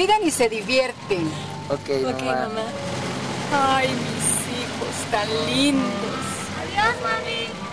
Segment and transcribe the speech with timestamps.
[0.00, 1.30] Cuidan y se divierten.
[1.68, 2.48] Ok, Ok, mamá.
[2.48, 2.64] mamá.
[3.52, 5.84] Ay, mis hijos tan lindos.
[6.62, 7.69] Adiós, mami.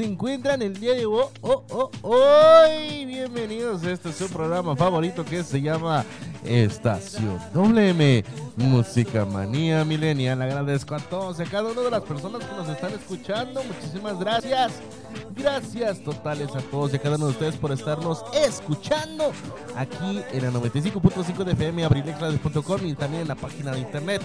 [0.00, 1.26] Se encuentran el día de hoy?
[1.42, 3.04] Oh, oh, hoy?
[3.04, 6.06] Bienvenidos a este su programa favorito que se llama
[6.42, 8.24] Estación WM
[8.56, 10.40] Música Manía Millennial.
[10.40, 13.62] Agradezco a todos y a cada una de las personas que nos están escuchando.
[13.62, 14.80] Muchísimas gracias.
[15.40, 19.32] Gracias totales a todos y a cada uno de ustedes por estarnos escuchando
[19.74, 24.22] aquí en la 95.5 de FM, abrilexradio.com y también en la página de internet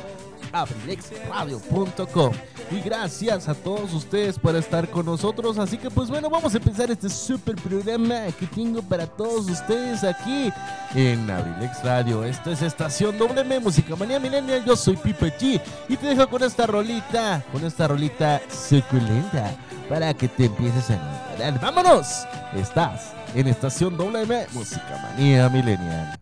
[0.51, 2.33] abrilexradio.com.
[2.71, 5.57] Y gracias a todos ustedes por estar con nosotros.
[5.57, 10.03] Así que pues bueno, vamos a empezar este super programa que tengo para todos ustedes
[10.03, 10.51] aquí
[10.95, 12.23] en Abrilex Radio.
[12.23, 14.65] Esto es Estación WM Música Manía Millennial.
[14.65, 19.55] Yo soy Pipe G y te dejo con esta rolita, con esta rolita suculenta
[19.90, 21.62] para que te empieces a enamorar.
[21.62, 22.25] ¡Vámonos!
[22.53, 26.19] Estás en Estación WM Música Manía Millennial.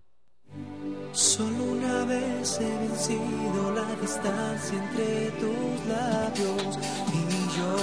[1.12, 6.80] Solo una vez he vencido la distancia entre tus labios
[7.14, 7.76] y yo.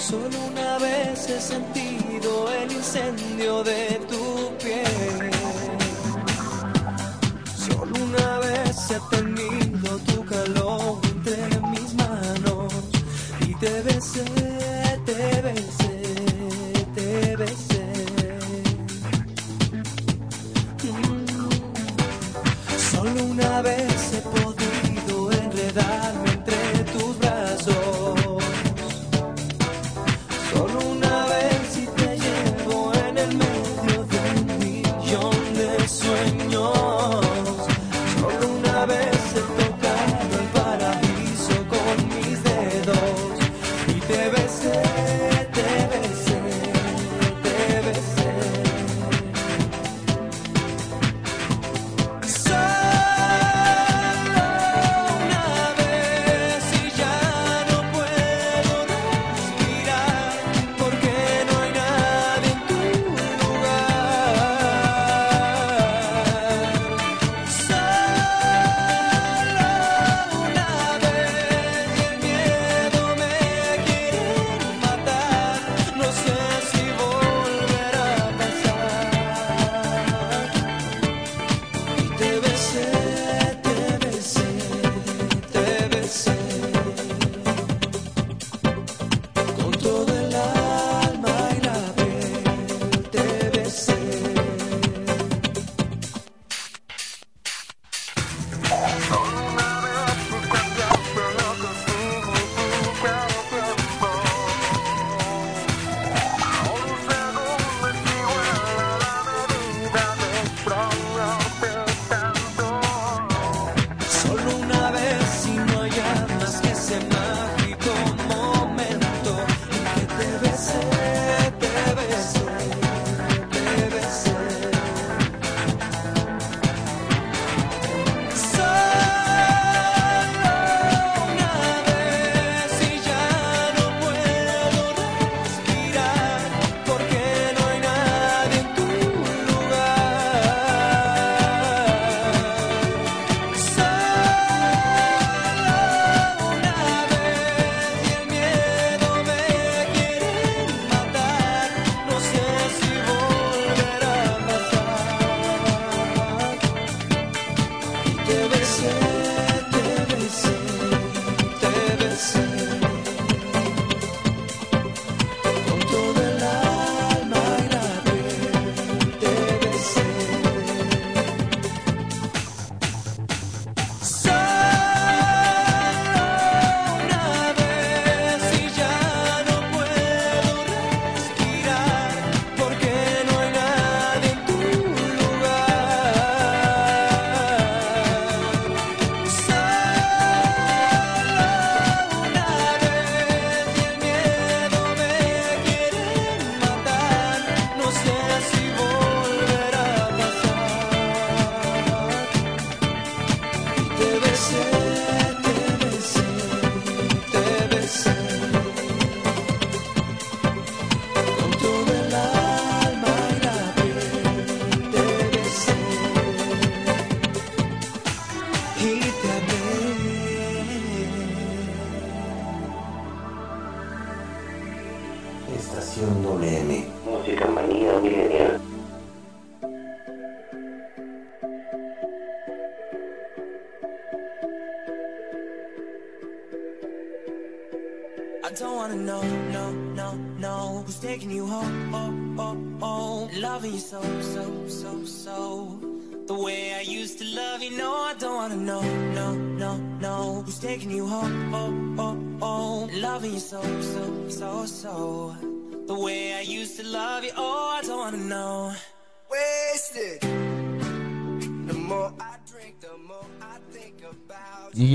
[0.00, 5.30] Solo una vez he sentido el incendio de tu piel.
[7.54, 12.72] Solo una vez he tenido tu calor entre mis manos
[13.40, 14.53] y te besé,
[23.44, 23.93] una vez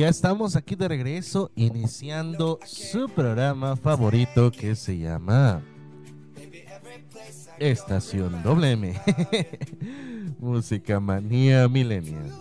[0.09, 5.61] estamos aquí de regreso iniciando su programa favorito que se llama
[7.59, 8.99] Estación WM.
[10.39, 12.31] Música manía millennial.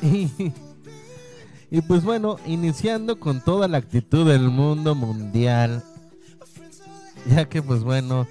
[0.00, 0.30] Y,
[1.72, 5.82] y pues bueno, iniciando con toda la actitud del mundo mundial.
[7.26, 8.28] Ya que pues bueno,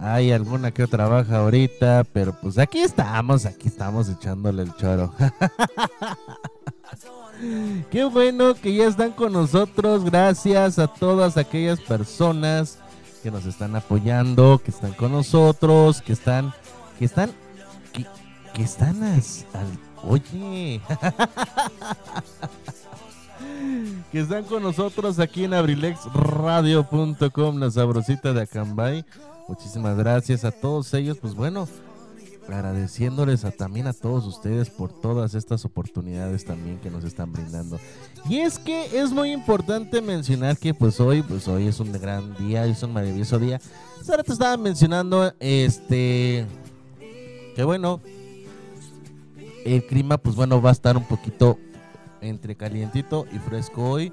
[0.00, 5.12] hay alguna que otra baja ahorita, pero pues aquí estamos, aquí estamos echándole el choro.
[7.90, 10.04] Qué bueno que ya están con nosotros.
[10.04, 12.78] Gracias a todas aquellas personas
[13.22, 16.52] que nos están apoyando, que están con nosotros, que están,
[16.98, 17.30] que están,
[17.92, 18.04] que,
[18.54, 19.66] que están as- al,
[20.08, 20.80] oye,
[24.12, 29.04] que están con nosotros aquí en abrilexradio.com, la sabrosita de Acambay.
[29.48, 31.66] Muchísimas gracias a todos ellos, pues bueno,
[32.46, 37.80] agradeciéndoles a, también a todos ustedes por todas estas oportunidades también que nos están brindando.
[38.28, 42.36] Y es que es muy importante mencionar que pues hoy, pues hoy es un gran
[42.36, 43.60] día, es un maravilloso día.
[44.08, 46.46] Ahora te estaba mencionando, este,
[47.54, 48.00] que bueno,
[49.64, 51.58] el clima pues bueno va a estar un poquito
[52.20, 54.12] entre calientito y fresco hoy.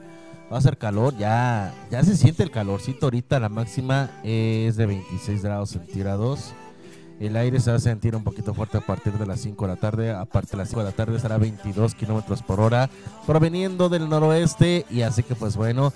[0.52, 4.86] Va a ser calor, ya, ya se siente el calorcito ahorita, la máxima es de
[4.86, 6.54] 26 grados centígrados.
[7.20, 9.74] El aire se va a sentir un poquito fuerte a partir de las 5 de
[9.74, 10.12] la tarde.
[10.12, 12.90] Aparte de las 5 de la tarde estará a 22 kilómetros por hora,
[13.26, 14.86] proveniendo del noroeste.
[14.92, 15.94] Y así que, pues bueno,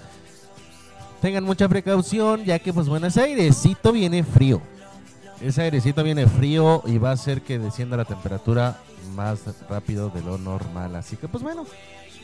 [1.21, 4.61] tengan mucha precaución, ya que, pues bueno, ese airecito viene frío.
[5.41, 8.77] Ese airecito viene frío y va a hacer que descienda la temperatura
[9.13, 10.95] más rápido de lo normal.
[10.95, 11.65] Así que, pues bueno,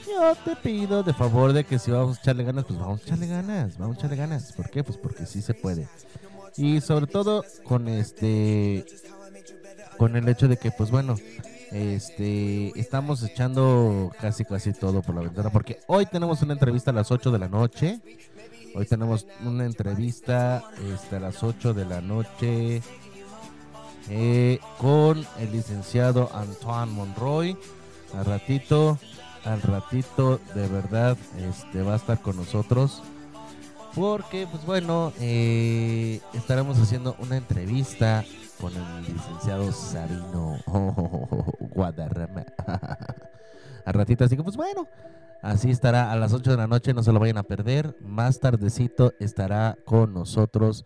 [0.07, 3.03] yo te pido de favor de que si vamos a echarle ganas, pues vamos a
[3.03, 4.51] echarle ganas, vamos a echarle ganas.
[4.53, 4.83] ¿Por qué?
[4.83, 5.87] Pues porque sí se puede.
[6.57, 8.85] Y sobre todo con este
[9.97, 11.15] con el hecho de que pues bueno,
[11.71, 16.93] este estamos echando casi casi todo por la ventana porque hoy tenemos una entrevista a
[16.93, 17.99] las 8 de la noche.
[18.77, 22.81] Hoy tenemos una entrevista este, a las 8 de la noche
[24.09, 27.57] eh, con el licenciado Antoine Monroy.
[28.13, 28.97] Al ratito,
[29.45, 33.03] al ratito, de verdad, este va a estar con nosotros.
[33.93, 38.25] Porque, pues bueno, eh, estaremos haciendo una entrevista
[38.59, 40.57] con el licenciado Sabino
[41.59, 42.45] Guadarrama.
[43.85, 44.87] Al ratito, así que pues bueno,
[45.43, 47.95] así estará a las 8 de la noche, no se lo vayan a perder.
[48.01, 50.83] Más tardecito estará con nosotros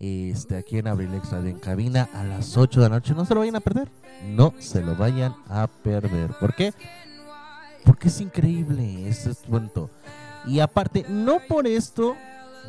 [0.00, 3.14] este, aquí en Abrilex Radio en cabina a las 8 de la noche.
[3.14, 3.88] No se lo vayan a perder.
[4.26, 6.32] No se lo vayan a perder.
[6.40, 6.74] ¿Por qué?
[7.84, 9.90] Porque es increíble este cuento.
[10.46, 12.16] Y aparte, no por esto,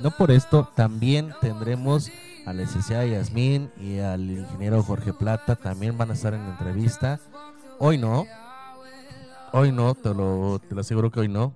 [0.01, 2.09] no por esto, también tendremos
[2.45, 5.55] a la licenciada Yasmín y al ingeniero Jorge Plata.
[5.55, 7.19] También van a estar en entrevista.
[7.79, 8.25] Hoy no.
[9.51, 11.53] Hoy no, te lo, te lo aseguro que hoy no.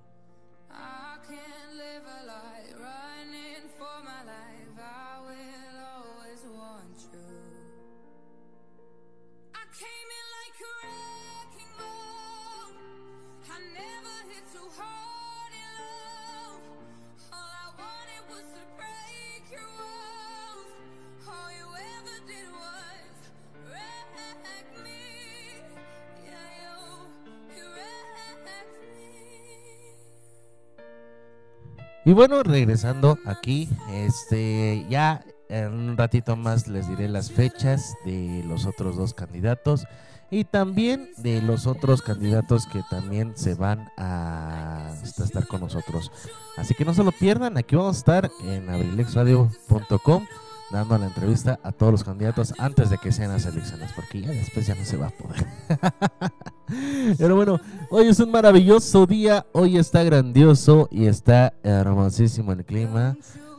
[32.07, 38.45] Y bueno, regresando aquí, este ya en un ratito más les diré las fechas de
[38.47, 39.83] los otros dos candidatos
[40.31, 46.09] y también de los otros candidatos que también se van a estar con nosotros.
[46.55, 50.25] Así que no se lo pierdan, aquí vamos a estar en abrilexradio.com
[50.71, 54.29] dando la entrevista a todos los candidatos antes de que sean las elecciones, porque ya
[54.29, 55.45] después ya no se va a poder.
[57.17, 57.59] Pero bueno,
[57.89, 63.15] hoy es un maravilloso día, hoy está grandioso y está hermosísimo el clima.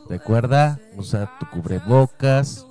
[0.07, 2.65] Recuerda, usa tu cubrebocas,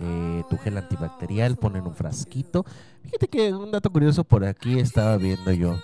[0.00, 2.64] eh, tu gel antibacterial, pon en un frasquito.
[3.02, 5.76] Fíjate que un dato curioso por aquí estaba viendo yo,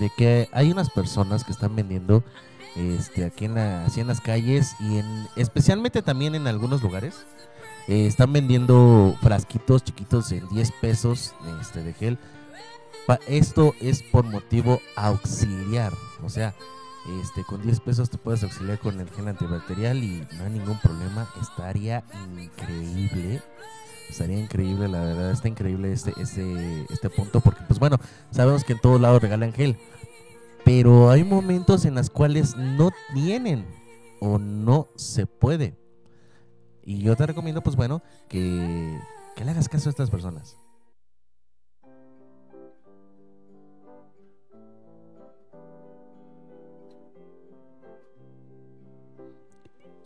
[0.00, 2.22] de que hay unas personas que están vendiendo
[2.76, 7.14] este, aquí en, la, así en las calles y en, especialmente también en algunos lugares.
[7.88, 12.18] eh, están vendiendo frasquitos chiquitos en 10 pesos este, de gel.
[13.26, 15.92] Esto es por motivo auxiliar.
[16.22, 16.54] O sea,
[17.22, 20.78] Este, con 10 pesos te puedes auxiliar con el gel antibacterial y no hay ningún
[20.78, 21.26] problema.
[21.40, 22.04] Estaría
[22.36, 23.40] increíble.
[24.10, 27.98] Estaría increíble, la verdad, está increíble este, este, este punto porque, pues bueno,
[28.30, 29.78] sabemos que en todos lados regalan gel.
[30.64, 33.66] Pero hay momentos en los cuales no tienen
[34.20, 35.78] o no se puede.
[36.84, 38.98] Y yo te recomiendo, pues bueno, que,
[39.36, 40.56] que le hagas caso a estas personas.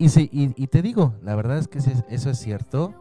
[0.03, 2.93] Y, sí, y, y te digo, la verdad es que eso es cierto.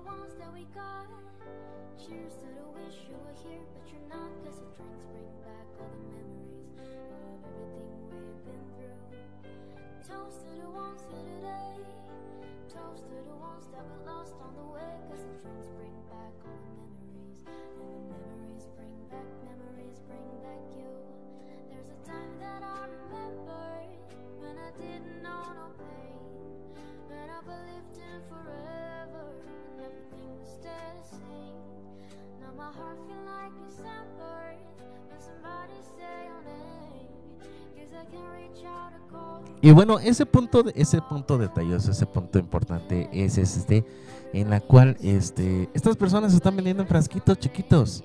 [39.61, 43.85] Y bueno, ese punto, ese punto detalloso, ese punto importante es este,
[44.33, 48.03] en la cual este, estas personas están vendiendo en frasquitos chiquitos,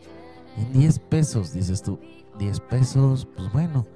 [0.59, 1.99] en 10 pesos, dices tú,
[2.39, 3.87] 10 pesos, pues bueno.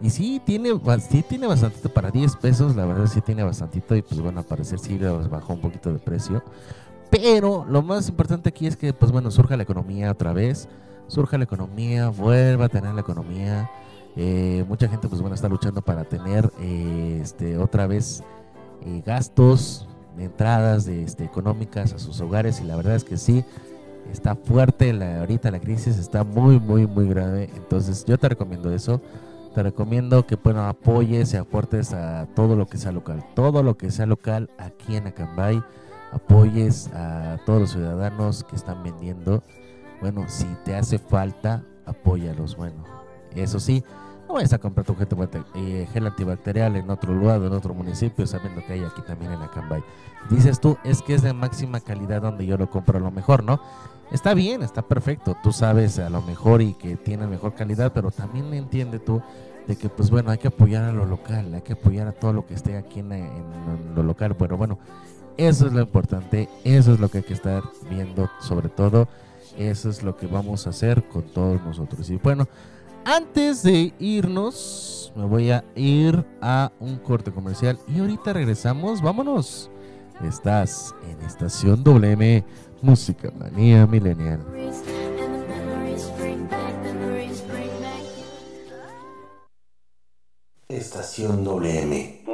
[0.00, 0.70] Y sí tiene,
[1.10, 4.46] sí tiene bastantito para 10 pesos, la verdad sí tiene bastantito y pues bueno, al
[4.46, 6.42] parecer sí bajó un poquito de precio.
[7.10, 10.68] Pero lo más importante aquí es que pues bueno, surja la economía otra vez,
[11.06, 13.70] surja la economía, vuelva a tener la economía.
[14.16, 18.22] Eh, mucha gente pues bueno está luchando para tener eh, este otra vez
[18.86, 23.44] eh, gastos entradas de, este, económicas a sus hogares y la verdad es que sí
[24.12, 27.50] está fuerte la, ahorita la crisis está muy muy muy grave.
[27.56, 29.00] Entonces yo te recomiendo eso.
[29.52, 33.76] Te recomiendo que bueno apoyes y aportes a todo lo que sea local todo lo
[33.76, 35.60] que sea local aquí en Acambay.
[36.12, 39.42] Apoyes a todos los ciudadanos que están vendiendo.
[40.00, 42.56] Bueno si te hace falta apóyalos.
[42.56, 42.84] Bueno
[43.34, 43.82] eso sí
[44.34, 44.96] no vayas a comprar tu
[45.54, 49.40] eh, gel antibacterial en otro lugar, en otro municipio, sabiendo que hay aquí también en
[49.40, 49.80] Acambay.
[50.28, 53.44] Dices tú, es que es de máxima calidad donde yo lo compro a lo mejor,
[53.44, 53.60] ¿no?
[54.10, 58.10] Está bien, está perfecto, tú sabes a lo mejor y que tiene mejor calidad, pero
[58.10, 59.22] también entiende tú
[59.68, 62.32] de que pues bueno, hay que apoyar a lo local, hay que apoyar a todo
[62.32, 64.34] lo que esté aquí en, en lo local.
[64.36, 64.78] Bueno, bueno,
[65.36, 69.06] eso es lo importante, eso es lo que hay que estar viendo sobre todo,
[69.56, 72.10] eso es lo que vamos a hacer con todos nosotros.
[72.10, 72.48] Y bueno,
[73.04, 79.00] antes de irnos, me voy a ir a un corte comercial y ahorita regresamos.
[79.02, 79.70] Vámonos.
[80.22, 82.44] Estás en Estación WM
[82.82, 84.40] Música Manía Millennial.
[84.50, 86.02] Memories,
[91.20, 92.33] and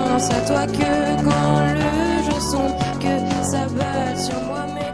[0.21, 4.91] Pense à toi que quand le jour sombre, que ça bat sur moi mes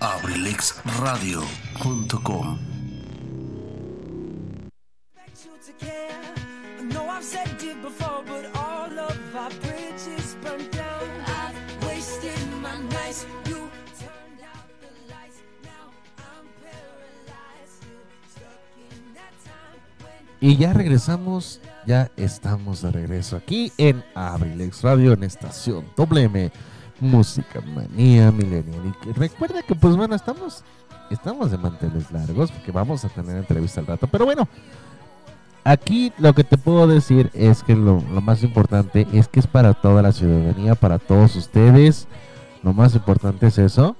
[0.00, 2.58] abrilexradio.com
[6.80, 8.11] I know I've said it before,
[20.42, 26.50] Y ya regresamos, ya estamos de regreso aquí en Abrilex Radio en estación WM
[26.98, 28.32] Música Manía
[29.00, 30.64] que recuerda que pues bueno, estamos
[31.12, 34.48] estamos de manteles largos porque vamos a tener entrevista al rato, pero bueno,
[35.62, 39.46] aquí lo que te puedo decir es que lo, lo más importante es que es
[39.46, 42.08] para toda la ciudadanía, para todos ustedes.
[42.64, 43.94] Lo más importante es eso.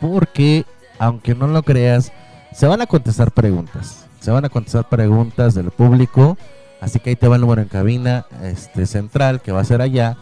[0.00, 0.64] Porque,
[1.00, 2.12] aunque no lo creas,
[2.52, 4.07] se van a contestar preguntas.
[4.20, 6.36] Se van a contestar preguntas del público.
[6.80, 9.80] Así que ahí te va el número en cabina este, central, que va a ser
[9.80, 10.16] allá.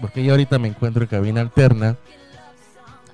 [0.00, 1.96] Porque yo ahorita me encuentro en cabina alterna.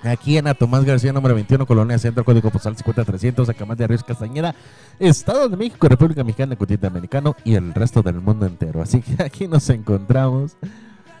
[0.01, 4.03] Aquí en A Tomás García, número 21, Colonia Centro, código postal 50300, Acamás de Ríos
[4.03, 4.55] Castañeda,
[4.97, 8.81] Estado de México, República Mexicana, Continente Americano y el resto del mundo entero.
[8.81, 10.55] Así que aquí nos encontramos.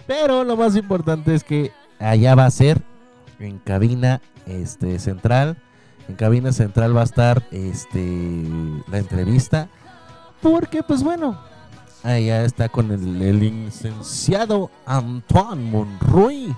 [0.07, 2.81] Pero lo más importante es que allá va a ser
[3.39, 5.57] en cabina este, central.
[6.09, 8.43] En cabina central va a estar este,
[8.87, 9.69] la entrevista.
[10.41, 11.39] Porque, pues bueno,
[12.01, 16.55] allá está con el, el licenciado Antoine Monroy.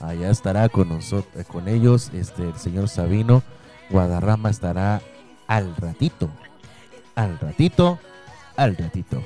[0.00, 3.42] Allá estará con nosotros, con ellos, este, el señor Sabino.
[3.88, 5.00] Guadarrama estará
[5.46, 6.28] al ratito.
[7.14, 7.98] Al ratito.
[8.54, 9.22] Al ratito.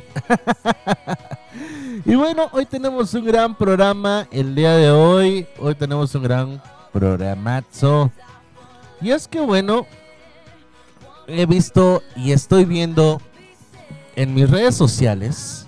[2.04, 4.28] y bueno, hoy tenemos un gran programa.
[4.30, 8.12] El día de hoy, hoy tenemos un gran programazo.
[9.05, 9.87] Y es que bueno,
[11.27, 13.21] he visto y estoy viendo
[14.17, 15.67] en mis redes sociales,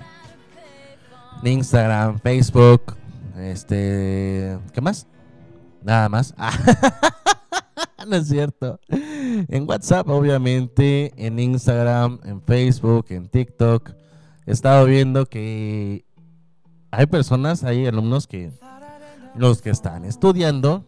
[1.42, 2.96] Instagram, Facebook,
[3.36, 5.06] este, ¿qué más?
[5.82, 6.34] Nada más.
[8.08, 8.80] no es cierto.
[8.88, 13.90] En WhatsApp, obviamente, en Instagram, en Facebook, en TikTok,
[14.46, 16.06] he estado viendo que
[16.90, 18.50] hay personas, hay alumnos que
[19.34, 20.86] los que están estudiando,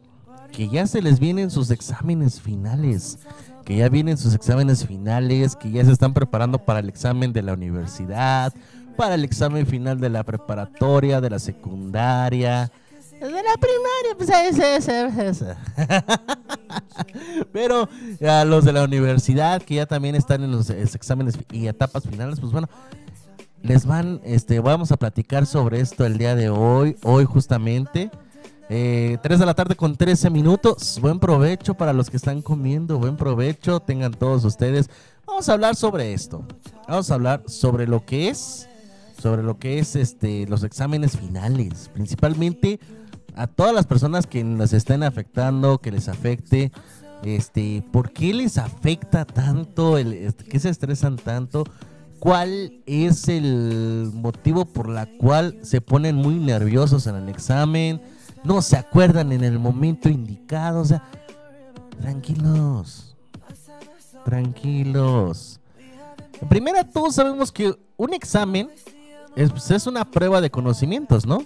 [0.52, 3.18] que ya se les vienen sus exámenes finales,
[3.64, 7.42] que ya vienen sus exámenes finales, que ya se están preparando para el examen de
[7.42, 8.52] la universidad,
[8.96, 12.70] para el examen final de la preparatoria, de la secundaria,
[13.20, 15.56] de la primaria, pues ese, ese, ese.
[17.52, 17.88] Pero
[18.26, 22.04] a los de la universidad, que ya también están en los eh, exámenes y etapas
[22.04, 22.68] finales, pues bueno,
[23.62, 28.10] les van, este, vamos a platicar sobre esto el día de hoy, hoy justamente.
[28.70, 30.98] Eh, 3 de la tarde con 13 minutos.
[31.00, 32.98] Buen provecho para los que están comiendo.
[32.98, 33.80] Buen provecho.
[33.80, 34.90] Tengan todos ustedes.
[35.26, 36.44] Vamos a hablar sobre esto.
[36.86, 38.68] Vamos a hablar sobre lo que es.
[39.20, 40.46] Sobre lo que es este.
[40.46, 41.90] Los exámenes finales.
[41.94, 42.78] Principalmente
[43.34, 45.78] a todas las personas que nos estén afectando.
[45.78, 46.70] Que les afecte.
[47.24, 47.82] Este.
[47.90, 49.96] ¿Por qué les afecta tanto?
[49.96, 51.64] El, este, ¿Qué se estresan tanto?
[52.18, 58.02] ¿Cuál es el motivo por la cual se ponen muy nerviosos en el examen?
[58.44, 60.80] No se acuerdan en el momento indicado.
[60.80, 61.02] O sea,
[62.00, 63.16] tranquilos.
[64.24, 65.60] Tranquilos.
[66.48, 68.70] Primera, todos sabemos que un examen
[69.34, 71.44] es, pues, es una prueba de conocimientos, ¿no?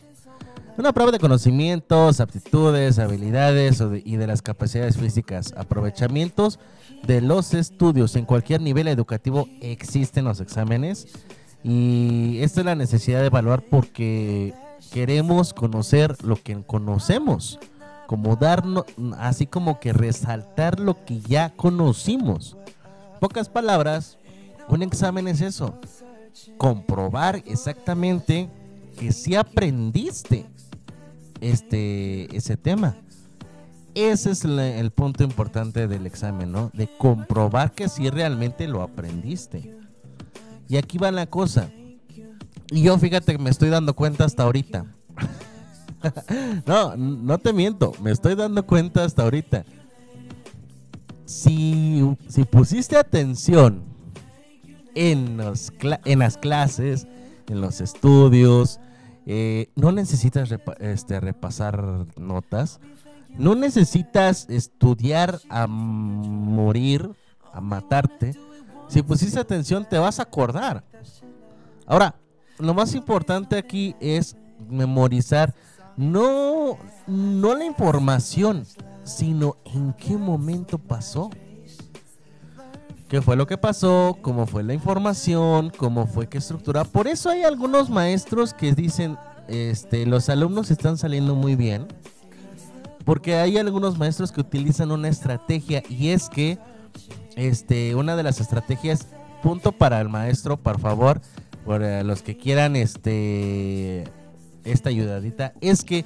[0.77, 6.59] Una prueba de conocimientos, aptitudes, habilidades y de las capacidades físicas, aprovechamientos
[7.07, 8.17] de los estudios.
[8.17, 11.09] En cualquier nivel educativo existen los exámenes
[11.63, 14.55] y esta es la necesidad de evaluar porque
[14.91, 17.59] queremos conocer lo que conocemos,
[18.07, 18.85] como darnos,
[19.19, 22.57] así como que resaltar lo que ya conocimos.
[23.21, 24.19] Pocas palabras,
[24.69, 25.79] un examen es eso,
[26.59, 28.51] comprobar exactamente
[28.99, 30.47] que si aprendiste
[31.41, 32.97] este ese tema.
[33.95, 36.71] Ese es el punto importante del examen, ¿no?
[36.73, 39.77] De comprobar que si realmente lo aprendiste.
[40.67, 41.71] Y aquí va la cosa.
[42.71, 44.87] Y yo fíjate que me estoy dando cuenta hasta ahorita.
[46.67, 49.65] no, no te miento, me estoy dando cuenta hasta ahorita.
[51.25, 53.85] Si, si pusiste atención
[54.95, 57.07] en, los en las clases,
[57.49, 58.81] en los estudios,
[59.27, 62.81] eh, no necesitas este, repasar notas,
[63.39, 67.11] no necesitas estudiar a morir,
[67.53, 68.35] a matarte.
[68.89, 70.85] Si pusiste atención, te vas a acordar.
[71.87, 72.15] Ahora,
[72.63, 74.37] lo más importante aquí es
[74.69, 75.55] memorizar
[75.97, 78.65] no, no la información,
[79.03, 81.31] sino en qué momento pasó.
[83.09, 84.17] ¿Qué fue lo que pasó?
[84.23, 85.71] ¿Cómo fue la información?
[85.77, 86.85] ¿Cómo fue que estructura?
[86.85, 91.89] Por eso hay algunos maestros que dicen, este, los alumnos están saliendo muy bien.
[93.05, 96.59] Porque hay algunos maestros que utilizan una estrategia y es que
[97.37, 99.09] este, una de las estrategias,
[99.43, 101.21] punto para el maestro, por favor,
[101.67, 104.05] para los que quieran este,
[104.65, 106.05] esta ayudadita, es que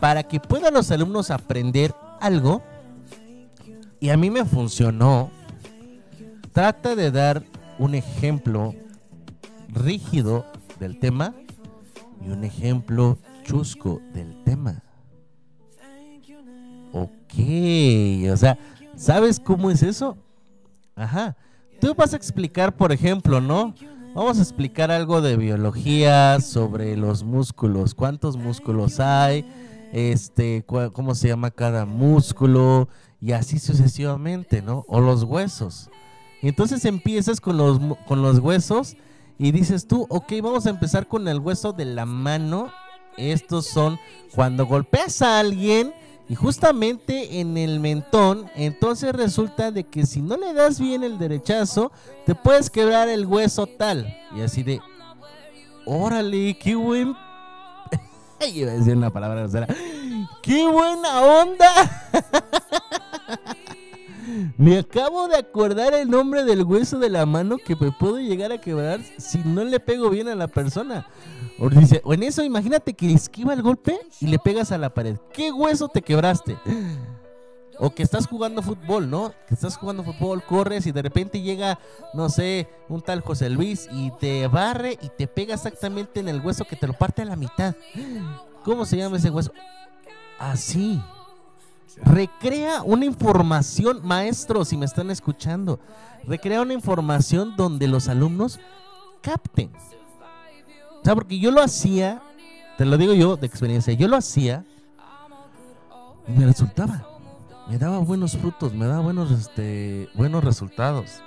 [0.00, 2.62] para que puedan los alumnos aprender algo,
[4.00, 5.30] y a mí me funcionó,
[6.52, 7.42] trata de dar
[7.78, 8.74] un ejemplo
[9.68, 10.46] rígido
[10.78, 11.34] del tema
[12.24, 14.82] y un ejemplo chusco del tema.
[16.92, 18.58] Ok, o sea,
[18.96, 20.16] ¿sabes cómo es eso?
[20.96, 21.36] Ajá.
[21.80, 23.74] Tú vas a explicar, por ejemplo, ¿no?
[24.12, 27.94] Vamos a explicar algo de biología sobre los músculos.
[27.94, 29.44] ¿Cuántos músculos hay?
[29.92, 32.88] Este, ¿cómo se llama cada músculo?
[33.20, 34.84] Y así sucesivamente, ¿no?
[34.88, 35.90] O los huesos.
[36.42, 38.96] Entonces empiezas con los, con los huesos
[39.38, 42.72] y dices tú, ok, vamos a empezar con el hueso de la mano.
[43.16, 43.96] Estos son
[44.34, 45.92] cuando golpeas a alguien
[46.30, 51.18] y justamente en el mentón, entonces resulta de que si no le das bien el
[51.18, 51.90] derechazo,
[52.24, 54.16] te puedes quebrar el hueso tal.
[54.36, 54.80] Y así de,
[55.84, 57.16] órale, qué buen...
[58.54, 59.66] Iba a decir una palabra grosera.
[60.40, 61.68] ¡Qué buena onda!
[64.56, 68.52] Me acabo de acordar el nombre del hueso de la mano que me puedo llegar
[68.52, 71.06] a quebrar si no le pego bien a la persona.
[71.58, 74.94] O, dice, o en eso, imagínate que esquiva el golpe y le pegas a la
[74.94, 75.16] pared.
[75.32, 76.56] ¿Qué hueso te quebraste?
[77.78, 79.32] O que estás jugando fútbol, ¿no?
[79.48, 81.78] Que estás jugando fútbol, corres y de repente llega,
[82.12, 86.40] no sé, un tal José Luis y te barre y te pega exactamente en el
[86.40, 87.74] hueso que te lo parte a la mitad.
[88.64, 89.52] ¿Cómo se llama ese hueso?
[90.38, 91.00] Así.
[91.96, 95.80] Recrea una información, maestro, si me están escuchando.
[96.26, 98.60] Recrea una información donde los alumnos
[99.20, 99.70] capten.
[101.00, 102.22] O sea, porque yo lo hacía,
[102.76, 104.64] te lo digo yo de experiencia, yo lo hacía
[106.28, 107.06] y me resultaba.
[107.68, 111.22] Me daba buenos frutos, me daba buenos, este, buenos resultados.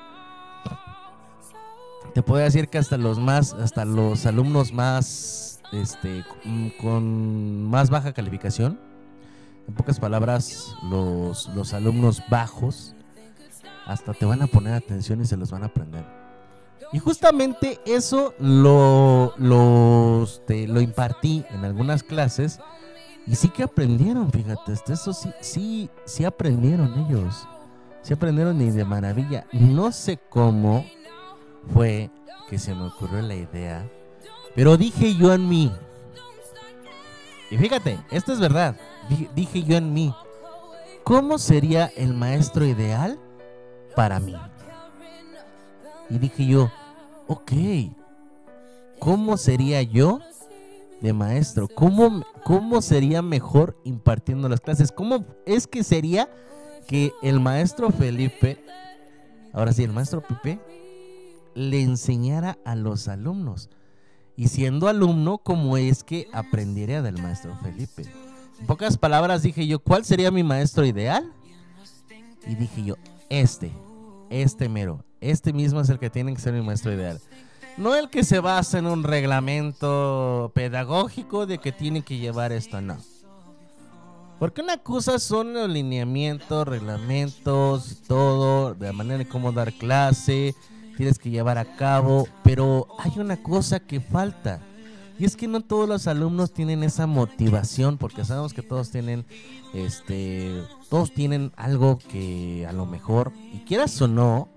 [2.14, 6.24] Te puedo decir que hasta los más, hasta los alumnos más, este,
[6.80, 8.80] con más baja calificación,
[9.68, 12.96] en pocas palabras, los, los alumnos bajos,
[13.86, 16.06] hasta te van a poner atención y se los van a aprender.
[16.94, 20.28] Y justamente eso lo, lo,
[20.80, 22.60] impartí en algunas clases
[23.26, 27.48] y sí que aprendieron, fíjate, eso sí, sí, sí aprendieron ellos.
[28.04, 29.48] Sí aprendieron y de maravilla.
[29.54, 30.86] No sé cómo
[31.74, 32.12] fue
[32.50, 33.90] que se me ocurrió la idea,
[34.56, 35.72] pero dije yo en mí.
[37.50, 38.76] Y fíjate, esto es verdad.
[39.36, 40.14] Dije, yo en mí,
[41.04, 43.20] ¿cómo sería el maestro ideal
[43.96, 44.36] para mí?
[46.10, 46.72] Y dije yo,
[47.28, 47.52] ok,
[49.00, 50.20] ¿cómo sería yo
[51.02, 51.68] de maestro?
[51.68, 54.92] ¿Cómo, ¿Cómo sería mejor impartiendo las clases?
[54.92, 56.30] ¿Cómo es que sería
[56.88, 58.64] que el maestro Felipe,
[59.54, 60.60] ahora sí, el maestro Pipe,
[61.56, 63.70] le enseñara a los alumnos?
[64.36, 68.06] Y siendo alumno, ¿cómo es que aprendería del maestro Felipe?
[68.64, 71.30] En pocas palabras dije yo, ¿cuál sería mi maestro ideal?
[72.48, 72.96] Y dije yo,
[73.28, 73.74] este,
[74.30, 77.20] este mero, este mismo es el que tiene que ser mi maestro ideal.
[77.76, 82.80] No el que se basa en un reglamento pedagógico de que tiene que llevar esto,
[82.80, 83.00] no.
[84.40, 90.56] Porque una cosa son los lineamientos, reglamentos, todo, de la manera de cómo dar clase,
[90.96, 94.62] tienes que llevar a cabo, pero hay una cosa que falta.
[95.24, 99.26] Y es que no todos los alumnos tienen esa motivación, porque sabemos que todos tienen,
[99.74, 104.50] este, todos tienen algo que a lo mejor, y quieras o no,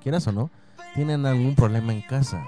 [0.00, 0.48] quieras o no,
[0.94, 2.40] tienen algún problema en casa.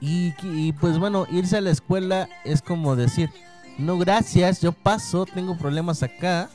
[0.00, 3.30] Y, y, pues bueno, irse a la escuela es como decir,
[3.76, 6.50] no gracias, yo paso, tengo problemas acá.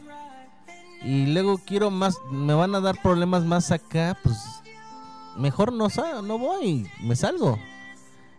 [1.04, 4.38] Y luego quiero más, me van a dar problemas más acá, pues
[5.36, 5.90] mejor no,
[6.22, 7.60] no voy, me salgo.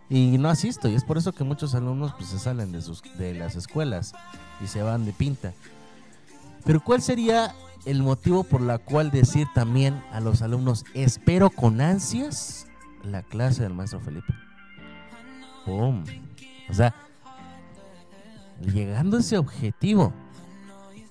[0.09, 0.87] Y no asisto.
[0.87, 4.13] Y es por eso que muchos alumnos pues se salen de, sus, de las escuelas
[4.63, 5.53] y se van de pinta.
[6.63, 11.81] Pero ¿cuál sería el motivo por la cual decir también a los alumnos, espero con
[11.81, 12.67] ansias
[13.03, 14.33] la clase del maestro Felipe?
[15.65, 16.03] ¡Pum!
[16.69, 16.95] O sea,
[18.61, 20.13] llegando a ese objetivo.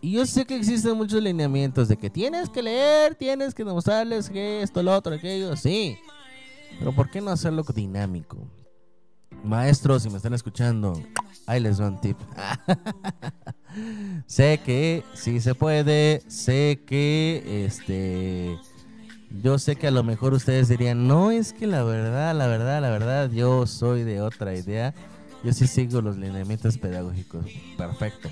[0.01, 4.29] Y yo sé que existen muchos lineamientos de que tienes que leer, tienes que demostrarles
[4.29, 5.97] que esto, lo otro, aquello, sí.
[6.79, 8.37] Pero ¿por qué no hacerlo dinámico?
[9.43, 10.93] Maestros, si me están escuchando,
[11.47, 12.17] ahí les doy un tip.
[14.27, 18.59] sé que sí se puede, sé que este
[19.43, 22.81] yo sé que a lo mejor ustedes dirían, "No, es que la verdad, la verdad,
[22.81, 24.95] la verdad, yo soy de otra idea.
[25.43, 28.31] Yo sí sigo los lineamientos pedagógicos." Perfecto.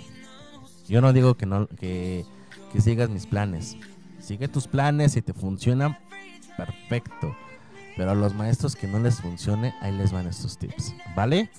[0.88, 2.24] Yo no digo que no que,
[2.72, 3.76] que sigas mis planes.
[4.20, 5.98] Sigue tus planes y te funcionan
[6.56, 7.34] perfecto.
[7.96, 11.50] Pero a los maestros que no les funcione, ahí les van estos tips, ¿vale?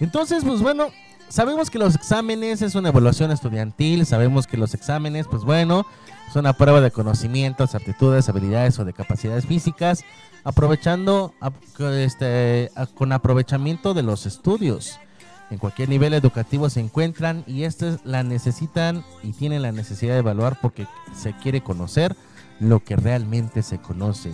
[0.00, 0.88] Entonces, pues bueno,
[1.28, 5.84] sabemos que los exámenes es una evaluación estudiantil, sabemos que los exámenes, pues bueno,
[6.28, 10.04] es una prueba de conocimientos, aptitudes, habilidades o de capacidades físicas,
[10.44, 14.98] aprovechando ap- este, con aprovechamiento de los estudios.
[15.50, 20.20] En cualquier nivel educativo se encuentran y estas la necesitan y tienen la necesidad de
[20.20, 22.16] evaluar porque se quiere conocer
[22.58, 24.30] lo que realmente se conoce.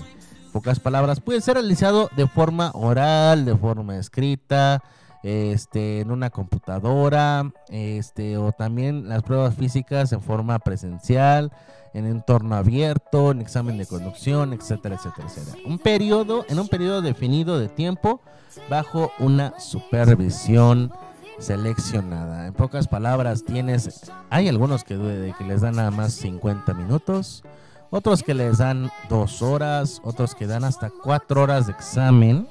[0.59, 4.83] Pocas palabras, puede ser realizado de forma oral, de forma escrita,
[5.23, 11.53] este, en una computadora, este, o también las pruebas físicas en forma presencial,
[11.95, 15.59] en entorno abierto, en examen de conducción, etcétera, etcétera, etcétera.
[15.65, 18.21] Un periodo, en un periodo definido de tiempo,
[18.69, 20.91] bajo una supervisión
[21.39, 22.49] seleccionada.
[22.49, 24.97] En pocas palabras, tienes, hay algunos que,
[25.39, 27.45] que les dan nada más 50 minutos,
[27.91, 32.49] otros que les dan dos horas, otros que dan hasta cuatro horas de examen.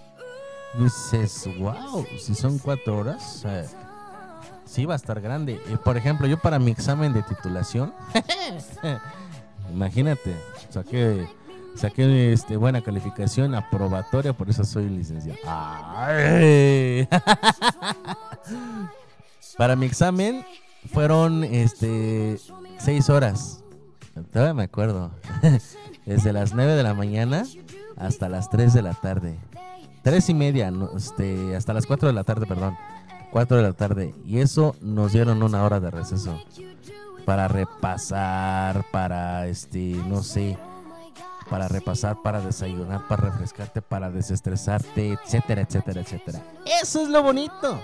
[0.77, 3.65] Dices, wow, si son cuatro horas, eh,
[4.65, 5.59] sí va a estar grande.
[5.83, 7.93] Por ejemplo, yo para mi examen de titulación,
[9.71, 10.35] imagínate,
[10.69, 11.27] saqué,
[11.75, 15.39] saqué este, buena calificación aprobatoria, por eso soy licenciado.
[19.57, 20.45] Para mi examen
[20.93, 22.39] fueron este
[22.77, 23.63] seis horas.
[24.31, 25.11] Todavía me acuerdo.
[26.05, 27.43] Desde las 9 de la mañana
[27.97, 29.37] hasta las 3 de la tarde.
[30.03, 32.77] Tres y media, este, hasta las 4 de la tarde, perdón.
[33.31, 34.15] 4 de la tarde.
[34.25, 36.39] Y eso nos dieron una hora de receso.
[37.25, 40.57] Para repasar, para, este, no sé,
[41.49, 46.41] para repasar, para desayunar, para refrescarte, para desestresarte, etcétera, etcétera, etcétera.
[46.81, 47.81] Eso es lo bonito.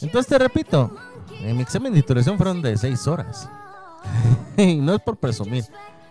[0.00, 0.96] Entonces te repito,
[1.42, 3.48] en mi examen de titulación fueron de 6 horas.
[4.56, 5.64] no es por presumir,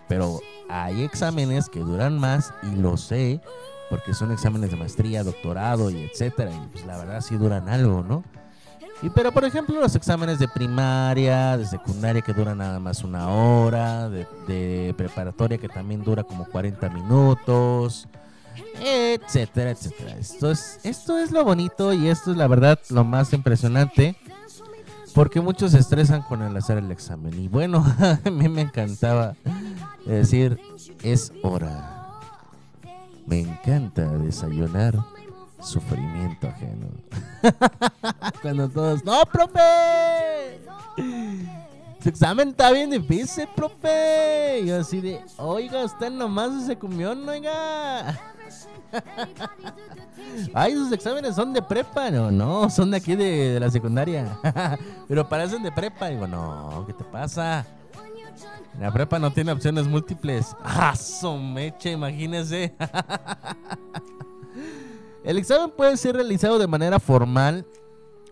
[0.08, 3.40] pero hay exámenes que duran más y lo sé
[3.90, 6.52] porque son exámenes de maestría, doctorado y etcétera.
[6.52, 8.22] Y pues la verdad sí duran algo, ¿no?
[9.02, 13.28] Y pero por ejemplo los exámenes de primaria, de secundaria que duran nada más una
[13.28, 18.06] hora, de, de preparatoria que también dura como 40 minutos,
[18.78, 20.16] etcétera, etcétera.
[20.18, 24.16] Esto es, esto es lo bonito y esto es la verdad lo más impresionante.
[25.14, 27.38] Porque muchos se estresan con el hacer el examen.
[27.40, 27.84] Y bueno,
[28.24, 29.34] a mí me encantaba
[30.06, 30.60] decir,
[31.02, 31.96] es hora.
[33.26, 34.98] Me encanta desayunar
[35.60, 36.88] sufrimiento ajeno.
[38.42, 40.60] Cuando todos, no, profe.
[42.04, 44.60] Examen está bien difícil, profe.
[44.62, 48.18] Y yo así de, oiga, usted nomás se comió, oiga.
[50.54, 52.10] Ay, sus exámenes son de prepa.
[52.10, 54.38] No, no, son de aquí de, la secundaria.
[55.08, 56.08] Pero parecen de prepa.
[56.08, 57.66] Digo, no, ¿qué te pasa?
[58.78, 60.56] La prepa no tiene opciones múltiples.
[60.64, 60.94] ¡Ah,
[61.84, 62.74] imagínese!
[65.24, 67.66] El examen puede ser realizado de manera formal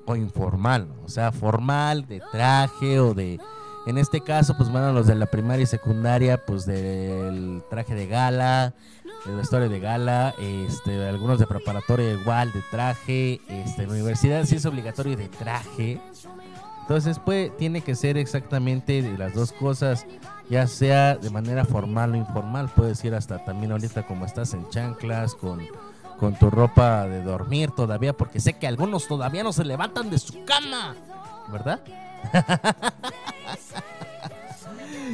[0.07, 0.88] o informal.
[1.05, 3.38] O sea, formal, de traje o de...
[3.87, 8.07] En este caso, pues bueno, los de la primaria y secundaria, pues del traje de
[8.07, 8.75] gala,
[9.29, 14.57] el vestuario de gala, este, algunos de preparatoria igual, de traje, este, en universidad sí
[14.57, 16.01] es obligatorio de traje.
[16.81, 20.07] Entonces, pues, tiene que ser exactamente de las dos cosas,
[20.49, 22.71] ya sea de manera formal o informal.
[22.75, 25.61] Puedes ir hasta también ahorita como estás en chanclas, con,
[26.19, 30.19] con tu ropa de dormir todavía, porque sé que algunos todavía no se levantan de
[30.19, 30.97] su cama,
[31.53, 31.81] ¿verdad?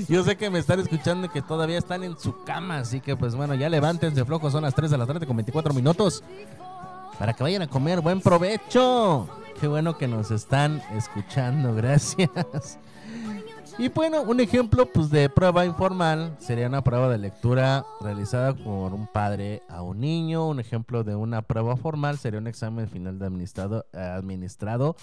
[0.09, 3.17] Yo sé que me están escuchando y que todavía están en su cama, así que
[3.17, 6.23] pues bueno, ya levántense flojos, son las 3 de la tarde con 24 minutos.
[7.19, 9.29] Para que vayan a comer, buen provecho.
[9.61, 12.79] Qué bueno que nos están escuchando, gracias.
[13.77, 18.95] Y bueno, un ejemplo pues de prueba informal sería una prueba de lectura realizada por
[18.95, 20.47] un padre a un niño.
[20.47, 24.97] Un ejemplo de una prueba formal sería un examen final de administrado, administrado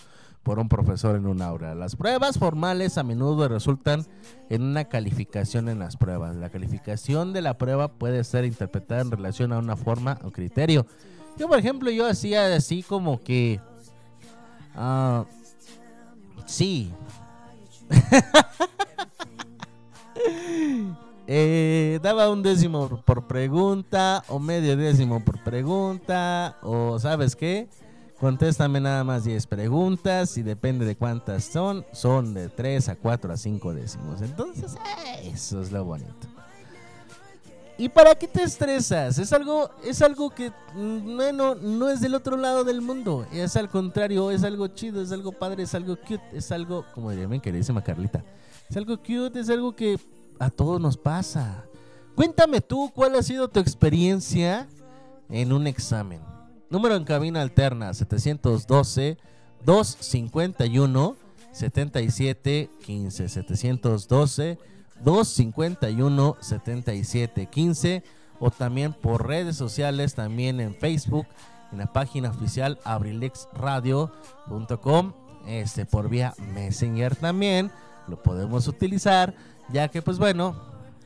[0.44, 1.76] por un profesor en un aula.
[1.76, 4.06] Las pruebas formales a menudo resultan
[4.50, 6.36] en una calificación en las pruebas.
[6.36, 10.86] La calificación de la prueba puede ser interpretada en relación a una forma o criterio.
[11.38, 13.60] Yo, por ejemplo, yo hacía así como que...
[14.76, 15.26] ah,
[16.46, 16.92] sí.
[21.34, 27.70] Eh, daba un décimo por pregunta o medio décimo por pregunta o sabes qué
[28.22, 33.34] contéstame nada más 10 preguntas y depende de cuántas son son de 3 a 4
[33.34, 34.76] a 5 décimos entonces
[35.24, 36.28] eso es lo bonito
[37.82, 39.18] ¿Y para qué te estresas?
[39.18, 43.26] Es algo, es algo que mm, bueno, no es del otro lado del mundo.
[43.34, 47.10] Es al contrario, es algo chido, es algo padre, es algo cute, es algo, como
[47.10, 48.24] diría mi queridísima Carlita,
[48.70, 50.00] es algo cute, es algo que
[50.38, 51.66] a todos nos pasa.
[52.14, 54.68] Cuéntame tú cuál ha sido tu experiencia
[55.28, 56.31] en un examen.
[56.72, 59.18] Número en cabina alterna 712
[59.66, 61.18] 251
[61.52, 64.58] 7715 712
[65.04, 68.04] 251 7715
[68.40, 71.28] o también por redes sociales, también en Facebook,
[71.74, 75.14] en la página oficial abrilexradio.com,
[75.48, 77.70] este por vía Messenger también
[78.08, 79.36] lo podemos utilizar,
[79.74, 80.56] ya que pues bueno,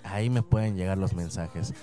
[0.03, 1.73] ahí me pueden llegar los mensajes.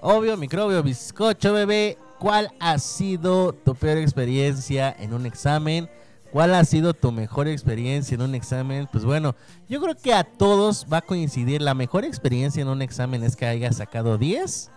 [0.00, 5.88] Obvio, microbio, bizcocho, bebé, ¿cuál ha sido tu peor experiencia en un examen?
[6.32, 8.86] ¿Cuál ha sido tu mejor experiencia en un examen?
[8.92, 9.34] Pues bueno,
[9.68, 11.62] yo creo que a todos va a coincidir.
[11.62, 14.70] La mejor experiencia en un examen es que hayas sacado 10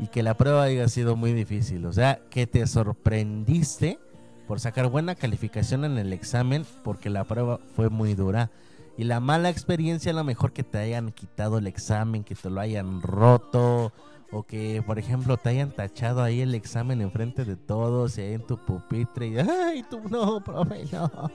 [0.00, 1.86] y que la prueba haya sido muy difícil.
[1.86, 4.00] O sea, que te sorprendiste
[4.48, 8.50] por sacar buena calificación en el examen porque la prueba fue muy dura.
[8.96, 12.50] Y la mala experiencia, a lo mejor que te hayan quitado el examen, que te
[12.50, 13.92] lo hayan roto,
[14.30, 18.34] o que, por ejemplo, te hayan tachado ahí el examen enfrente de todos y ahí
[18.34, 19.28] en tu pupitre.
[19.28, 21.10] Y, ay, no, profe, no.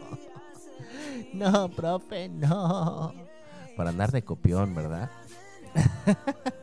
[1.34, 3.14] No, profe, no.
[3.78, 5.10] Para andar de copión, ¿verdad?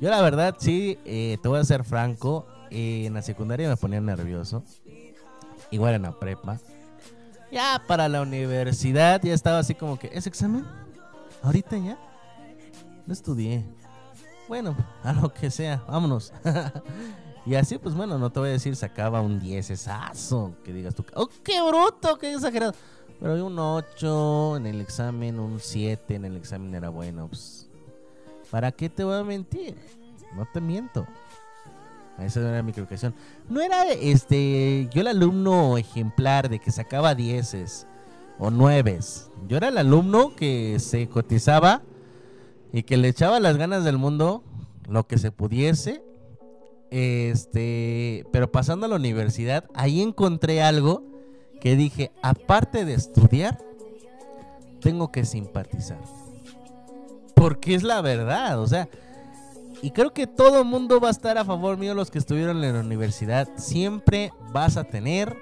[0.00, 2.46] Yo la verdad, sí, eh, te voy a ser franco.
[2.70, 4.62] eh, en la secundaria me ponía nervioso.
[5.70, 6.58] Igual en la prepa.
[7.52, 10.64] Ya para la universidad ya estaba así como que, ¿es examen?
[11.42, 11.96] ¿Ahorita ya?
[13.06, 13.64] No estudié.
[14.48, 16.32] Bueno, a lo que sea, vámonos.
[17.46, 20.94] y así, pues bueno, no te voy a decir sacaba un 10 esazo, que digas
[20.94, 22.74] tú, oh, qué bruto, qué exagerado.
[23.20, 27.28] Pero un 8 en el examen, un 7 en el examen era bueno.
[27.28, 27.68] Pues,
[28.50, 29.76] ¿Para qué te voy a mentir?
[30.34, 31.06] No te miento.
[32.18, 33.14] Esa era mi calificación.
[33.48, 37.86] No era este yo el alumno ejemplar de que sacaba dieces
[38.38, 39.30] o nueves.
[39.48, 41.82] Yo era el alumno que se cotizaba
[42.76, 44.44] y que le echaba las ganas del mundo,
[44.86, 46.02] lo que se pudiese.
[46.90, 51.02] Este, pero pasando a la universidad, ahí encontré algo
[51.58, 53.58] que dije, aparte de estudiar,
[54.82, 55.98] tengo que simpatizar.
[57.34, 58.90] Porque es la verdad, o sea,
[59.80, 62.62] y creo que todo el mundo va a estar a favor mío, los que estuvieron
[62.62, 63.48] en la universidad.
[63.56, 65.34] Siempre vas a tener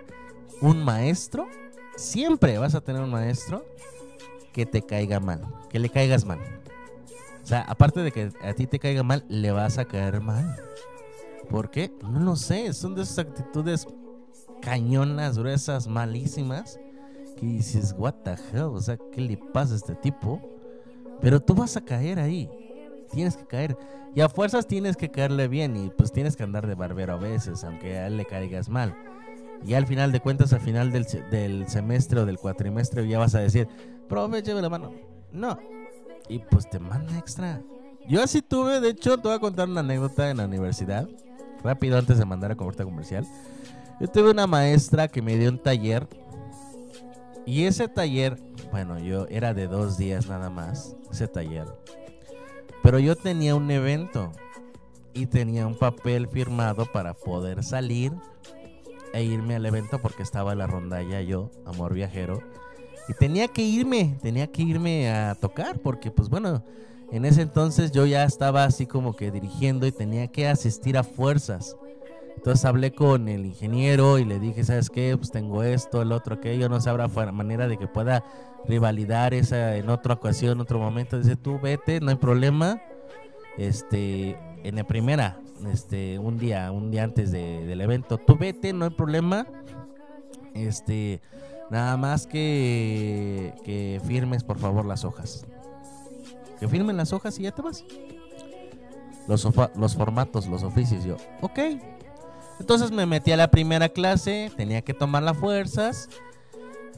[0.61, 1.49] un maestro,
[1.97, 3.65] siempre vas a tener un maestro
[4.53, 6.39] que te caiga mal, que le caigas mal.
[7.45, 10.57] O sea, aparte de que a ti te caiga mal, le vas a caer mal.
[11.51, 11.93] ¿Por qué?
[12.03, 13.87] No lo sé, son de esas actitudes
[14.63, 16.81] cañonas, gruesas, malísimas,
[17.37, 20.41] que dices, what the hell, o sea, ¿qué le pasa a este tipo?
[21.21, 22.49] Pero tú vas a caer ahí,
[23.13, 23.77] tienes que caer.
[24.15, 27.17] Y a fuerzas tienes que caerle bien y pues tienes que andar de barbero a
[27.17, 28.97] veces, aunque a él le caigas mal.
[29.67, 33.19] Y al final de cuentas, al final del, se- del semestre o del cuatrimestre, ya
[33.19, 33.69] vas a decir,
[34.09, 34.93] profe, lleve la mano.
[35.33, 35.59] No.
[36.29, 37.63] Y pues te manda extra.
[38.09, 41.09] Yo así tuve, de hecho, te voy a contar una anécdota en la universidad.
[41.63, 43.27] Rápido antes de mandar a cobertura comercial.
[44.01, 46.07] Yo tuve una maestra que me dio un taller.
[47.47, 48.39] Y ese taller,
[48.71, 51.67] bueno, yo era de dos días nada más, ese taller.
[52.83, 54.33] Pero yo tenía un evento
[55.15, 58.13] y tenía un papel firmado para poder salir
[59.13, 62.43] e irme al evento porque estaba en la rondalla yo, amor viajero.
[63.09, 66.63] Y tenía que irme, tenía que irme a tocar porque pues bueno,
[67.13, 71.05] en ese entonces yo ya estaba así como que dirigiendo y tenía que asistir a
[71.05, 71.77] fuerzas.
[72.37, 75.17] Entonces hablé con el ingeniero y le dije, ¿sabes qué?
[75.17, 78.25] Pues tengo esto, el otro, aquello, no fuera- manera de que pueda
[78.67, 81.19] rivalidar esa en otra ocasión, en otro momento.
[81.19, 82.83] Dice, tú vete, no hay problema.
[83.57, 85.39] Este, en la primera,
[85.73, 89.47] este, un día, un día antes de- del evento, tú vete, no hay problema.
[90.55, 91.21] Este,
[91.75, 95.45] nada más que, que firmes por favor las hojas.
[96.61, 97.85] Que firmen las hojas y ya te vas.
[99.27, 99.45] Los,
[99.77, 101.59] los formatos, los oficios, yo, ok.
[102.61, 106.09] Entonces me metí a la primera clase, tenía que tomar las fuerzas.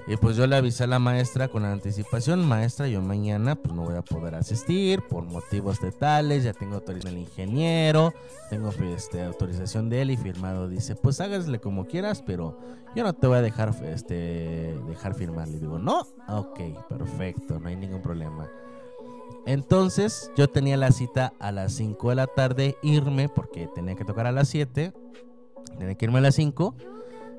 [0.09, 3.83] Y pues yo le avisé a la maestra con anticipación, maestra, yo mañana pues no
[3.83, 8.15] voy a poder asistir por motivos de tales, ya tengo autorización del ingeniero,
[8.49, 10.69] tengo este, autorización de él y firmado.
[10.69, 12.57] Dice, pues hágasle como quieras, pero
[12.95, 15.49] yo no te voy a dejar, este, dejar firmar.
[15.49, 18.49] Le digo, no, ok, perfecto, no hay ningún problema.
[19.45, 24.05] Entonces yo tenía la cita a las 5 de la tarde, irme porque tenía que
[24.05, 24.93] tocar a las 7,
[25.79, 26.77] tenía que irme a las 5.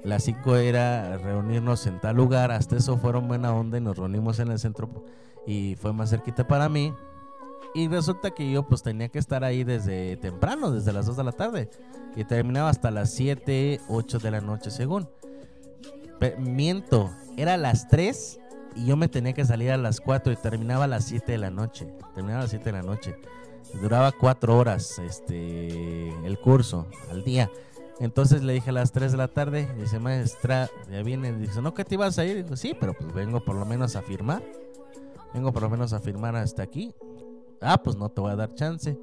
[0.03, 4.39] Las 5 era reunirnos en tal lugar, hasta eso fueron buena onda y nos reunimos
[4.39, 4.89] en el centro
[5.45, 6.93] y fue más cerquita para mí.
[7.73, 11.23] Y resulta que yo pues tenía que estar ahí desde temprano, desde las 2 de
[11.23, 11.69] la tarde.
[12.15, 15.07] Y terminaba hasta las 7, 8 de la noche según.
[16.19, 18.39] Pe- miento, era las 3
[18.75, 21.37] y yo me tenía que salir a las 4 y terminaba a las 7 de
[21.37, 21.87] la noche.
[22.15, 23.15] Terminaba a las 7 de la noche.
[23.81, 27.51] Duraba 4 horas este el curso al día.
[27.99, 31.73] Entonces le dije a las 3 de la tarde, dice maestra, ya viene, dice, no,
[31.73, 32.43] que te ibas a ir?
[32.43, 34.43] Digo, sí, pero pues vengo por lo menos a firmar.
[35.33, 36.93] Vengo por lo menos a firmar hasta aquí.
[37.61, 38.97] Ah, pues no te voy a dar chance.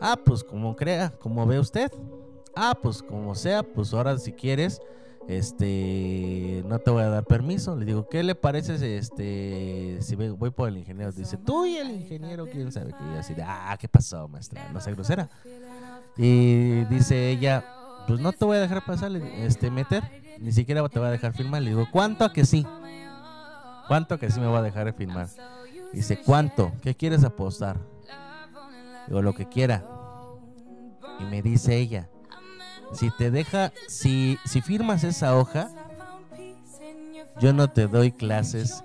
[0.00, 1.90] Ah, pues como crea, como ve usted.
[2.54, 4.80] Ah, pues como sea, pues ahora si quieres,
[5.28, 7.74] este, no te voy a dar permiso.
[7.74, 11.10] Le digo, ¿qué le parece este, si voy por el ingeniero?
[11.12, 13.04] Dice, tú y el ingeniero, quién sabe qué.
[13.14, 14.70] Y así ah, ¿qué pasó, maestra?
[14.72, 15.28] No sé grosera.
[16.16, 17.75] Y dice ella,
[18.06, 20.02] pues no te voy a dejar pasar, este, meter.
[20.38, 21.62] Ni siquiera te voy a dejar firmar.
[21.62, 22.66] Le digo, ¿cuánto a que sí?
[23.88, 25.28] ¿Cuánto que sí me voy a dejar firmar?
[25.92, 26.72] Dice, ¿cuánto?
[26.82, 27.78] ¿Qué quieres apostar?
[29.06, 29.84] Digo, lo que quiera.
[31.20, 32.08] Y me dice ella,
[32.92, 35.70] si te deja, si, si firmas esa hoja,
[37.40, 38.82] yo no te doy clases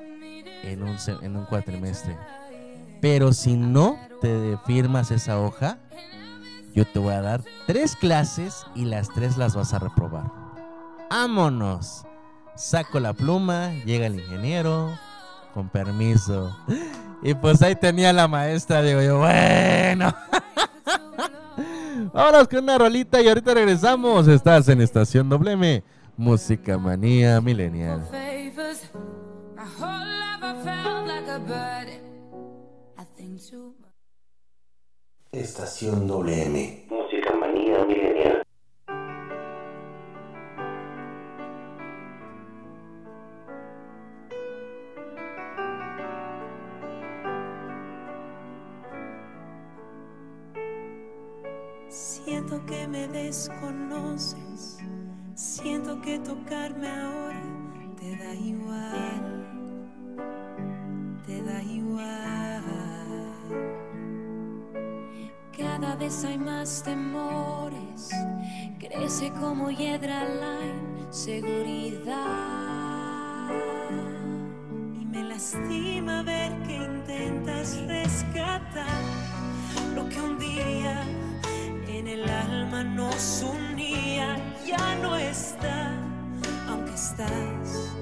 [0.63, 2.17] en un, en un cuatrimestre.
[3.01, 5.79] Pero si no te firmas esa hoja,
[6.73, 10.25] yo te voy a dar tres clases y las tres las vas a reprobar.
[11.09, 12.05] ¡Vámonos!
[12.55, 14.91] Saco la pluma, llega el ingeniero,
[15.53, 16.55] con permiso.
[17.23, 20.13] Y pues ahí tenía la maestra, digo yo, bueno.
[22.13, 24.27] Vámonos con una rolita y ahorita regresamos.
[24.27, 25.83] Estás en Estación Doble M,
[26.17, 27.51] Música Manía much.
[35.33, 36.87] Estación WM.
[36.89, 38.43] Música manía milenial.
[51.87, 54.79] Siento que me desconoces,
[55.35, 57.41] siento que tocarme ahora
[57.97, 59.30] te da igual,
[66.01, 68.09] hay más temores,
[68.79, 70.57] crece como hiedra la
[71.05, 72.17] inseguridad.
[75.13, 79.03] lastima ver que intentas rescatar
[79.93, 81.03] lo que un día
[81.87, 84.37] en el alma nos unía.
[84.65, 85.91] Ya no está,
[86.67, 87.93] aunque estás.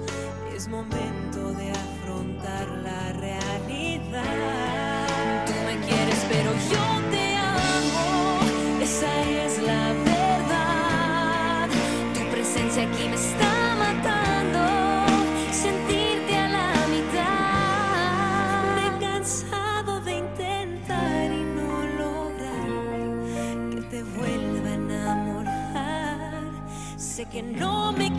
[0.56, 4.59] Es momento de afrontar la realidad.
[27.30, 28.19] Sé que no me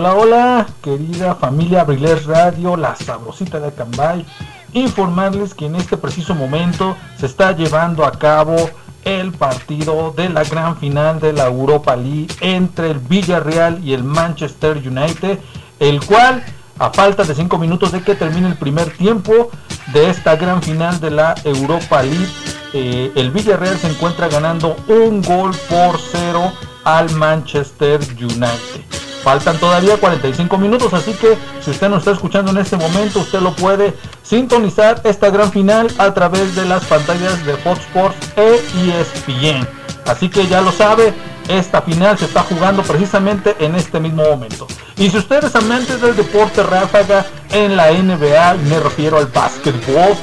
[0.00, 4.24] Hola, hola, querida familia Abriles Radio, la sabrosita de Cambay.
[4.72, 8.56] Informarles que en este preciso momento se está llevando a cabo
[9.04, 14.02] el partido de la gran final de la Europa League entre el Villarreal y el
[14.02, 15.38] Manchester United,
[15.80, 16.44] el cual
[16.78, 19.50] a falta de 5 minutos de que termine el primer tiempo
[19.92, 22.32] de esta gran final de la Europa League,
[22.72, 28.89] eh, el Villarreal se encuentra ganando un gol por cero al Manchester United.
[29.22, 33.40] Faltan todavía 45 minutos, así que si usted nos está escuchando en este momento, usted
[33.40, 38.60] lo puede sintonizar esta gran final a través de las pantallas de Fox Sports e
[38.86, 39.68] ESPN.
[40.06, 41.12] Así que ya lo sabe,
[41.48, 44.66] esta final se está jugando precisamente en este mismo momento.
[44.96, 50.16] Y si ustedes amantes del deporte ráfaga en la NBA, me refiero al básquetbol,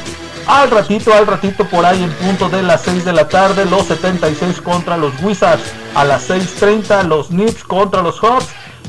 [0.48, 3.86] al ratito, al ratito por ahí en punto de las 6 de la tarde, los
[3.88, 8.48] 76 contra los Wizards, a las 6.30 los Knicks contra los Hawks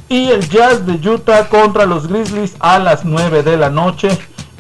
[0.09, 4.09] y el Jazz de Utah contra los Grizzlies a las 9 de la noche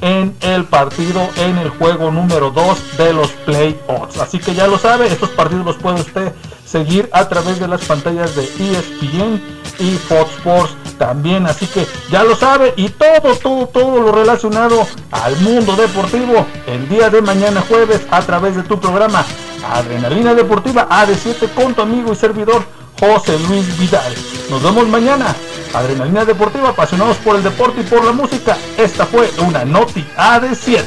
[0.00, 4.18] en el partido en el juego número 2 de los playoffs.
[4.20, 6.32] Así que ya lo sabe, estos partidos los puede usted
[6.64, 9.42] seguir a través de las pantallas de ESPN
[9.78, 11.46] y Fox Sports también.
[11.46, 16.88] Así que ya lo sabe y todo, todo, todo lo relacionado al mundo deportivo el
[16.88, 19.24] día de mañana jueves a través de tu programa
[19.72, 22.62] Adrenalina Deportiva AD7 con tu amigo y servidor
[22.98, 24.14] José Luis Vidal.
[24.50, 25.34] Nos vemos mañana.
[25.72, 28.56] Adrenalina Deportiva, apasionados por el deporte y por la música.
[28.76, 30.84] Esta fue una Noti A de 7.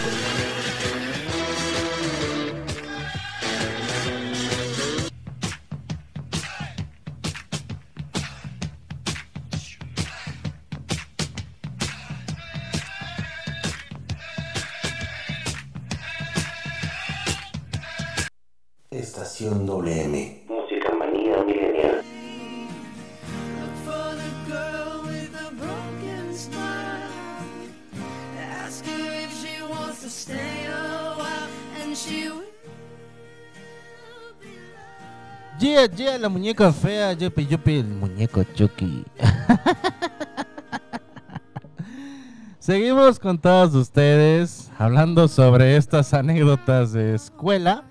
[36.22, 39.03] La muñeca fea, yupi, yupi, el muñeco Chucky.
[42.59, 47.86] Seguimos con todos ustedes hablando sobre estas anécdotas de escuela.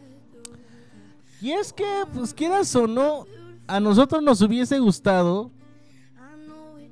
[1.43, 3.27] Y es que, pues quieras o no,
[3.67, 5.51] a nosotros nos hubiese gustado,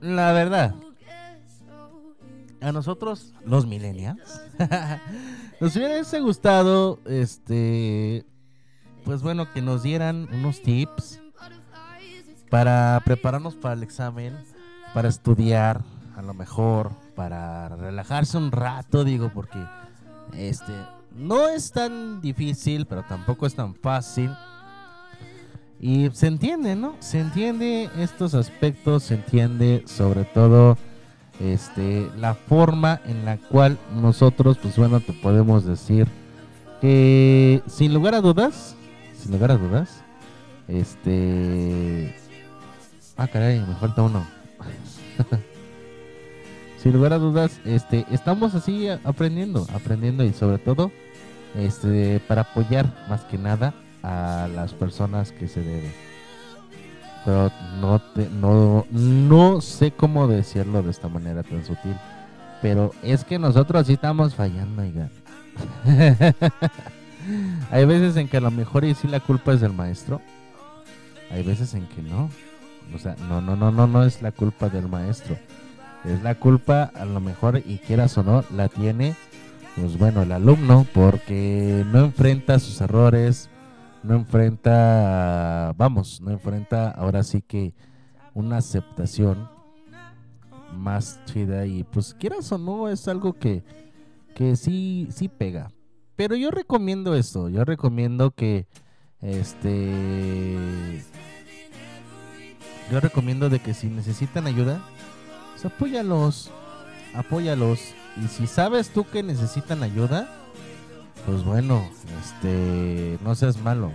[0.01, 0.75] la verdad,
[2.61, 4.43] a nosotros, los millennials,
[5.61, 8.27] nos hubiese gustado, este,
[9.05, 11.21] pues bueno, que nos dieran unos tips
[12.51, 14.37] para prepararnos para el examen,
[14.95, 15.83] para estudiar,
[16.17, 19.59] a lo mejor, para relajarse un rato, digo, porque
[20.35, 20.73] este
[21.15, 24.31] no es tan difícil, pero tampoco es tan fácil.
[25.81, 26.97] Y se entiende, ¿no?
[26.99, 30.77] Se entiende estos aspectos, se entiende sobre todo
[31.41, 36.09] este la forma en la cual nosotros, pues bueno, te podemos decir
[36.81, 38.75] que sin lugar a dudas,
[39.17, 40.03] sin lugar a dudas,
[40.67, 42.15] este
[43.19, 44.25] Ah, caray, me falta uno.
[46.79, 50.93] sin lugar a dudas, este estamos así aprendiendo, aprendiendo y sobre todo
[51.57, 55.93] este para apoyar más que nada a las personas que se deben.
[57.25, 57.51] Pero
[57.81, 61.97] no te, no no sé cómo decirlo de esta manera tan sutil,
[62.63, 65.09] pero es que nosotros sí estamos fallando, oiga.
[67.73, 70.21] Hay veces en que a lo mejor y sí la culpa es del maestro.
[71.33, 72.31] Hay veces en que no.
[72.95, 75.37] O sea, no, no, no, no, no es la culpa del maestro.
[76.05, 79.15] Es la culpa, a lo mejor, y quieras o no, la tiene,
[79.77, 83.51] pues bueno, el alumno, porque no enfrenta sus errores,
[84.03, 87.75] no enfrenta, vamos, no enfrenta ahora sí que
[88.35, 89.49] una aceptación
[90.77, 93.65] más chida y pues quieras o no, es algo que,
[94.35, 95.73] que sí, sí pega.
[96.17, 98.67] Pero yo recomiendo esto, yo recomiendo que,
[99.21, 101.03] este,
[102.91, 104.81] yo recomiendo de que si necesitan ayuda,
[105.53, 106.51] pues apóyalos,
[107.15, 107.81] apóyalos.
[108.23, 110.29] Y si sabes tú que necesitan ayuda,
[111.27, 111.89] pues bueno,
[112.23, 113.93] este, no seas malo.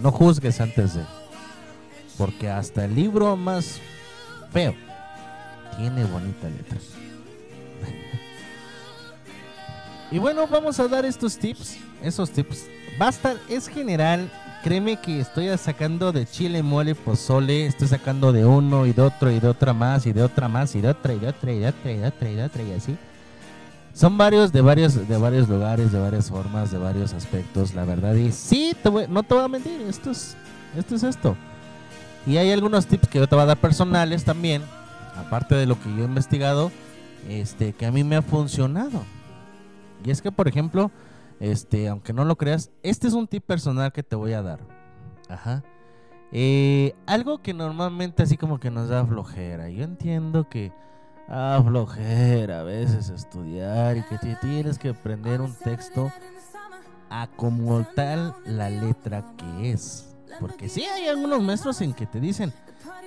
[0.00, 1.02] No juzgues antes de.
[2.16, 3.80] Porque hasta el libro más
[4.52, 4.74] feo
[5.76, 6.78] tiene bonita letra.
[10.10, 11.76] y bueno, vamos a dar estos tips.
[12.02, 12.66] Esos tips.
[12.98, 14.30] Basta, es general.
[14.66, 17.66] Créeme que estoy sacando de chile, mole, pozole.
[17.66, 20.74] Estoy sacando de uno y de otro y de otra más y de otra más
[20.74, 22.62] y de otra y de otra y de otra y de otra y de otra
[22.64, 22.96] y así.
[23.94, 28.14] Son varios de varios de varios lugares, de varias formas, de varios aspectos, la verdad.
[28.16, 30.36] Y sí, te voy- no te voy a mentir, esto es
[30.76, 31.36] esto es esto.
[32.26, 34.62] Y hay algunos tips que yo te voy a dar personales también,
[35.16, 36.72] aparte de lo que yo he investigado,
[37.28, 39.04] este que a mí me ha funcionado.
[40.04, 40.90] Y es que, por ejemplo,
[41.40, 44.60] este, aunque no lo creas, este es un tip personal que te voy a dar.
[45.28, 45.62] Ajá.
[46.32, 49.68] Eh, algo que normalmente así como que nos da flojera.
[49.68, 50.72] Yo entiendo que
[51.28, 56.10] ah, flojera a veces estudiar y que te tienes que aprender un texto
[57.10, 60.16] a como tal la letra que es.
[60.40, 62.52] Porque sí hay algunos maestros en que te dicen,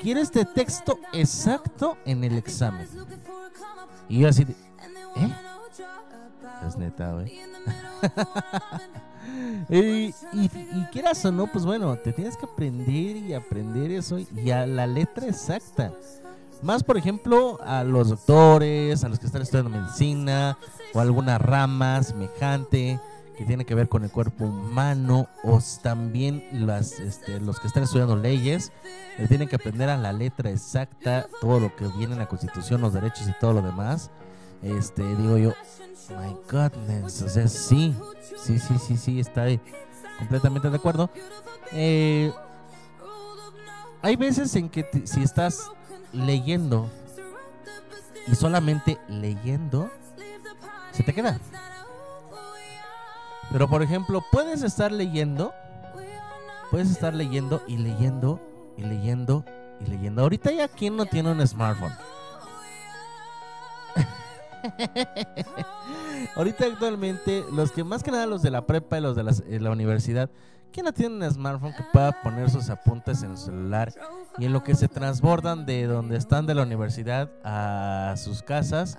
[0.01, 2.87] quiero este texto exacto en el examen.
[4.07, 5.35] Y yo así ¿eh?
[6.65, 7.39] Es neta, güey.
[9.69, 10.13] y,
[10.91, 14.87] quieras o no, pues bueno, te tienes que aprender y aprender eso y a la
[14.87, 15.93] letra exacta.
[16.61, 20.57] Más, por ejemplo, a los doctores, a los que están estudiando medicina
[20.93, 22.99] o alguna rama semejante
[23.37, 27.83] que tiene que ver con el cuerpo humano o también las, este, los que están
[27.83, 28.73] estudiando leyes
[29.17, 32.81] eh, tienen que aprender a la letra exacta todo lo que viene en la constitución,
[32.81, 34.11] los derechos y todo lo demás.
[34.61, 35.53] Este, digo yo,
[36.09, 37.95] my goodness, o sea, sí,
[38.37, 39.45] sí, sí, sí, sí, está
[40.17, 41.09] completamente de acuerdo.
[41.71, 42.31] Eh,
[44.01, 45.71] hay veces en que si estás
[46.13, 46.89] leyendo
[48.27, 49.89] y solamente leyendo,
[50.91, 51.39] se te queda.
[53.51, 55.53] Pero por ejemplo, puedes estar leyendo,
[56.69, 58.39] puedes estar leyendo y leyendo
[58.77, 59.43] y leyendo
[59.79, 60.21] y leyendo.
[60.21, 61.93] Ahorita ya quién no tiene un smartphone.
[66.35, 69.59] Ahorita actualmente, los que más que nada los de la prepa y los de eh,
[69.59, 70.29] la universidad,
[70.71, 73.93] ¿quién no tiene un smartphone que pueda poner sus apuntes en el celular
[74.37, 78.97] y en lo que se transbordan de donde están de la universidad a sus casas?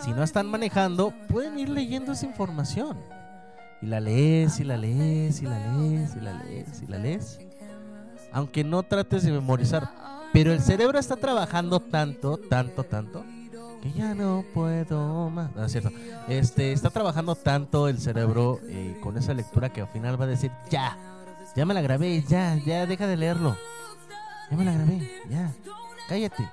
[0.00, 2.98] Si no están manejando, pueden ir leyendo esa información.
[3.82, 7.40] Y la lees, y la lees, y la lees, y la lees, y la lees.
[8.32, 9.90] Aunque no trates de memorizar.
[10.32, 13.22] Pero el cerebro está trabajando tanto, tanto, tanto,
[13.82, 15.54] que ya no puedo más.
[15.56, 15.90] No, es cierto.
[16.28, 20.28] Este, está trabajando tanto el cerebro eh, con esa lectura que al final va a
[20.28, 20.96] decir, ya,
[21.56, 23.56] ya me la grabé, ya, ya, deja de leerlo.
[24.50, 25.52] Ya me la grabé, ya,
[26.08, 26.48] cállate.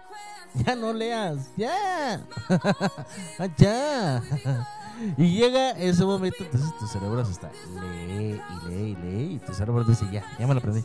[0.55, 2.21] Ya no leas, ya.
[3.39, 4.23] Ah, ya.
[5.17, 9.53] Y llega ese momento, entonces tu cerebro está lee y lee y lee y tu
[9.53, 10.84] cerebro dice, ya, ya me lo aprendí.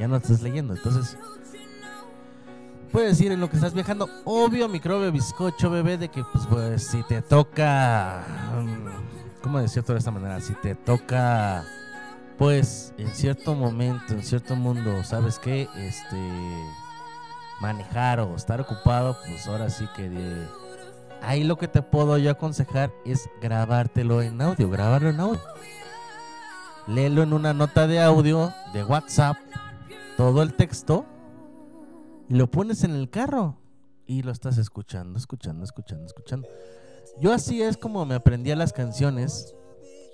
[0.00, 1.16] Ya no estás leyendo, entonces
[2.96, 4.08] puedes ir en lo que estás viajando.
[4.24, 8.24] Obvio, microbio, bizcocho, bebé, de que pues, pues si te toca,
[8.58, 10.40] mm, ¿cómo decirlo de esta manera?
[10.40, 11.62] Si te toca,
[12.38, 15.68] pues en cierto momento, en cierto mundo, ¿sabes qué?
[15.76, 16.16] Este,
[17.60, 20.48] manejar o estar ocupado, pues ahora sí que de-
[21.20, 25.42] ahí lo que te puedo yo aconsejar es grabártelo en audio, grabarlo en audio.
[26.86, 29.36] Léelo en una nota de audio de WhatsApp,
[30.16, 31.04] todo el texto,
[32.28, 33.58] lo pones en el carro
[34.06, 36.48] y lo estás escuchando, escuchando, escuchando, escuchando.
[37.20, 39.54] Yo así es como me aprendía las canciones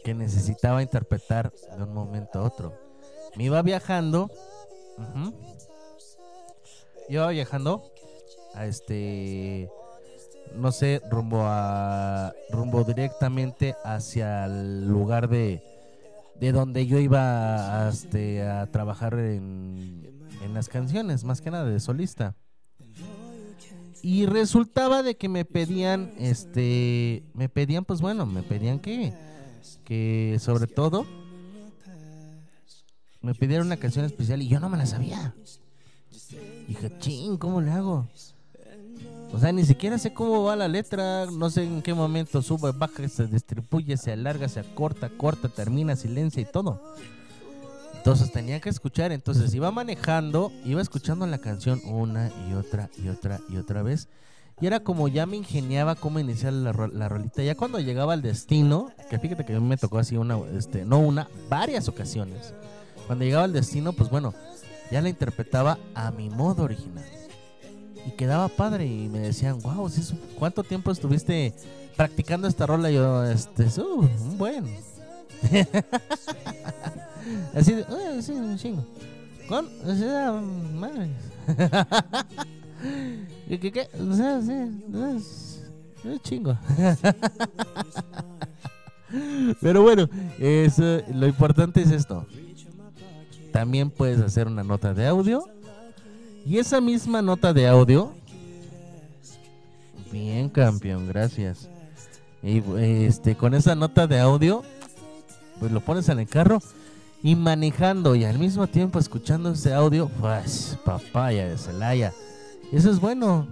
[0.04, 2.74] que necesitaba interpretar de un momento a otro.
[3.36, 4.30] Me iba viajando,
[4.98, 5.34] ujú,
[7.08, 7.82] iba viajando
[8.54, 9.70] a este,
[10.54, 15.62] no sé, rumbo a, rumbo directamente hacia el lugar de,
[16.38, 20.11] de donde yo iba a, este, a trabajar en,
[20.44, 22.36] en las canciones, más que nada de solista.
[24.02, 29.12] Y resultaba de que me pedían, este, me pedían, pues bueno, me pedían que,
[29.84, 31.06] que sobre todo,
[33.20, 35.34] me pidieron una canción especial y yo no me la sabía.
[36.66, 38.08] Dije, ching, ¿cómo le hago?
[39.32, 42.72] O sea, ni siquiera sé cómo va la letra, no sé en qué momento sube,
[42.72, 46.80] baja, se distribuye, se alarga, se acorta, corta, termina, silencia y todo.
[48.02, 53.08] Entonces tenía que escuchar, entonces iba manejando, iba escuchando la canción una y otra y
[53.08, 54.08] otra y otra vez.
[54.60, 57.44] Y era como ya me ingeniaba cómo iniciar la, la rolita.
[57.44, 60.84] Ya cuando llegaba al destino, que fíjate que a mí me tocó así una, este,
[60.84, 62.52] no una, varias ocasiones.
[63.06, 64.34] Cuando llegaba al destino, pues bueno,
[64.90, 67.04] ya la interpretaba a mi modo original.
[68.04, 69.88] Y quedaba padre y me decían, wow,
[70.40, 71.54] ¿cuánto tiempo estuviste
[71.96, 72.90] practicando esta rola?
[72.90, 74.76] Y yo, este, "Uh, un buen.
[77.54, 78.84] Así de, "Ah, sí, un chingo.
[79.48, 81.10] Con, o sea, madre.
[83.48, 83.88] ¿Qué, qué, qué?
[84.00, 84.52] O sea, sí,
[85.16, 85.64] es,
[86.04, 86.56] es chingo.
[89.60, 90.08] Pero bueno,
[90.38, 92.26] eso, lo importante es esto.
[93.52, 95.44] También puedes hacer una nota de audio.
[96.46, 98.12] Y esa misma nota de audio.
[100.10, 101.68] Bien, campeón, gracias.
[102.42, 104.62] Y este, con esa nota de audio,
[105.60, 106.60] pues lo pones en el carro
[107.22, 112.12] y manejando y al mismo tiempo escuchando ese audio, pues papaya de Celaya.
[112.72, 113.46] Eso es bueno.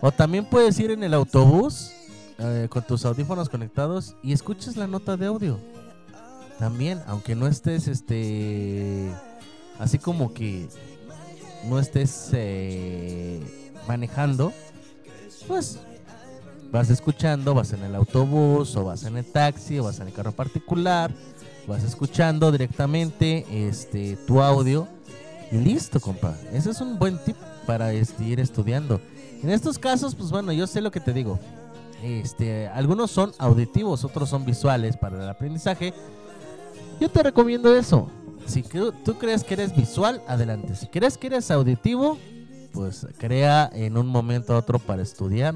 [0.00, 1.92] O también puedes ir en el autobús
[2.38, 5.58] eh, con tus audífonos conectados y escuchas la nota de audio.
[6.58, 9.10] También, aunque no estés este
[9.78, 10.68] así como que
[11.68, 14.52] no estés eh, manejando,
[15.48, 15.78] pues
[16.70, 20.12] vas escuchando, vas en el autobús o vas en el taxi o vas en el
[20.12, 21.10] carro particular,
[21.66, 24.88] vas escuchando directamente este tu audio
[25.52, 26.36] y listo, compa.
[26.52, 27.36] Ese es un buen tip
[27.66, 29.00] para este, ir estudiando.
[29.42, 31.38] En estos casos, pues bueno, yo sé lo que te digo.
[32.02, 35.92] este, algunos son auditivos, otros son visuales para el aprendizaje.
[37.00, 38.08] Yo te recomiendo eso.
[38.46, 40.74] Si tú crees que eres visual, adelante.
[40.74, 42.18] Si crees que eres auditivo,
[42.72, 45.54] pues crea en un momento a otro para estudiar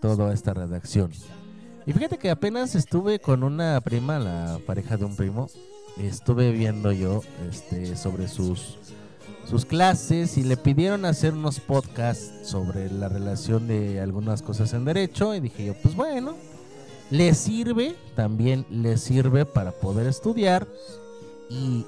[0.00, 1.10] toda esta redacción.
[1.86, 5.48] Y fíjate que apenas estuve con una prima, la pareja de un primo,
[5.98, 8.78] estuve viendo yo este, sobre sus,
[9.48, 14.84] sus clases y le pidieron hacer unos podcasts sobre la relación de algunas cosas en
[14.84, 16.34] derecho y dije yo, pues bueno,
[17.10, 20.68] le sirve, también le sirve para poder estudiar
[21.48, 21.86] y,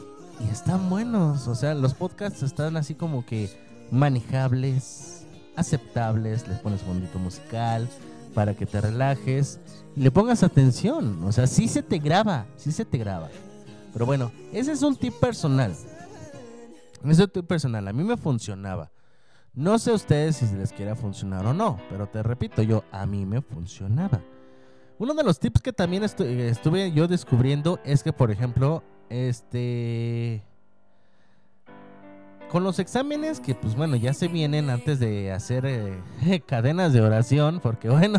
[0.50, 3.48] están buenos, o sea, los podcasts están así como que
[3.92, 5.24] manejables,
[5.54, 7.88] aceptables, les pones bonito musical
[8.34, 9.60] para que te relajes
[9.94, 13.28] le pongas atención, o sea, sí se te graba, sí se te graba.
[13.92, 15.72] Pero bueno, ese es un tip personal.
[15.72, 18.90] Ese es un tip personal, a mí me funcionaba.
[19.54, 23.26] No sé ustedes si les quiera funcionar o no, pero te repito, yo a mí
[23.26, 24.22] me funcionaba.
[24.98, 30.42] Uno de los tips que también estu- estuve yo descubriendo es que, por ejemplo, este...
[32.52, 36.02] Con los exámenes que, pues bueno, ya se vienen antes de hacer eh,
[36.46, 38.18] cadenas de oración, porque bueno,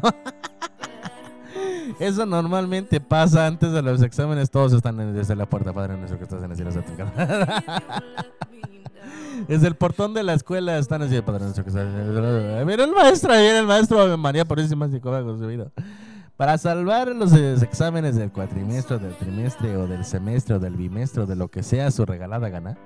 [1.99, 6.23] eso normalmente pasa antes de los exámenes, todos están desde la puerta, Padre nuestro que
[6.23, 6.71] estás en el cielo.
[9.47, 12.65] Desde el portón de la escuela están así, Padre nuestro que estás en el cielo.
[12.65, 15.71] Mira el maestro, viene el maestro, María Purísima Psicóloga concebido.
[16.37, 21.21] Para salvar los eh, exámenes del cuatrimestre, del trimestre, o del semestre, o del bimestre,
[21.21, 22.79] o de lo que sea su regalada gana,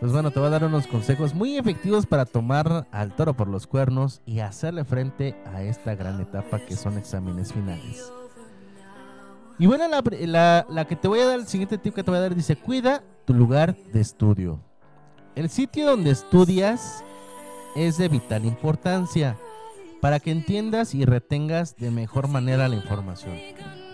[0.00, 3.48] pues bueno, te voy a dar unos consejos muy efectivos para tomar al toro por
[3.48, 8.12] los cuernos y hacerle frente a esta gran etapa que son exámenes finales.
[9.58, 12.10] Y bueno, la, la- la que te voy a dar, el siguiente tip que te
[12.10, 14.60] voy a dar dice, cuida tu lugar de estudio.
[15.34, 17.02] El sitio donde estudias
[17.74, 19.36] es de vital importancia
[20.02, 23.34] para que entiendas y retengas de mejor manera la información.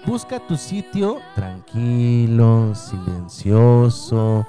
[0.04, 4.44] Busca tu sitio tranquilo, silencioso,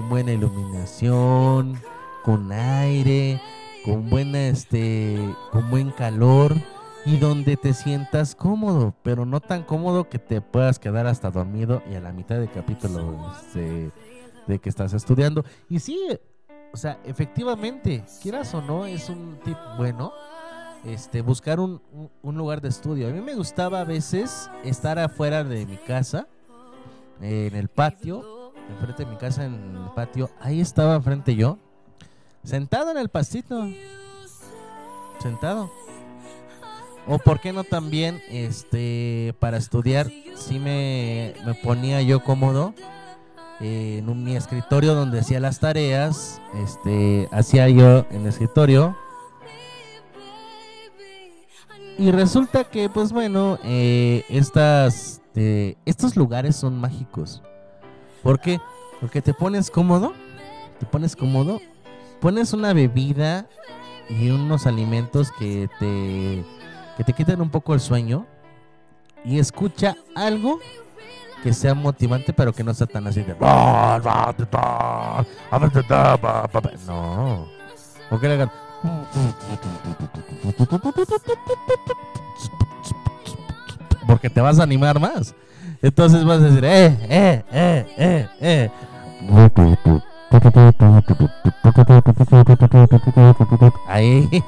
[0.00, 1.78] con buena iluminación,
[2.24, 3.38] con aire,
[3.84, 5.18] con buena este,
[5.52, 6.54] con buen calor
[7.04, 11.82] y donde te sientas cómodo, pero no tan cómodo que te puedas quedar hasta dormido
[11.90, 13.90] y a la mitad del capítulo este,
[14.46, 15.44] de que estás estudiando.
[15.68, 16.00] Y sí,
[16.72, 20.12] o sea, efectivamente, quieras o no, es un tip bueno.
[20.82, 21.82] Este, buscar un,
[22.22, 23.08] un- lugar de estudio.
[23.08, 26.26] A mí me gustaba a veces estar afuera de mi casa,
[27.20, 28.39] en el patio,
[28.70, 30.30] enfrente de mi casa, en el patio.
[30.40, 31.58] Ahí estaba enfrente yo,
[32.42, 33.68] sentado en el pastito,
[35.20, 35.70] sentado.
[37.06, 42.74] O por qué no también, este, para estudiar, sí me, me ponía yo cómodo
[43.60, 48.96] eh, en un, mi escritorio donde hacía las tareas, este, hacía yo en el escritorio.
[51.98, 57.42] Y resulta que, pues bueno, eh, estas, eh, estos lugares son mágicos.
[58.22, 58.60] ¿Por qué?
[59.00, 60.12] Porque te pones cómodo,
[60.78, 61.60] te pones cómodo,
[62.20, 63.46] pones una bebida
[64.08, 66.44] y unos alimentos que te,
[66.96, 68.26] que te quitan un poco el sueño
[69.24, 70.60] y escucha algo
[71.42, 73.34] que sea motivante, pero que no sea tan así de.
[76.86, 77.48] No.
[78.10, 78.50] O que le hagan.
[84.10, 85.34] Porque te vas a animar más.
[85.82, 88.70] Entonces vas a decir, eh, eh, eh, eh, eh.
[93.86, 94.28] Ahí.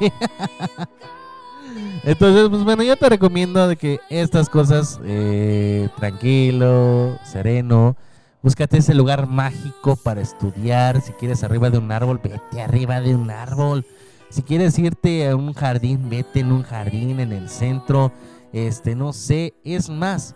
[2.04, 7.96] Entonces, pues bueno, yo te recomiendo de que estas cosas, eh, tranquilo, sereno,
[8.42, 11.00] búscate ese lugar mágico para estudiar.
[11.00, 13.86] Si quieres arriba de un árbol, vete arriba de un árbol.
[14.30, 18.10] Si quieres irte a un jardín, vete en un jardín en el centro.
[18.52, 20.34] Este, no sé, es más,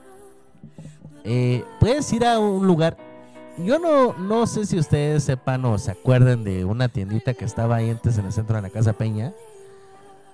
[1.24, 2.96] eh, puedes ir a un lugar.
[3.58, 7.76] Yo no, no sé si ustedes sepan o se acuerden de una tiendita que estaba
[7.76, 9.32] ahí antes en el centro de la Casa Peña.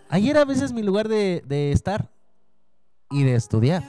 [0.09, 2.11] Ahí era a veces mi lugar de, de estar
[3.11, 3.83] y de estudiar.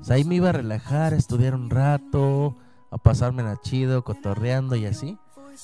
[0.00, 2.56] O sea, ahí me iba a relajar, a estudiar un rato,
[2.90, 5.16] a pasármela chido, cotorreando y así.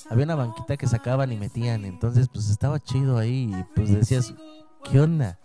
[0.09, 4.33] Había una banquita que sacaban y metían, entonces pues estaba chido ahí y pues decías,
[4.89, 5.37] ¿qué onda?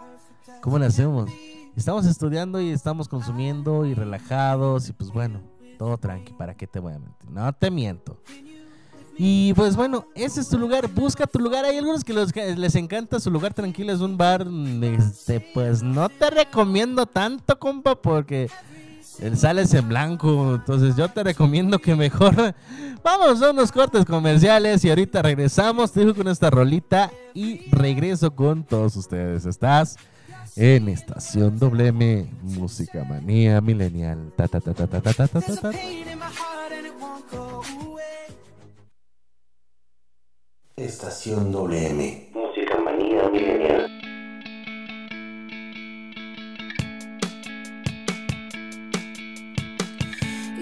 [0.62, 1.30] ¿Cómo le hacemos?
[1.77, 5.41] estamos estudiando y estamos consumiendo y relajados y pues bueno,
[5.79, 7.31] todo tranqui, ¿para qué te voy a mentir?
[7.31, 8.18] No te miento.
[9.16, 11.64] Y pues bueno, ese es tu lugar, busca tu lugar.
[11.64, 14.45] Hay algunos que les encanta su lugar tranquilo, es un bar.
[14.45, 18.51] Mm, este, pues no te recomiendo tanto, compa, porque
[19.37, 20.57] sales en blanco.
[20.57, 22.35] Entonces yo te recomiendo que mejor
[23.05, 25.93] vamos a unos cortes comerciales y ahorita regresamos.
[25.93, 29.47] Te dejo con esta rolita y regreso con todos ustedes.
[29.47, 29.97] ¿Estás?
[30.57, 34.33] en Estación WM, Música Manía Millennial.
[34.37, 35.71] Ta, ta, ta, ta, ta, ta, ta, ta, ta.
[40.77, 43.91] Estación WM, Música Manía Millennial.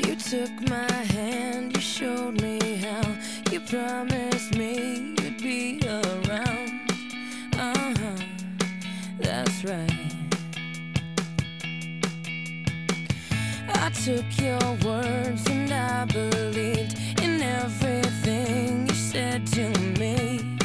[0.06, 3.02] You took my hand, you showed me how,
[3.50, 5.11] you promised me.
[13.94, 19.68] took your words and I believed in everything you said to
[20.00, 20.58] me.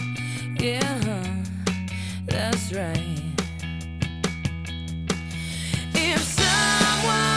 [0.60, 1.34] Yeah,
[2.26, 3.20] that's right.
[5.94, 7.37] If someone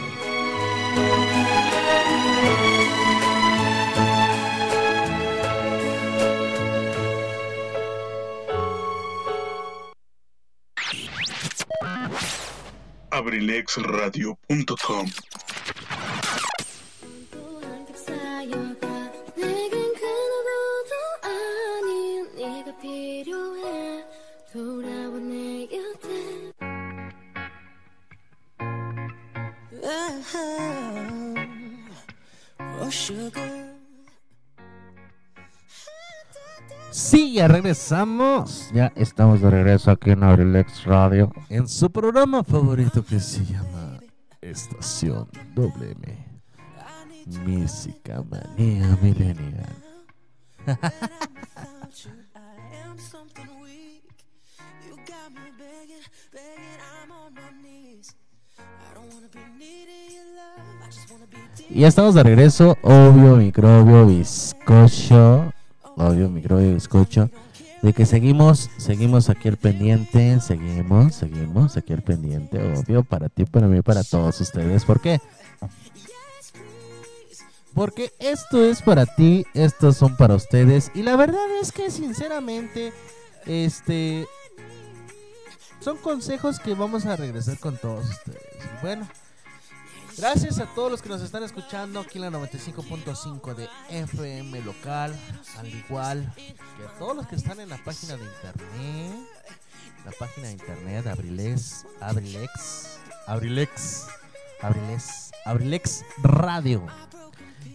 [14.01, 15.05] radio.com.
[36.91, 38.69] Sí, ya regresamos.
[38.73, 41.31] Ya estamos de regreso aquí en Abrilex Radio.
[41.49, 43.80] En su programa favorito que se llama
[60.81, 61.69] I just wanna be deep.
[61.69, 62.77] Y ya estamos de regreso.
[62.81, 65.53] Obvio, microbio, bizcocho.
[65.95, 67.29] Obvio, microbio, bizcocho.
[67.81, 70.39] De que seguimos, seguimos aquí al pendiente.
[70.39, 72.59] Seguimos, seguimos aquí al pendiente.
[72.73, 74.85] Obvio, para ti, para mí, para todos ustedes.
[74.85, 75.19] ¿Por qué?
[77.73, 80.91] Porque esto es para ti, estos son para ustedes.
[80.93, 82.93] Y la verdad es que sinceramente,
[83.45, 84.27] este
[85.79, 88.41] son consejos que vamos a regresar con todos ustedes.
[88.81, 89.07] Bueno,
[90.17, 95.15] gracias a todos los que nos están escuchando aquí en la 95.5 de FM local,
[95.57, 96.55] al igual que
[96.85, 99.27] a todos los que están en la página de internet,
[100.05, 102.97] la página de internet Abrilex, Abrilex,
[103.27, 104.07] Abrilex,
[104.61, 106.85] Abrilex, Abrilex Radio.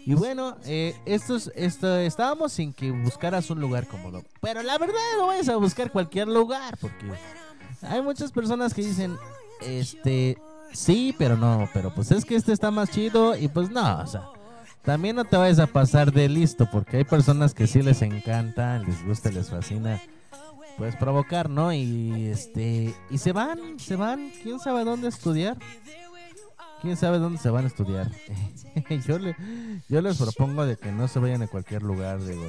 [0.05, 4.23] Y bueno, eh, esto es- esto, estábamos sin que buscaras un lugar cómodo.
[4.41, 7.13] Pero la verdad no vayas a buscar cualquier lugar, porque
[7.83, 9.17] hay muchas personas que dicen,
[9.61, 10.39] este,
[10.77, 14.07] sí, pero no, pero pues es que este está más chido y pues no, o
[14.07, 14.25] sea,
[14.83, 18.79] también no te vayas a pasar de listo, porque hay personas que sí les encanta,
[18.79, 20.01] les gusta, les fascina,
[20.79, 21.73] pues provocar, ¿no?
[21.73, 25.57] Y este, y se van, se van, quién sabe dónde estudiar.
[26.83, 28.11] ¿Quién sabe dónde se van a estudiar?
[29.09, 29.35] yo, le-
[29.89, 32.45] yo les propongo de que no se vayan a cualquier lugar, digo.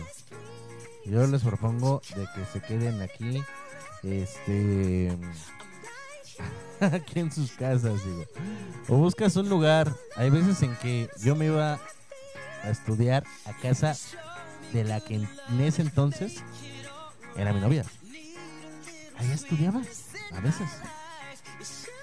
[1.05, 3.41] Yo les propongo de que se queden aquí,
[4.03, 5.17] este,
[6.93, 8.25] aquí en sus casas, digo.
[8.87, 9.93] O buscas un lugar.
[10.15, 11.79] Hay veces en que yo me iba
[12.63, 13.95] a estudiar a casa
[14.73, 16.43] de la que en ese entonces
[17.35, 17.85] era mi novia.
[19.17, 19.81] Ahí estudiaba,
[20.31, 20.69] a veces.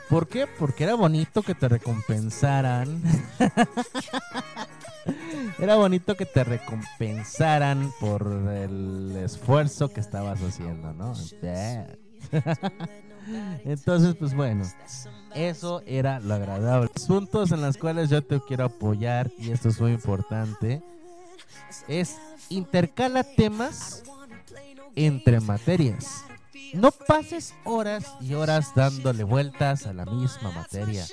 [0.08, 0.46] ¿Por qué?
[0.46, 3.02] Porque era bonito que te recompensaran.
[5.58, 11.14] era bonito que te recompensaran por el esfuerzo que estabas haciendo, ¿no?
[11.42, 11.86] Yeah.
[13.64, 14.64] Entonces, pues bueno,
[15.34, 16.90] eso era lo agradable.
[17.06, 20.82] Puntos en los cuales yo te quiero apoyar, y esto es muy importante,
[21.88, 22.16] es
[22.48, 24.02] intercala temas
[24.94, 26.24] entre materias.
[26.72, 31.04] No pases horas y horas dándole vueltas a la misma materia.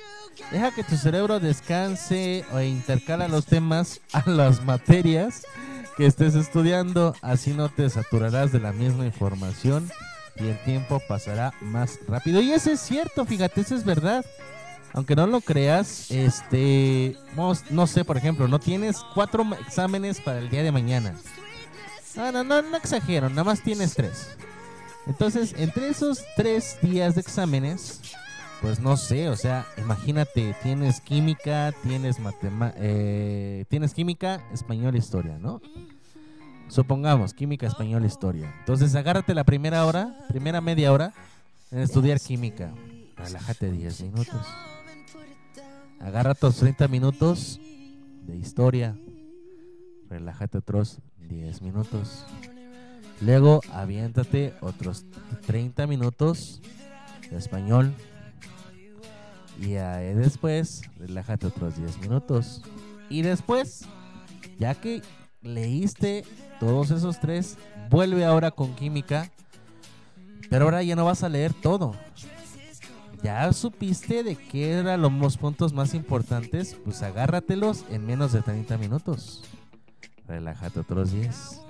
[0.52, 5.44] Deja que tu cerebro descanse o intercala los temas a las materias
[5.98, 7.14] que estés estudiando.
[7.22, 9.92] Así no te saturarás de la misma información
[10.36, 12.42] y el tiempo pasará más rápido.
[12.42, 14.26] Y eso es cierto, fíjate, eso es verdad.
[14.94, 17.16] Aunque no lo creas, este,
[17.70, 21.16] no sé, por ejemplo, no tienes cuatro exámenes para el día de mañana.
[22.16, 24.36] No, no, no, no exagero, nada más tienes tres.
[25.08, 28.02] Entonces, entre esos tres días de exámenes,
[28.62, 35.38] pues no sé, o sea, imagínate, tienes química, tienes matema eh, tienes química, español, historia,
[35.40, 35.62] ¿no?
[36.72, 38.56] Supongamos, química, español, historia.
[38.60, 41.14] Entonces, agárrate la primera hora, primera media hora
[41.70, 42.74] en estudiar química.
[43.18, 44.48] Relájate 10 minutos.
[46.00, 47.60] Agarra tus 30 minutos
[48.26, 48.98] de historia.
[50.10, 52.26] Relájate otros 10 minutos.
[53.20, 55.06] Luego aviéntate otros
[55.46, 56.62] 30 minutos
[57.30, 57.94] de español.
[59.60, 62.62] Y después relájate otros 10 minutos.
[63.10, 63.82] Y después,
[64.58, 65.02] ya que
[65.42, 66.24] leíste
[66.60, 67.58] todos esos tres,
[67.90, 69.32] vuelve ahora con química.
[70.50, 71.96] Pero ahora ya no vas a leer todo.
[73.24, 78.78] Ya supiste de qué eran los puntos más importantes, pues agárratelos en menos de 30
[78.78, 79.44] minutos.
[80.28, 81.62] Relájate otros 10.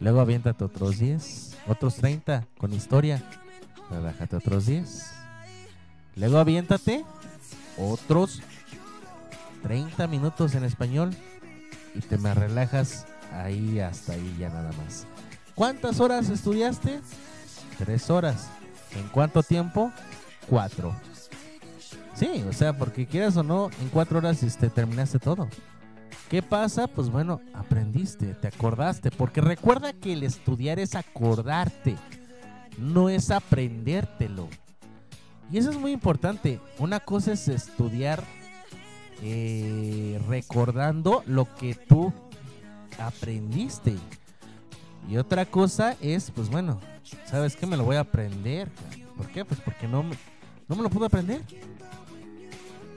[0.00, 3.22] Luego aviéntate otros 10, otros 30 con historia.
[3.90, 5.12] Relájate otros 10.
[6.16, 7.04] Luego aviéntate
[7.78, 8.42] otros
[9.62, 11.14] 30 minutos en español
[11.94, 15.06] y te me relajas ahí hasta ahí ya nada más.
[15.54, 17.00] ¿Cuántas horas estudiaste?
[17.78, 18.48] Tres horas.
[18.96, 19.92] ¿En cuánto tiempo?
[20.48, 20.94] Cuatro.
[22.14, 25.48] Sí, o sea, porque quieras o no, en cuatro horas este, terminaste todo.
[26.28, 26.86] ¿Qué pasa?
[26.86, 31.96] Pues bueno, aprendiste, te acordaste, porque recuerda que el estudiar es acordarte,
[32.78, 34.48] no es aprendértelo.
[35.50, 36.60] Y eso es muy importante.
[36.78, 38.22] Una cosa es estudiar
[39.22, 42.12] eh, recordando lo que tú
[42.98, 43.96] aprendiste.
[45.08, 46.80] Y otra cosa es, pues bueno,
[47.26, 47.66] ¿sabes qué?
[47.66, 48.68] Me lo voy a aprender.
[49.16, 49.44] ¿Por qué?
[49.44, 50.16] Pues porque no me,
[50.68, 51.42] no me lo pude aprender.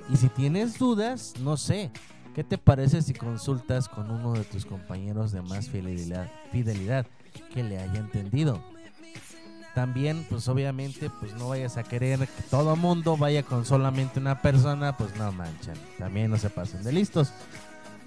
[0.10, 1.92] Y si tienes dudas, no sé,
[2.36, 7.06] ¿qué te parece si consultas con uno de tus compañeros de más fidelidad, fidelidad
[7.54, 8.73] que le haya entendido?
[9.74, 14.42] También, pues obviamente, pues no vayas a querer que todo mundo vaya con solamente una
[14.42, 15.76] persona, pues no manchan.
[15.98, 17.34] También no se pasen de listos.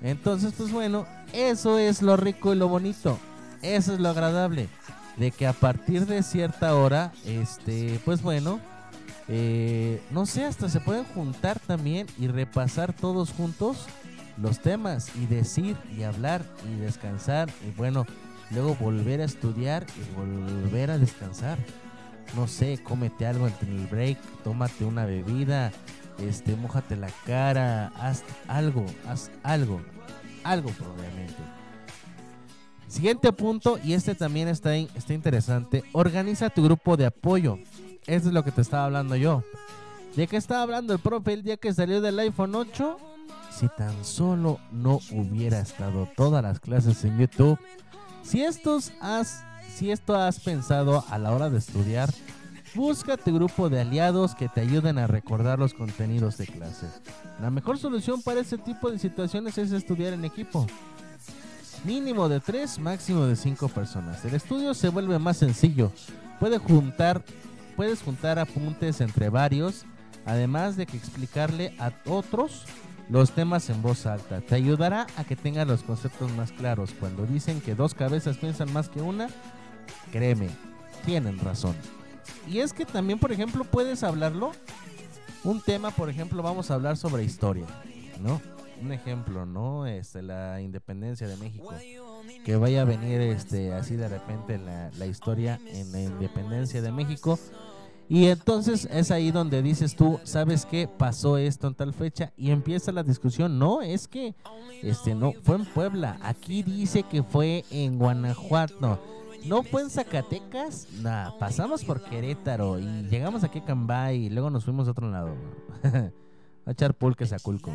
[0.00, 3.18] Entonces, pues bueno, eso es lo rico y lo bonito.
[3.62, 4.68] Eso es lo agradable.
[5.16, 8.60] De que a partir de cierta hora, este, pues bueno,
[9.28, 13.86] eh, no sé, hasta se pueden juntar también y repasar todos juntos
[14.40, 18.06] los temas y decir y hablar y descansar y bueno,
[18.50, 21.58] luego volver a estudiar y volver a descansar.
[22.34, 25.72] No sé, cómete algo entre el break, tómate una bebida,
[26.18, 29.80] este, mojate la cara, haz algo, haz algo,
[30.44, 31.36] algo probablemente.
[32.88, 37.58] Siguiente punto, y este también está, está interesante, organiza tu grupo de apoyo.
[38.06, 39.42] Eso es lo que te estaba hablando yo.
[40.14, 42.96] ¿De qué estaba hablando el profe el día que salió del iPhone 8?
[43.50, 47.58] Si tan solo no hubiera estado todas las clases en YouTube.
[48.26, 52.12] Si, has, si esto has pensado a la hora de estudiar,
[52.74, 56.88] busca tu grupo de aliados que te ayuden a recordar los contenidos de clase.
[57.40, 60.66] La mejor solución para este tipo de situaciones es estudiar en equipo.
[61.84, 64.24] Mínimo de 3, máximo de 5 personas.
[64.24, 65.92] El estudio se vuelve más sencillo.
[66.40, 67.22] Puede juntar,
[67.76, 69.84] puedes juntar apuntes entre varios,
[70.24, 72.64] además de que explicarle a otros
[73.08, 74.40] los temas en voz alta.
[74.40, 76.90] Te ayudará a que tengas los conceptos más claros.
[76.98, 79.28] Cuando dicen que dos cabezas piensan más que una,
[80.10, 80.48] créeme,
[81.04, 81.76] tienen razón.
[82.48, 84.52] Y es que también, por ejemplo, puedes hablarlo.
[85.44, 87.66] Un tema, por ejemplo, vamos a hablar sobre historia,
[88.20, 88.40] ¿no?
[88.82, 89.86] Un ejemplo, ¿no?
[89.86, 91.70] Este, la independencia de México.
[92.44, 96.92] Que vaya a venir este, así de repente la, la historia en la independencia de
[96.92, 97.38] México.
[98.08, 100.86] Y entonces es ahí donde dices tú, ¿sabes qué?
[100.86, 103.58] Pasó esto en tal fecha y empieza la discusión.
[103.58, 104.34] No, es que
[104.82, 106.18] este no fue en Puebla.
[106.22, 109.00] Aquí dice que fue en Guanajuato.
[109.44, 110.86] No fue en Zacatecas.
[111.02, 115.10] Nah, pasamos por Querétaro y llegamos aquí a Cambay y luego nos fuimos a otro
[115.10, 115.34] lado.
[116.66, 117.70] a echar pulques a Culco.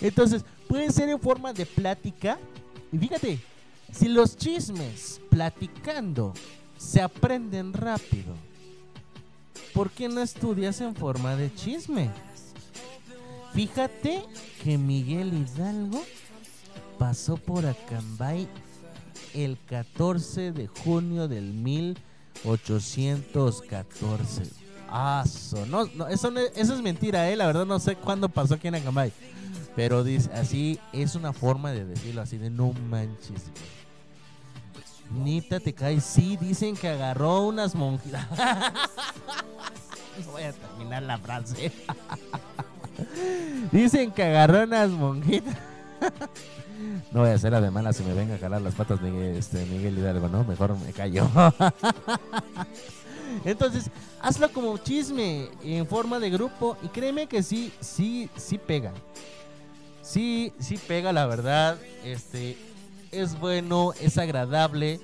[0.00, 2.38] Entonces, puede ser en forma de plática.
[2.92, 3.38] Y fíjate,
[3.92, 6.32] si los chismes platicando
[6.76, 8.34] se aprenden rápido,
[9.74, 12.10] ¿por qué no estudias en forma de chisme?
[13.54, 14.22] Fíjate
[14.62, 16.02] que Miguel Hidalgo
[16.98, 18.48] pasó por Acambay
[19.34, 24.42] el 14 de junio del 1814.
[24.88, 25.24] Ah,
[25.68, 27.36] no, eso, no- eso es mentira, eh.
[27.36, 29.12] La verdad no sé cuándo pasó aquí en Acambay.
[29.74, 33.50] Pero dice, así es una forma de decirlo, así de no manches.
[35.10, 36.00] Nita te cae.
[36.00, 38.26] Sí, dicen que agarró unas monjitas.
[40.24, 41.72] no voy a terminar la frase.
[43.72, 45.56] dicen que agarró unas monjitas.
[47.12, 49.98] no voy a hacer la si me venga a jalar las patas Miguel, este, Miguel
[49.98, 50.44] Hidalgo, ¿no?
[50.44, 51.28] Mejor me callo.
[53.44, 58.92] Entonces, hazlo como chisme en forma de grupo y créeme que sí, sí, sí pega.
[60.02, 61.78] Sí, sí pega, la verdad.
[62.04, 62.56] Este
[63.16, 65.00] es bueno, es agradable.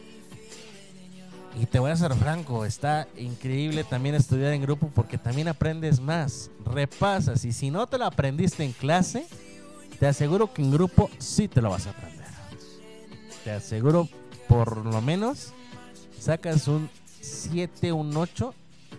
[1.61, 6.01] Y te voy a ser franco, está increíble también estudiar en grupo porque también aprendes
[6.01, 9.27] más, repasas y si no te lo aprendiste en clase,
[9.99, 12.27] te aseguro que en grupo sí te lo vas a aprender.
[13.45, 14.09] Te aseguro
[14.49, 15.53] por lo menos
[16.19, 16.89] sacas un
[17.21, 18.55] 7, un 8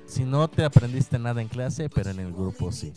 [0.06, 2.94] si no te aprendiste nada en clase, pero en el grupo sí.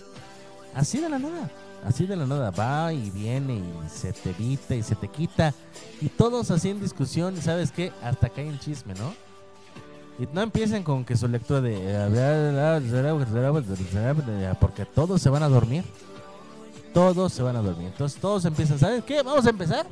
[0.77, 1.51] Así de la nada,
[1.87, 5.55] así de la nada, va y viene y se te evita y se te quita.
[6.03, 9.15] Y todos así en discusión, y sabes qué, hasta cae en chisme, ¿no?
[10.19, 12.95] Y no empiecen con que su lectura de...
[14.61, 15.83] Porque todos se van a dormir.
[16.93, 17.89] Todos se van a dormir.
[17.89, 19.23] Entonces todos empiezan, ¿sabes qué?
[19.23, 19.87] Vamos a empezar.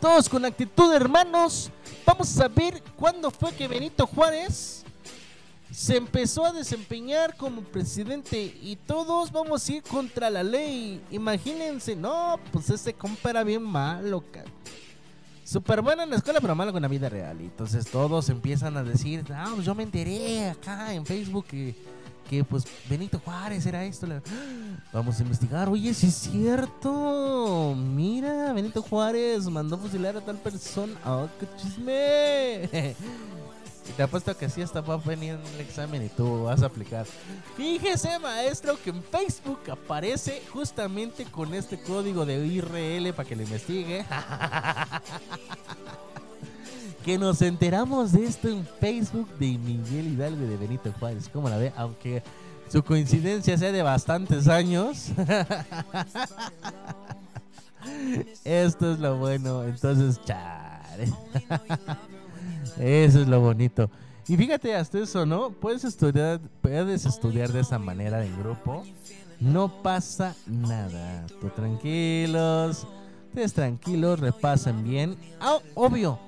[0.00, 1.70] Todos con actitud, hermanos.
[2.04, 4.84] Vamos a ver cuándo fue que Benito Juárez
[5.76, 11.02] se empezó a desempeñar como presidente y todos vamos a ir contra la ley.
[11.10, 14.44] Imagínense, no, pues ese compa era bien malo, ca-
[15.44, 17.38] Súper bueno en la escuela, pero malo con la vida real.
[17.42, 21.74] Y entonces todos empiezan a decir, no, pues yo me enteré acá en Facebook que,
[22.48, 24.06] pues Benito Juárez era esto.
[24.94, 27.74] Vamos a investigar, oye, sí es cierto.
[27.76, 30.94] Mira, Benito Juárez mandó fusilar a tal persona.
[31.04, 32.96] ¡Oh, qué chisme!
[33.88, 36.62] Y te apuesto que sí hasta va a venir en el examen y tú vas
[36.62, 37.06] a aplicar.
[37.56, 43.42] Fíjese, maestro, que en Facebook aparece justamente con este código de IRL para que lo
[43.42, 44.04] investigue.
[47.04, 51.28] que nos enteramos de esto en Facebook de Miguel Hidalgo y de Benito Juárez.
[51.32, 51.72] ¿Cómo la ve?
[51.76, 52.22] Aunque
[52.68, 55.10] su coincidencia sea de bastantes años.
[58.44, 59.64] Esto es lo bueno.
[59.64, 61.12] Entonces, chale.
[62.78, 63.90] Eso es lo bonito.
[64.28, 65.50] Y fíjate hasta eso, ¿no?
[65.50, 68.82] Puedes estudiar, puedes estudiar de esa manera en grupo.
[69.40, 71.26] No pasa nada.
[71.40, 72.86] Tú tranquilos.
[73.28, 75.16] Ustedes tranquilos, repasen bien.
[75.40, 76.18] Ah, obvio.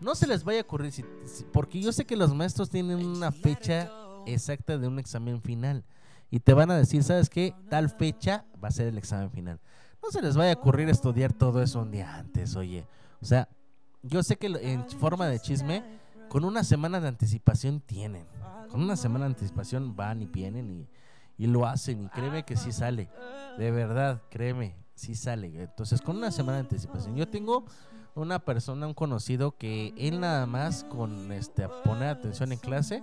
[0.00, 3.04] No se les vaya a ocurrir si- si- porque yo sé que los maestros tienen
[3.04, 3.90] una fecha
[4.26, 5.84] exacta de un examen final
[6.30, 7.54] y te van a decir, ¿sabes qué?
[7.70, 9.60] Tal fecha va a ser el examen final.
[10.02, 12.84] No se les vaya a ocurrir estudiar todo eso un día antes, oye.
[13.20, 13.48] O sea,
[14.02, 15.82] yo sé que en forma de chisme,
[16.28, 18.26] con una semana de anticipación tienen.
[18.70, 20.88] Con una semana de anticipación van y vienen y,
[21.44, 22.04] y lo hacen.
[22.04, 23.10] Y créeme que sí sale.
[23.58, 25.62] De verdad, créeme, sí sale.
[25.62, 27.14] Entonces, con una semana de anticipación.
[27.16, 27.64] Yo tengo
[28.14, 33.02] una persona, un conocido, que él nada más con este poner atención en clase,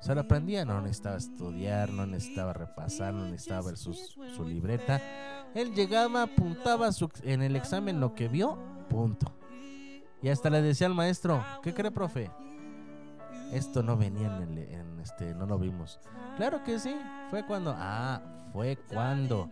[0.00, 0.64] se lo aprendía.
[0.66, 5.00] No necesitaba estudiar, no necesitaba repasar, no necesitaba ver sus- su libreta.
[5.54, 8.58] Él llegaba, apuntaba su- en el examen lo que vio,
[8.90, 9.32] punto.
[10.22, 12.30] Y hasta le decía al maestro, ¿qué cree, profe?
[13.52, 16.00] Esto no venía en, el, este, no lo vimos.
[16.36, 16.96] Claro que sí,
[17.30, 18.20] fue cuando, ah,
[18.52, 19.50] fue cuando.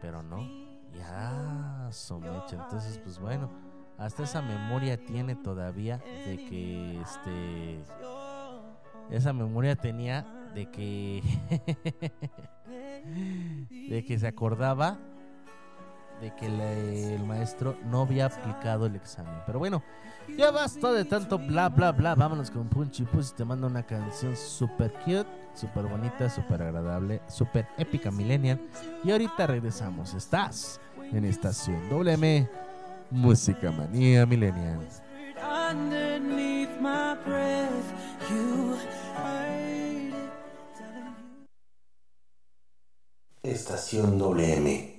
[0.00, 0.46] Pero no,
[0.94, 2.56] ya, somecha.
[2.56, 3.50] Entonces, pues bueno,
[3.96, 7.84] hasta esa memoria tiene todavía de que, este,
[9.10, 11.22] esa memoria tenía de que,
[13.88, 14.98] de que se acordaba
[16.20, 19.34] de que la- el maestro no había aplicado el examen.
[19.46, 19.82] Pero bueno,
[20.36, 22.14] ya basta de tanto bla bla bla.
[22.14, 23.34] Vámonos con Punchy Pussy.
[23.34, 28.60] Te mando una canción super cute, super bonita, super agradable, super épica millennial.
[29.02, 30.14] Y ahorita regresamos.
[30.14, 30.80] Estás
[31.12, 32.48] en estación WM
[33.10, 34.78] Música Manía Millennial.
[35.42, 37.70] Underneath my breath,
[38.30, 38.76] you
[39.16, 40.14] heard it.
[43.42, 44.98] Estación WM.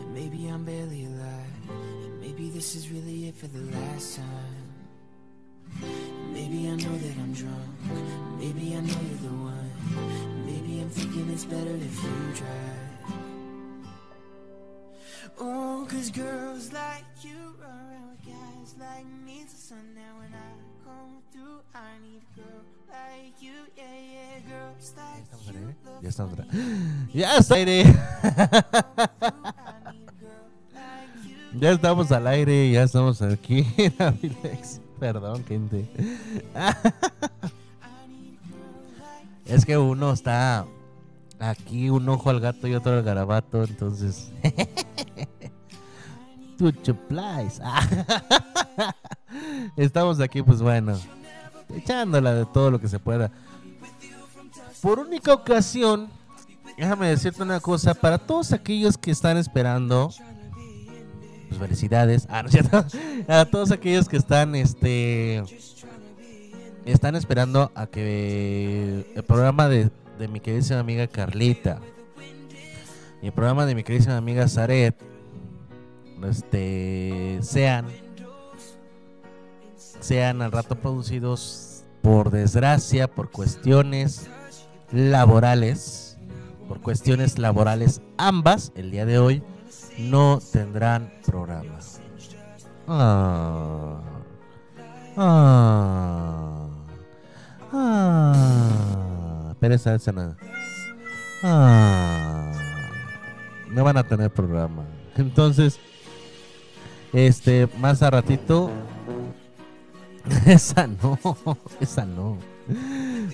[0.00, 1.70] And maybe I'm barely alive.
[2.20, 4.72] Maybe this is really it for the last time.
[6.32, 7.80] Maybe I know that I'm drunk.
[8.38, 9.72] Maybe I know you're the one.
[10.46, 12.82] Maybe I'm thinking it's better if you try.
[15.38, 20.18] Oh, cause girls like you run around with guys like me till sundown.
[20.18, 20.52] When I
[20.84, 22.62] come through, I need a girl
[26.02, 26.56] Ya estamos al aire.
[27.14, 27.84] Ya está al aire.
[31.54, 34.80] Ya estamos al aire, ya estamos aquí en Avilex.
[34.98, 35.86] Perdón, gente.
[39.44, 40.64] Es que uno está
[41.38, 44.30] aquí, un ojo al gato y otro al garabato, entonces.
[46.56, 47.60] Tucho Plies.
[49.76, 50.96] Estamos aquí, pues bueno,
[51.74, 53.30] echándola de todo lo que se pueda.
[54.80, 56.08] Por única ocasión,
[56.76, 60.10] déjame decirte una cosa, para todos aquellos que están esperando,
[61.48, 62.26] pues felicidades.
[62.28, 62.84] Ah, no.
[63.28, 65.44] A todos aquellos que están, este,
[66.84, 71.78] están esperando a que el programa de, de mi queridísima amiga Carlita
[73.22, 74.96] y el programa de mi queridísima amiga Zaret,
[76.28, 77.86] este, sean,
[80.02, 84.28] sean al rato producidos por desgracia, por cuestiones
[84.90, 86.18] laborales,
[86.68, 89.42] por cuestiones laborales ambas, el día de hoy
[89.98, 91.78] no tendrán programa.
[92.88, 94.00] Ah.
[95.16, 96.68] Ah.
[97.72, 99.54] Ah.
[99.60, 100.36] Pero esa, esa no.
[101.44, 102.52] Ah.
[103.70, 104.84] No van a tener programa.
[105.16, 105.78] Entonces,
[107.12, 108.70] este, más a ratito.
[110.46, 111.18] Esa no,
[111.80, 112.38] esa no.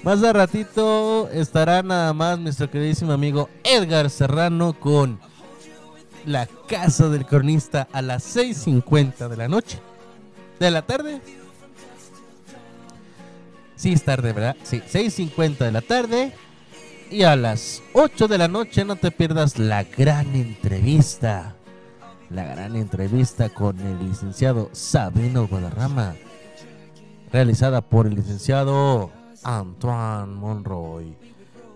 [0.03, 5.21] Más a ratito estará nada más nuestro queridísimo amigo Edgar Serrano con
[6.25, 9.79] la casa del cronista a las 6.50 de la noche.
[10.59, 11.21] ¿De la tarde?
[13.77, 14.57] Sí, es tarde, ¿verdad?
[14.65, 16.33] Sí, 6.50 de la tarde.
[17.11, 21.55] Y a las 8 de la noche no te pierdas la gran entrevista.
[22.29, 26.17] La gran entrevista con el licenciado Sabino Guadarrama.
[27.33, 29.11] Realizada por el licenciado
[29.43, 31.17] Antoine Monroy.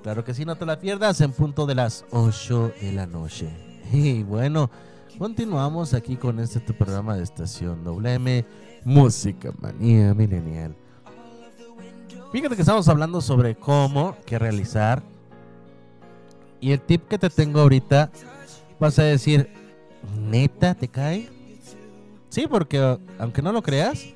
[0.02, 3.48] Claro que sí, no te la pierdas en punto de las 8 de la noche.
[3.92, 4.70] Y bueno,
[5.18, 8.46] continuamos aquí con este tu programa de estación WM
[8.84, 10.74] Música Manía Milenial.
[12.32, 15.02] Fíjate que estamos hablando sobre cómo que realizar.
[16.60, 18.10] Y el tip que te tengo ahorita,
[18.80, 19.50] vas a decir,
[20.18, 21.28] ¿neta te cae?
[22.30, 24.06] Sí, porque aunque no lo creas,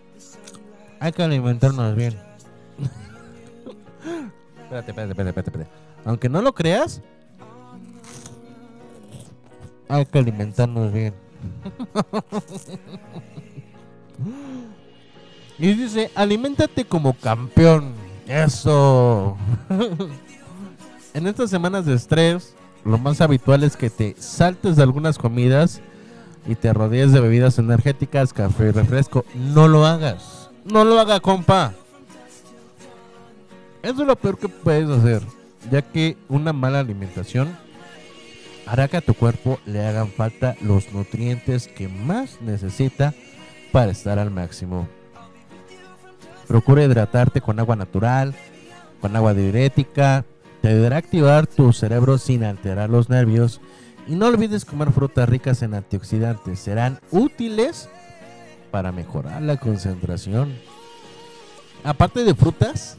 [1.00, 2.14] hay que alimentarnos bien.
[4.62, 5.70] espérate, espérate, espérate, espérate.
[6.04, 7.02] Aunque no lo creas,
[9.88, 11.14] hay que alimentarnos bien.
[15.58, 17.92] y dice, aliméntate como campeón.
[18.26, 19.36] Eso.
[21.14, 22.54] en estas semanas de estrés,
[22.84, 25.80] lo más habitual es que te saltes de algunas comidas
[26.46, 29.24] y te rodees de bebidas energéticas, café y refresco.
[29.34, 30.35] No lo hagas.
[30.66, 31.72] No lo haga, compa.
[33.82, 35.22] Eso es lo peor que puedes hacer,
[35.70, 37.56] ya que una mala alimentación
[38.66, 43.14] hará que a tu cuerpo le hagan falta los nutrientes que más necesita
[43.70, 44.88] para estar al máximo.
[46.48, 48.34] Procura hidratarte con agua natural,
[49.00, 50.24] con agua diurética,
[50.62, 53.60] te ayudará a activar tu cerebro sin alterar los nervios
[54.08, 57.88] y no olvides comer frutas ricas en antioxidantes, serán útiles
[58.92, 60.54] mejorar la concentración.
[61.84, 62.96] Aparte de frutas,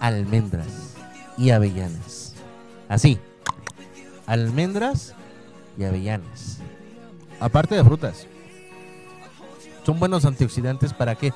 [0.00, 0.94] almendras
[1.36, 2.34] y avellanas.
[2.88, 3.18] Así,
[4.26, 5.14] almendras
[5.78, 6.58] y avellanas.
[7.40, 8.26] Aparte de frutas.
[9.84, 11.32] Son buenos antioxidantes para qué?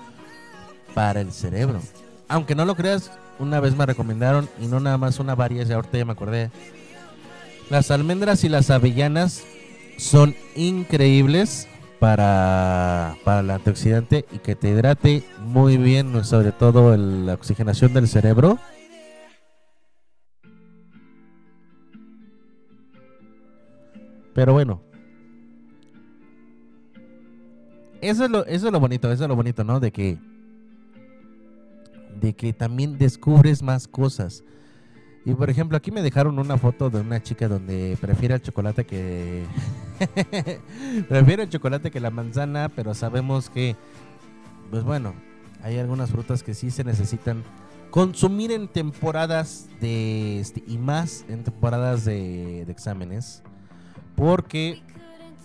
[0.94, 1.80] Para el cerebro.
[2.28, 5.98] Aunque no lo creas, una vez me recomendaron y no nada más una varias, ahorita
[5.98, 6.50] ya me acordé.
[7.70, 9.44] Las almendras y las avellanas
[9.98, 11.68] son increíbles
[12.00, 17.92] para, para el antioxidante y que te hidrate muy bien, sobre todo el- la oxigenación
[17.94, 18.58] del cerebro.
[24.34, 24.80] Pero bueno.
[28.00, 29.80] Eso es lo, eso es lo bonito, eso es lo bonito, ¿no?
[29.80, 30.18] De que.
[32.20, 34.44] De que también descubres más cosas.
[35.28, 38.86] Y por ejemplo, aquí me dejaron una foto de una chica donde prefiere el chocolate
[38.86, 39.44] que.
[41.08, 43.76] prefiere el chocolate que la manzana, pero sabemos que.
[44.70, 45.12] Pues bueno,
[45.62, 47.44] hay algunas frutas que sí se necesitan
[47.90, 50.40] consumir en temporadas de.
[50.40, 53.42] este, y más en temporadas de, de exámenes.
[54.16, 54.80] Porque,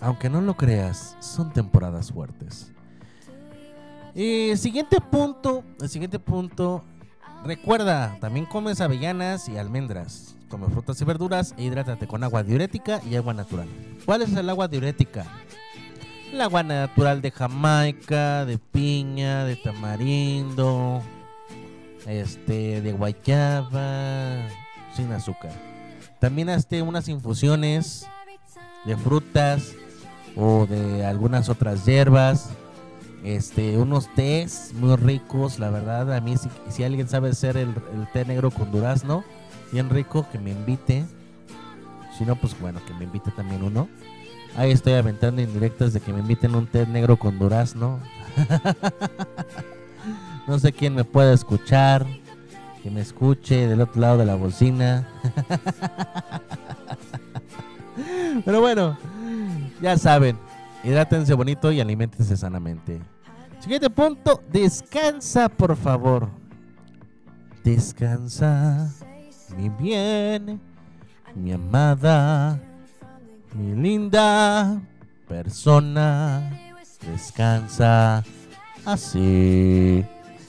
[0.00, 2.72] aunque no lo creas, son temporadas fuertes.
[4.14, 6.82] Eh, siguiente punto, el siguiente punto.
[7.44, 10.34] Recuerda, también comes avellanas y almendras.
[10.48, 13.68] Come frutas y verduras e hidrátate con agua diurética y agua natural.
[14.06, 15.26] ¿Cuál es el agua diurética?
[16.32, 21.02] El agua natural de Jamaica, de piña, de tamarindo,
[22.06, 24.48] este, de guayaba,
[24.96, 25.52] sin azúcar.
[26.20, 28.06] También hazte unas infusiones
[28.86, 29.72] de frutas
[30.34, 32.48] o de algunas otras hierbas.
[33.24, 36.14] Este, unos tés muy ricos, la verdad.
[36.14, 36.34] A mí,
[36.68, 39.24] si, alguien sabe hacer el, el té negro con durazno,
[39.72, 41.06] bien rico, que me invite.
[42.18, 43.88] Si no, pues bueno, que me invite también uno.
[44.56, 47.98] Ahí estoy aventando indirectas de que me inviten un té negro con durazno.
[50.46, 52.06] no sé quién me puede escuchar.
[52.82, 55.08] Que me escuche del otro lado de la bocina.
[58.44, 58.98] Pero bueno,
[59.80, 60.36] ya saben,
[60.82, 63.00] hidrátense bonito y alimentense sanamente.
[63.64, 66.28] Siguiente punto, descansa por favor.
[67.64, 68.92] Descansa,
[69.56, 70.60] mi bien,
[71.34, 72.60] mi amada,
[73.54, 74.82] mi linda
[75.26, 76.50] persona.
[77.10, 78.22] Descansa
[78.84, 80.04] así.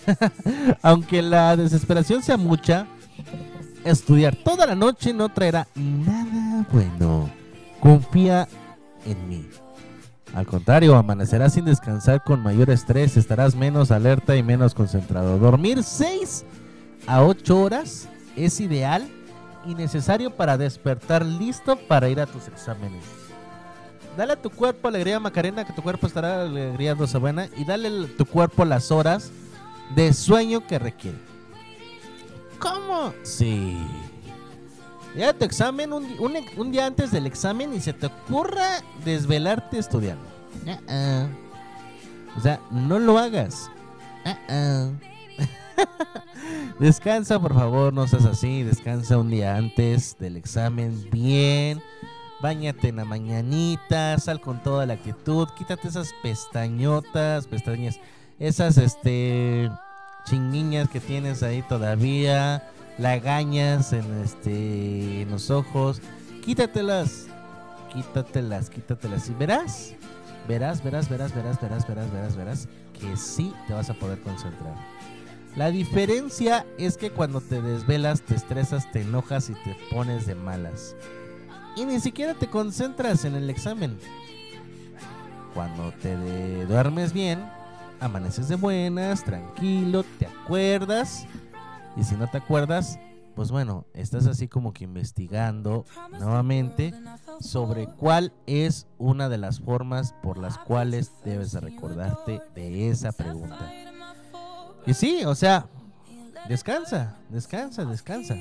[0.81, 2.85] Aunque la desesperación sea mucha,
[3.85, 7.29] estudiar toda la noche no traerá nada bueno.
[7.79, 8.45] Confía
[9.05, 9.47] en mí.
[10.35, 15.37] Al contrario, amanecerás sin descansar con mayor estrés, estarás menos alerta y menos concentrado.
[15.39, 16.43] Dormir 6
[17.07, 19.07] a 8 horas es ideal
[19.65, 23.05] y necesario para despertar listo para ir a tus exámenes.
[24.17, 28.17] Dale a tu cuerpo alegría Macarena, que tu cuerpo estará alegría buena y dale a
[28.17, 29.31] tu cuerpo las horas
[29.95, 31.17] de sueño que requiere.
[32.59, 33.13] ¿Cómo?
[33.23, 33.77] Sí.
[35.17, 39.77] Ya tu examen un, un, un día antes del examen y se te ocurra desvelarte
[39.77, 40.25] estudiando.
[40.65, 42.37] Uh-uh.
[42.37, 43.69] O sea, no lo hagas.
[44.25, 44.93] Uh-uh.
[46.79, 48.63] Descansa, por favor, no seas así.
[48.63, 51.81] Descansa un día antes del examen bien.
[52.41, 57.99] Báñate en la mañanita, sal con toda la actitud, quítate esas pestañotas, pestañas,
[58.39, 59.71] esas este
[60.25, 66.01] chinguiñas que tienes ahí todavía, lagañas en este en los ojos,
[66.43, 67.27] quítatelas,
[67.93, 69.95] quítatelas, quítatelas y verás,
[70.47, 72.67] verás, verás, verás, verás, verás, verás, verás, verás
[72.99, 74.75] que sí te vas a poder concentrar.
[75.55, 80.35] La diferencia es que cuando te desvelas, te estresas, te enojas y te pones de
[80.35, 80.95] malas.
[81.77, 83.97] Y ni siquiera te concentras en el examen.
[85.53, 87.49] Cuando te duermes bien,
[88.01, 91.25] amaneces de buenas, tranquilo, te acuerdas.
[91.95, 92.99] Y si no te acuerdas,
[93.35, 96.93] pues bueno, estás así como que investigando nuevamente
[97.39, 103.11] sobre cuál es una de las formas por las cuales debes de recordarte de esa
[103.11, 103.71] pregunta.
[104.85, 105.67] Y sí, o sea,
[106.47, 108.35] descansa, descansa, descansa.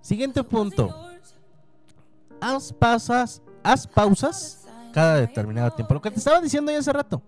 [0.00, 0.92] Siguiente punto.
[2.40, 5.94] Haz pausas, haz pausas cada determinado tiempo.
[5.94, 7.22] Lo que te estaba diciendo ya hace rato.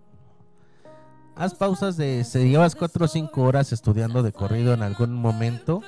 [1.35, 5.83] Haz pausas de si llevas 4 o 5 horas estudiando de corrido en algún momento,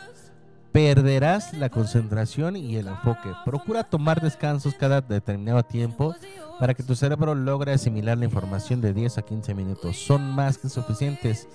[0.72, 3.30] perderás la concentración y el enfoque.
[3.44, 6.14] Procura tomar descansos cada determinado tiempo
[6.58, 9.96] para que tu cerebro logre asimilar la información de 10 a 15 minutos.
[9.98, 11.46] Son más que suficientes.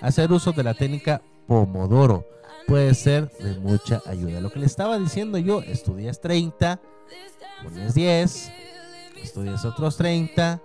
[0.00, 2.24] Hacer uso de la técnica Pomodoro
[2.68, 4.40] puede ser de mucha ayuda.
[4.40, 6.80] Lo que le estaba diciendo yo, estudias 30,
[7.64, 8.52] pones 10,
[9.22, 10.62] estudias otros 30,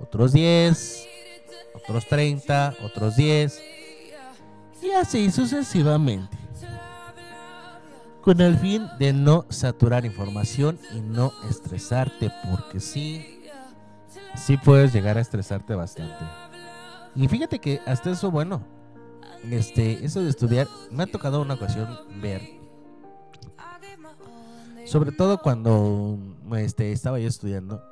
[0.00, 1.08] otros 10,
[1.74, 3.60] otros 30, otros 10
[4.82, 6.36] y así sucesivamente.
[8.20, 13.42] Con el fin de no saturar información y no estresarte, porque sí,
[14.34, 16.24] sí puedes llegar a estresarte bastante.
[17.14, 18.62] Y fíjate que hasta eso, bueno,
[19.50, 22.42] este, eso de estudiar, me ha tocado una ocasión ver,
[24.86, 26.18] sobre todo cuando
[26.56, 27.82] este, estaba yo estudiando,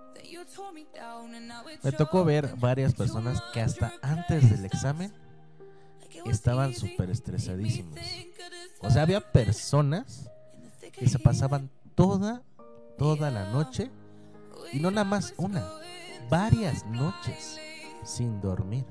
[1.82, 5.12] me tocó ver varias personas que hasta antes del examen
[6.27, 7.99] estaban súper estresadísimos.
[8.81, 10.31] O sea, había personas
[10.93, 12.43] que se pasaban toda,
[12.99, 13.90] toda la noche,
[14.73, 15.66] y no nada más una,
[16.31, 17.59] varias noches
[18.05, 18.85] sin dormir,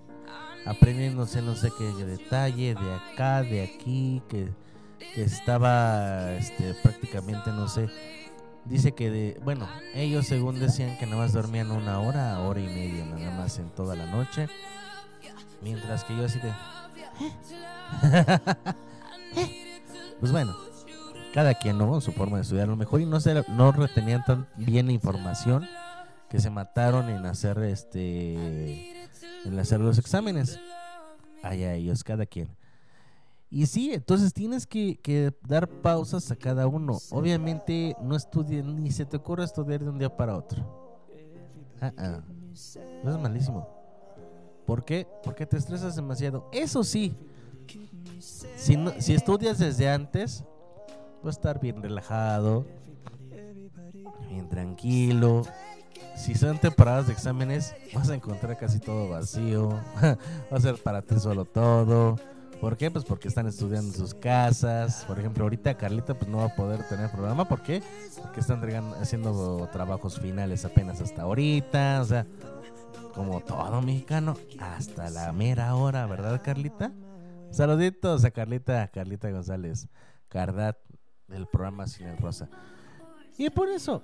[0.66, 4.50] aprendiéndose no sé qué detalle de acá, de aquí, que,
[5.16, 7.90] estaba este, prácticamente, no sé,
[8.66, 12.68] dice que de, bueno, ellos según decían que nada más dormían una hora, hora y
[12.68, 14.48] media nada más en toda la noche,
[15.62, 16.52] mientras que yo así de...
[20.20, 20.56] pues bueno,
[21.34, 24.24] cada quien no su forma de estudiar a lo mejor y no se no retenían
[24.26, 25.68] tan bien la información
[26.30, 29.08] que se mataron en hacer este
[29.44, 30.60] en hacer los exámenes.
[31.44, 32.50] Allá ellos cada quien
[33.52, 38.92] y sí entonces tienes que, que dar pausas a cada uno obviamente no estudien ni
[38.92, 40.66] se te ocurra estudiar de un día para otro
[41.82, 42.22] Ah, ah.
[43.04, 43.68] no es malísimo
[44.66, 45.06] ¿por qué?
[45.24, 47.14] porque te estresas demasiado eso sí
[48.56, 50.44] si, no- si estudias desde antes
[51.24, 52.66] vas a estar bien relajado,
[54.30, 55.44] bien tranquilo.
[56.16, 59.70] Si son temporadas de exámenes, vas a encontrar casi todo vacío.
[60.52, 62.16] Va a ser para ti solo todo.
[62.62, 62.92] ¿Por qué?
[62.92, 65.04] Pues porque están estudiando en sus casas.
[65.08, 67.48] Por ejemplo, ahorita Carlita pues no va a poder tener programa.
[67.48, 67.82] ¿Por qué?
[68.22, 68.62] Porque están
[69.02, 72.00] haciendo trabajos finales apenas hasta ahorita.
[72.02, 72.28] O sea,
[73.16, 76.92] como todo mexicano, hasta la mera hora, ¿verdad, Carlita?
[77.50, 79.88] Saluditos a Carlita, Carlita González,
[80.28, 80.78] Cardat,
[81.28, 82.48] del programa Sin Rosa.
[83.40, 84.04] Y por eso,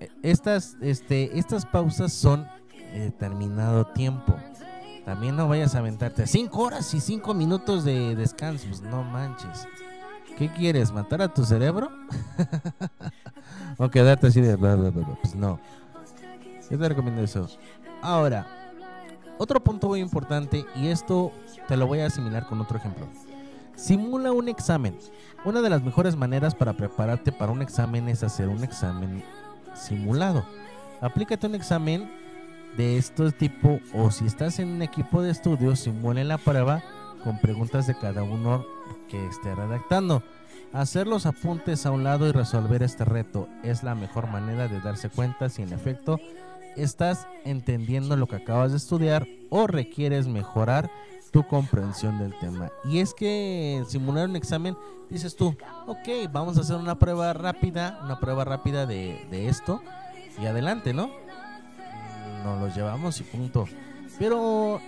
[0.00, 2.46] eh, estas, este, estas pausas son
[2.92, 4.36] de determinado tiempo.
[5.04, 8.66] También no vayas a aventarte 5 horas y 5 minutos de descanso.
[8.68, 9.68] Pues no manches.
[10.38, 10.92] ¿Qué quieres?
[10.92, 11.90] ¿Matar a tu cerebro?
[13.78, 14.56] o quedarte así de...
[14.56, 14.76] bla?
[15.22, 15.60] Pues no.
[16.70, 17.48] Yo te recomiendo eso.
[18.02, 18.46] Ahora,
[19.38, 21.32] otro punto muy importante, y esto
[21.68, 23.06] te lo voy a asimilar con otro ejemplo.
[23.76, 24.96] Simula un examen.
[25.44, 29.22] Una de las mejores maneras para prepararte para un examen es hacer un examen
[29.74, 30.44] simulado.
[31.00, 32.10] Aplícate un examen
[32.76, 36.82] de estos tipo o si estás en un equipo de estudio, simule la prueba
[37.22, 38.64] con preguntas de cada uno
[39.08, 40.22] que esté redactando.
[40.72, 44.80] Hacer los apuntes a un lado y resolver este reto es la mejor manera de
[44.80, 46.18] darse cuenta si en efecto
[46.76, 50.90] estás entendiendo lo que acabas de estudiar o requieres mejorar
[51.30, 52.70] tu comprensión del tema.
[52.84, 54.76] Y es que simular un examen,
[55.10, 55.56] dices tú,
[55.86, 59.80] ok, vamos a hacer una prueba rápida, una prueba rápida de, de esto
[60.40, 61.10] y adelante, ¿no?
[62.44, 63.66] Nos los llevamos y punto.
[64.18, 64.80] Pero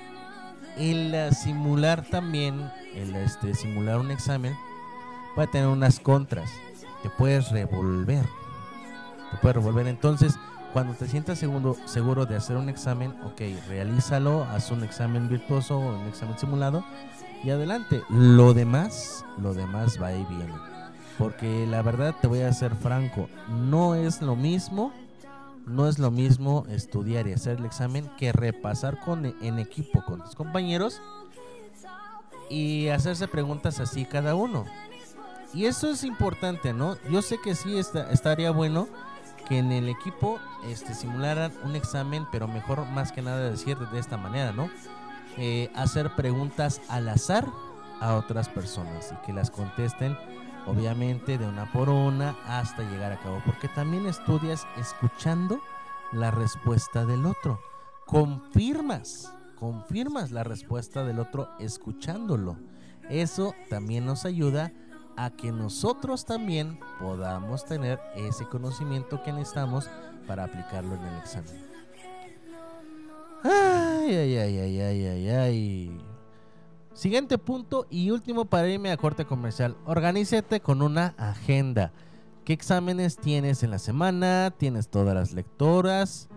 [0.77, 4.55] el simular también, el este, simular un examen,
[5.35, 6.51] puede tener unas contras.
[7.03, 8.24] Te puedes revolver.
[9.31, 9.87] Te puedes revolver.
[9.87, 10.39] Entonces,
[10.73, 15.78] cuando te sientas seguro, seguro de hacer un examen, ok, realízalo, haz un examen virtuoso
[15.78, 16.85] un examen simulado
[17.43, 18.03] y adelante.
[18.11, 20.53] Lo demás, lo demás va y viene.
[21.16, 24.93] Porque la verdad te voy a ser franco, no es lo mismo,
[25.66, 30.22] no es lo mismo estudiar y hacer el examen que repasar con, en equipo con
[30.22, 31.02] tus compañeros
[32.48, 34.64] y hacerse preguntas así cada uno.
[35.52, 36.97] Y eso es importante, ¿no?
[37.10, 38.88] Yo sé que sí está, estaría bueno
[39.48, 40.38] que en el equipo
[40.68, 44.70] este, simularan un examen, pero mejor más que nada decir de esta manera, ¿no?
[45.36, 47.47] Eh, hacer preguntas al azar
[48.01, 50.16] a otras personas y que las contesten,
[50.66, 53.40] obviamente, de una por una hasta llegar a cabo.
[53.44, 55.60] Porque también estudias escuchando
[56.12, 57.60] la respuesta del otro.
[58.06, 62.56] Confirmas, confirmas la respuesta del otro escuchándolo.
[63.09, 64.72] Eso también nos ayuda
[65.16, 69.88] a que nosotros también podamos tener ese conocimiento que necesitamos
[70.26, 71.66] para aplicarlo en el examen.
[73.43, 76.15] Ay, ay, ay, ay, ay, ay, ay.
[76.97, 79.77] Siguiente punto y último para irme a corte comercial.
[79.85, 81.93] Organízate con una agenda.
[82.47, 84.51] ¿Qué exámenes tienes en la semana?
[84.56, 86.31] ¿Tienes todas las lectoras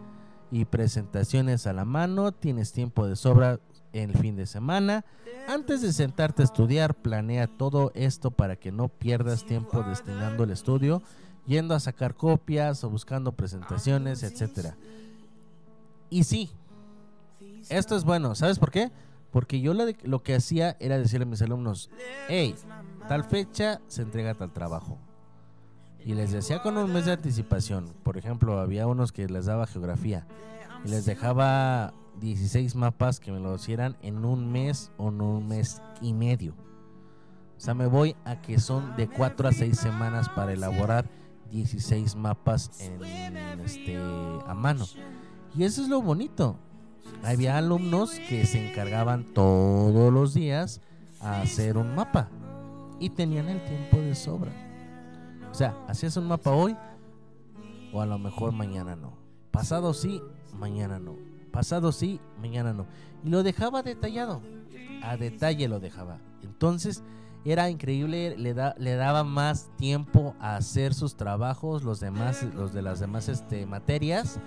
[0.51, 2.33] y presentaciones a la mano?
[2.33, 3.61] ¿Tienes tiempo de sobra
[3.93, 5.05] el fin de semana?
[5.47, 10.51] Antes de sentarte a estudiar, planea todo esto para que no pierdas tiempo destinando el
[10.51, 11.01] estudio,
[11.47, 14.75] yendo a sacar copias o buscando presentaciones, etcétera.
[16.09, 16.51] Y sí,
[17.69, 18.35] esto es bueno.
[18.35, 18.91] ¿Sabes por qué?
[19.31, 21.89] Porque yo lo, de- lo que hacía era decirle a mis alumnos,
[22.27, 22.55] hey,
[23.07, 24.97] tal fecha se entrega tal trabajo.
[26.03, 27.93] Y les decía con un mes de anticipación.
[28.03, 30.25] Por ejemplo, había unos que les daba geografía.
[30.85, 35.47] Y les dejaba 16 mapas que me lo hicieran en un mes o en un
[35.47, 36.53] mes y medio.
[37.57, 41.09] O sea, me voy a que son de 4 a 6 semanas para elaborar
[41.51, 42.97] 16 mapas en,
[43.65, 43.97] este,
[44.47, 44.85] a mano.
[45.55, 46.57] Y eso es lo bonito.
[47.23, 50.81] Había alumnos que se encargaban todos los días
[51.21, 52.29] a hacer un mapa.
[52.99, 54.51] Y tenían el tiempo de sobra.
[55.51, 56.75] O sea, hacías un mapa hoy
[57.91, 59.13] o a lo mejor mañana no.
[59.51, 60.21] Pasado sí,
[60.57, 61.15] mañana no.
[61.51, 62.85] Pasado sí, mañana no.
[63.23, 64.41] Y lo dejaba detallado.
[65.01, 66.19] A detalle lo dejaba.
[66.43, 67.03] Entonces
[67.45, 72.73] era increíble, le, da, le daba más tiempo a hacer sus trabajos, los demás, los
[72.73, 74.39] de las demás este, materias.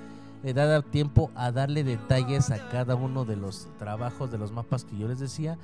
[0.42, 4.84] Le daba tiempo a darle detalles a cada uno de los trabajos, de los mapas
[4.84, 5.56] que yo les decía.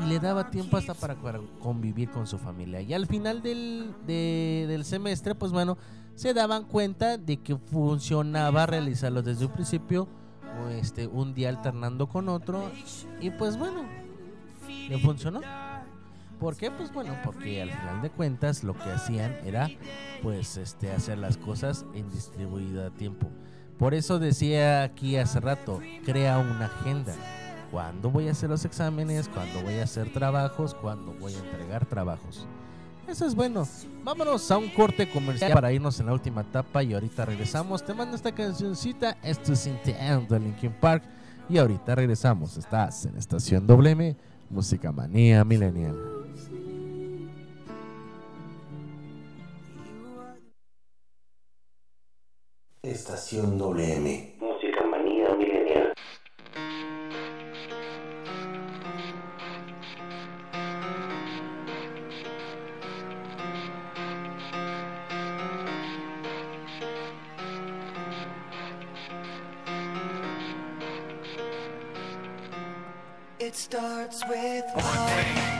[0.00, 1.16] Y le daba tiempo hasta para,
[1.58, 2.80] convivir con su familia.
[2.80, 5.76] Y al final del, de- del semestre, pues bueno,
[6.14, 10.06] se daban cuenta de que funcionaba realizarlo desde un principio,
[10.70, 12.70] este, un día alternando con otro.
[13.20, 13.82] Y pues bueno,
[14.88, 15.40] le funcionó.
[16.38, 16.70] ¿Por qué?
[16.70, 19.68] Pues bueno, porque al final de cuentas lo que hacían era
[20.22, 23.28] pues este hacer las cosas en distribuido tiempo.
[23.80, 27.14] Por eso decía aquí hace rato, crea una agenda.
[27.70, 29.26] ¿Cuándo voy a hacer los exámenes?
[29.30, 30.74] ¿Cuándo voy a hacer trabajos?
[30.74, 32.46] ¿Cuándo voy a entregar trabajos?
[33.08, 33.66] Eso es bueno.
[34.04, 37.82] Vámonos a un corte comercial para irnos en la última etapa y ahorita regresamos.
[37.82, 39.16] Te mando esta cancioncita.
[39.22, 39.78] Esto es In
[40.28, 41.02] de Linkin Park.
[41.48, 42.58] Y ahorita regresamos.
[42.58, 44.14] Estás en Estación WM,
[44.50, 46.19] Música Manía Millennial.
[52.82, 54.36] Estación WM.
[54.40, 55.92] Música manía milenial.
[73.38, 75.59] It starts with One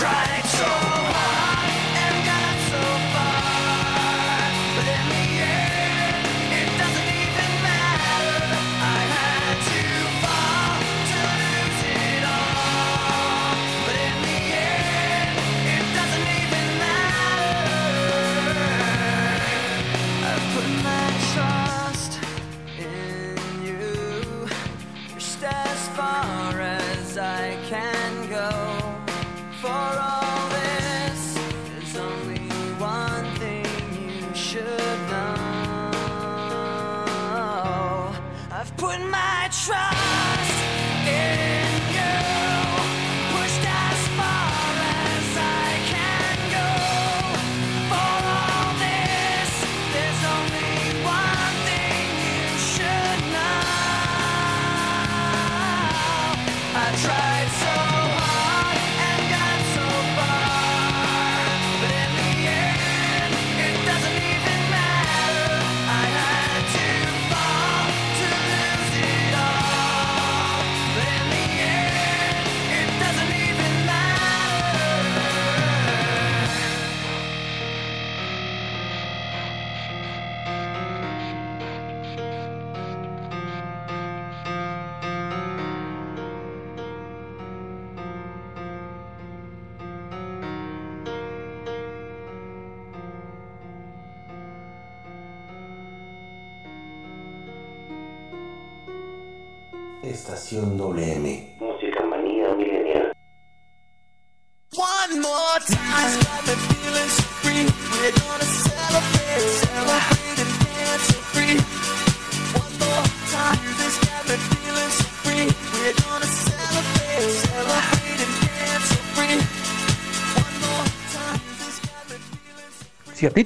[0.00, 0.89] tried so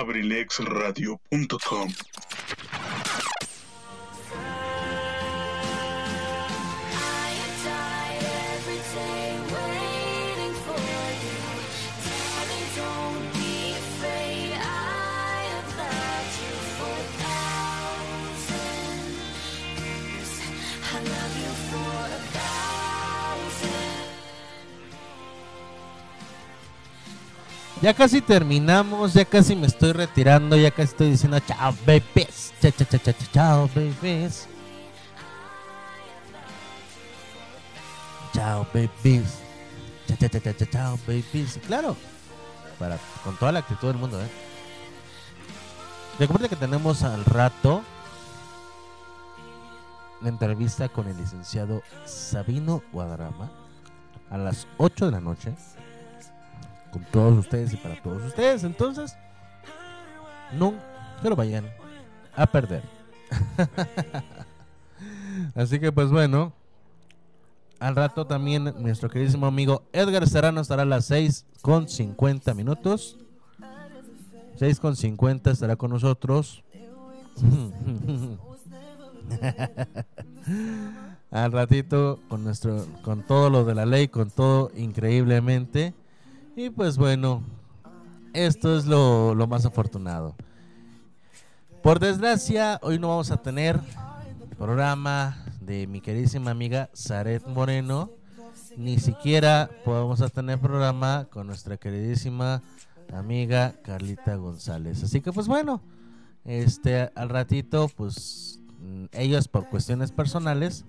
[0.00, 1.88] abrilexradio.com
[27.82, 32.52] Ya casi terminamos, ya casi me estoy retirando, ya casi estoy diciendo chao, babies.
[32.60, 34.46] Chao, chao, chao, chao, chao, babies.
[38.34, 39.38] Chao, babies.
[40.06, 40.98] Chao, chao, chao, chao, chao.
[41.08, 41.22] Y
[41.66, 41.96] Claro,
[42.78, 44.28] para, con toda la actitud del mundo, ¿eh?
[46.18, 47.82] Recuerda que tenemos al rato
[50.20, 53.50] la entrevista con el licenciado Sabino Guadarrama
[54.30, 55.54] a las 8 de la noche
[56.92, 58.64] con todos ustedes y para todos ustedes.
[58.64, 59.16] Entonces,
[60.52, 60.74] no
[61.22, 61.66] se lo vayan
[62.34, 62.82] a perder.
[65.54, 66.52] Así que pues bueno,
[67.78, 73.18] al rato también nuestro queridísimo amigo Edgar Serrano estará a las 6 con 50 minutos.
[74.56, 76.62] 6 con 50 estará con nosotros.
[81.30, 85.94] al ratito con nuestro con todo lo de la ley, con todo increíblemente.
[86.56, 87.42] Y pues bueno,
[88.32, 90.34] esto es lo, más afortunado.
[91.82, 93.80] Por desgracia, hoy no vamos a tener
[94.58, 98.10] programa de mi queridísima amiga Zaret Moreno.
[98.76, 102.62] Ni siquiera podemos tener programa con nuestra queridísima
[103.12, 105.02] amiga Carlita González.
[105.02, 105.80] Así que pues bueno,
[106.44, 110.84] este al ratito, pues mm, ellos por cuestiones personales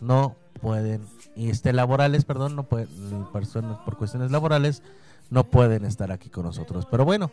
[0.00, 1.02] no pueden
[1.36, 2.88] este laborales, perdón, no pueden
[3.32, 4.82] personas por cuestiones laborales
[5.30, 6.86] no pueden estar aquí con nosotros.
[6.90, 7.30] Pero bueno,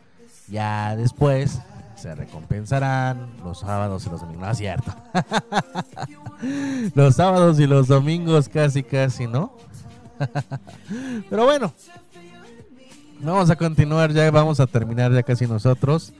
[0.47, 1.59] ya después
[1.95, 4.45] se recompensarán los sábados y los domingos.
[4.45, 4.95] No es cierto.
[6.95, 9.55] los sábados y los domingos casi casi, ¿no?
[11.29, 11.73] Pero bueno,
[13.21, 16.13] vamos a continuar, ya vamos a terminar ya casi nosotros.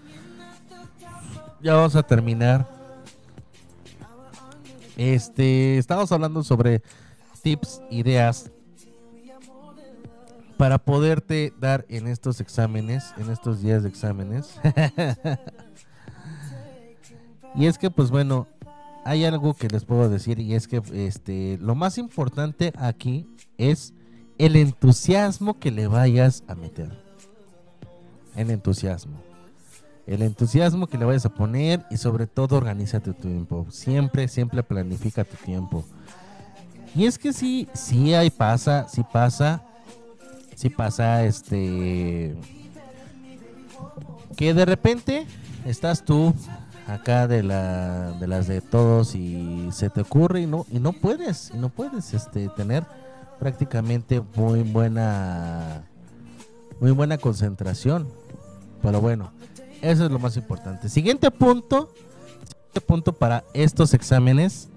[1.61, 2.68] Ya vamos a terminar.
[4.97, 6.84] Este, estamos hablando sobre
[7.43, 8.49] tips, ideas
[10.57, 14.59] para poderte dar en estos exámenes, en estos días de exámenes.
[17.55, 18.47] y es que pues bueno,
[19.03, 23.93] hay algo que les puedo decir y es que este lo más importante aquí es
[24.37, 26.97] el entusiasmo que le vayas a meter.
[28.35, 29.21] El entusiasmo.
[30.07, 33.67] El entusiasmo que le vayas a poner y sobre todo organízate tu tiempo.
[33.69, 35.85] Siempre, siempre planifica tu tiempo.
[36.95, 39.63] Y es que sí, sí hay pasa, sí pasa,
[40.55, 42.35] sí pasa este
[44.37, 45.25] que de repente
[45.65, 46.33] estás tú
[46.87, 50.93] acá de la de las de todos y se te ocurre y no y no
[50.93, 52.83] puedes, y no puedes este tener
[53.39, 55.83] prácticamente muy buena
[56.79, 58.07] muy buena concentración.
[58.81, 59.31] Pero bueno,
[59.81, 60.89] eso es lo más importante.
[60.89, 61.91] Siguiente punto,
[62.45, 64.69] siguiente punto para estos exámenes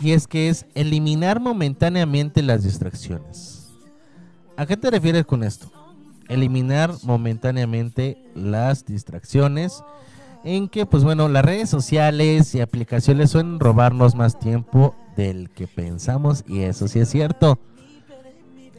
[0.00, 3.72] y es que es eliminar momentáneamente las distracciones.
[4.56, 5.70] ¿A qué te refieres con esto?
[6.28, 9.82] Eliminar momentáneamente las distracciones
[10.44, 15.66] en que pues bueno, las redes sociales y aplicaciones suelen robarnos más tiempo del que
[15.66, 17.58] pensamos y eso sí es cierto.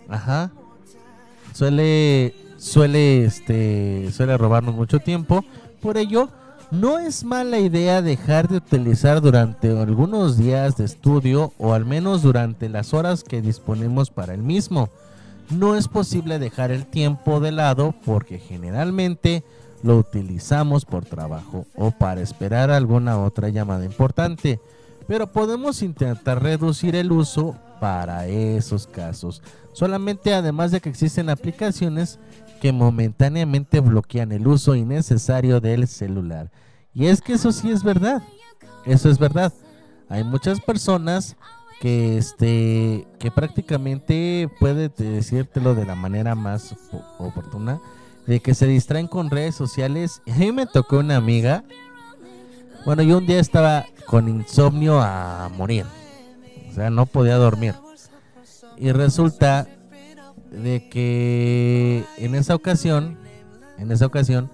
[0.07, 0.51] Ajá.
[1.53, 5.43] Suele suele este suele robarnos mucho tiempo,
[5.81, 6.29] por ello
[6.71, 12.21] no es mala idea dejar de utilizar durante algunos días de estudio o al menos
[12.21, 14.89] durante las horas que disponemos para el mismo.
[15.49, 19.43] No es posible dejar el tiempo de lado porque generalmente
[19.83, 24.59] lo utilizamos por trabajo o para esperar alguna otra llamada importante,
[25.07, 29.43] pero podemos intentar reducir el uso para esos casos.
[29.73, 32.17] Solamente además de que existen aplicaciones
[32.61, 36.51] que momentáneamente bloquean el uso innecesario del celular.
[36.93, 38.23] Y es que eso sí es verdad.
[38.85, 39.53] Eso es verdad.
[40.09, 41.35] Hay muchas personas
[41.81, 46.75] que este que prácticamente puede decírtelo de la manera más
[47.17, 47.81] oportuna
[48.25, 50.21] de que se distraen con redes sociales.
[50.31, 51.63] A mí me tocó una amiga.
[52.85, 55.85] Bueno, yo un día estaba con insomnio a morir.
[56.69, 57.73] O sea, no podía dormir.
[58.77, 59.67] Y resulta
[60.63, 63.17] de que en esa ocasión,
[63.77, 64.49] en esa ocasión,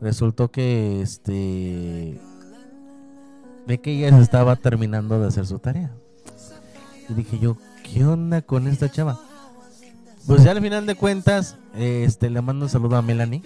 [0.00, 2.20] resultó que este
[3.66, 5.90] de que ella se estaba terminando de hacer su tarea.
[7.08, 9.20] Y dije yo, ¿qué onda con esta chava?
[10.26, 13.42] Pues ya al final de cuentas, este le mando un saludo a Melanie.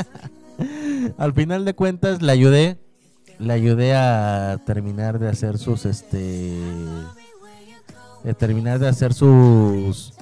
[1.18, 2.78] al final de cuentas le ayudé,
[3.38, 6.56] le ayudé a terminar de hacer sus este
[8.24, 10.12] de terminar de hacer sus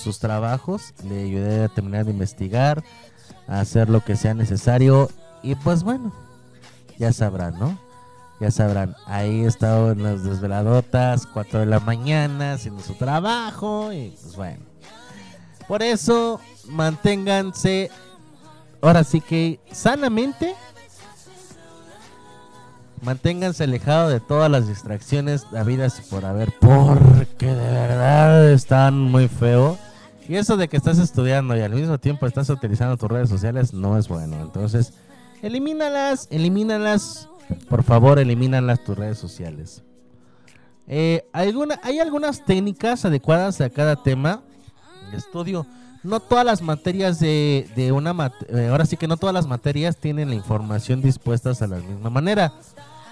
[0.00, 2.82] sus trabajos, le ayudé a terminar de investigar,
[3.46, 5.08] a hacer lo que sea necesario
[5.42, 6.12] y pues bueno,
[6.98, 7.78] ya sabrán, ¿no?
[8.40, 13.92] Ya sabrán, ahí he estado en las desveladotas, 4 de la mañana, haciendo su trabajo
[13.92, 14.64] y pues bueno.
[15.68, 17.90] Por eso, manténganse,
[18.80, 20.54] ahora sí que sanamente,
[23.02, 29.28] manténganse alejados de todas las distracciones habidas y por haber, porque de verdad están muy
[29.28, 29.78] feo.
[30.30, 33.74] Y eso de que estás estudiando y al mismo tiempo estás utilizando tus redes sociales
[33.74, 34.40] no es bueno.
[34.40, 34.92] Entonces,
[35.42, 37.28] elimínalas, elimínalas.
[37.68, 39.82] Por favor, elimínalas tus redes sociales.
[40.86, 44.44] Eh, hay algunas técnicas adecuadas a cada tema
[45.10, 45.66] de estudio.
[46.04, 49.96] No todas las materias de, de una eh, ahora sí que no todas las materias
[49.96, 52.52] tienen la información dispuestas a la misma manera.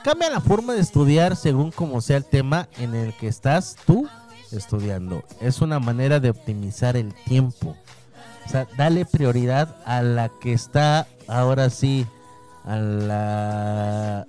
[0.04, 4.06] Cambia la forma de estudiar según como sea el tema en el que estás tú
[4.52, 5.24] estudiando.
[5.40, 7.76] Es una manera de optimizar el tiempo.
[8.46, 12.06] O sea, dale prioridad a la que está ahora sí
[12.64, 14.26] a la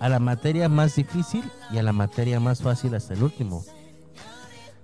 [0.00, 3.64] a la materia más difícil y a la materia más fácil hasta el último.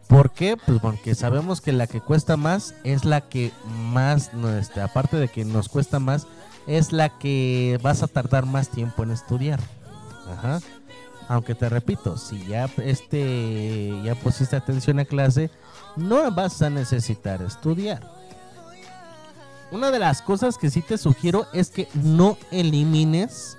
[0.09, 0.57] ¿Por qué?
[0.57, 5.17] Pues porque sabemos que la que cuesta más es la que más, no, este, aparte
[5.17, 6.27] de que nos cuesta más,
[6.67, 9.59] es la que vas a tardar más tiempo en estudiar.
[10.31, 10.61] Ajá.
[11.29, 15.51] Aunque te repito, si ya este ya pusiste atención a clase,
[15.97, 18.01] no vas a necesitar estudiar.
[19.73, 23.59] Una de las cosas que sí te sugiero es que no elimines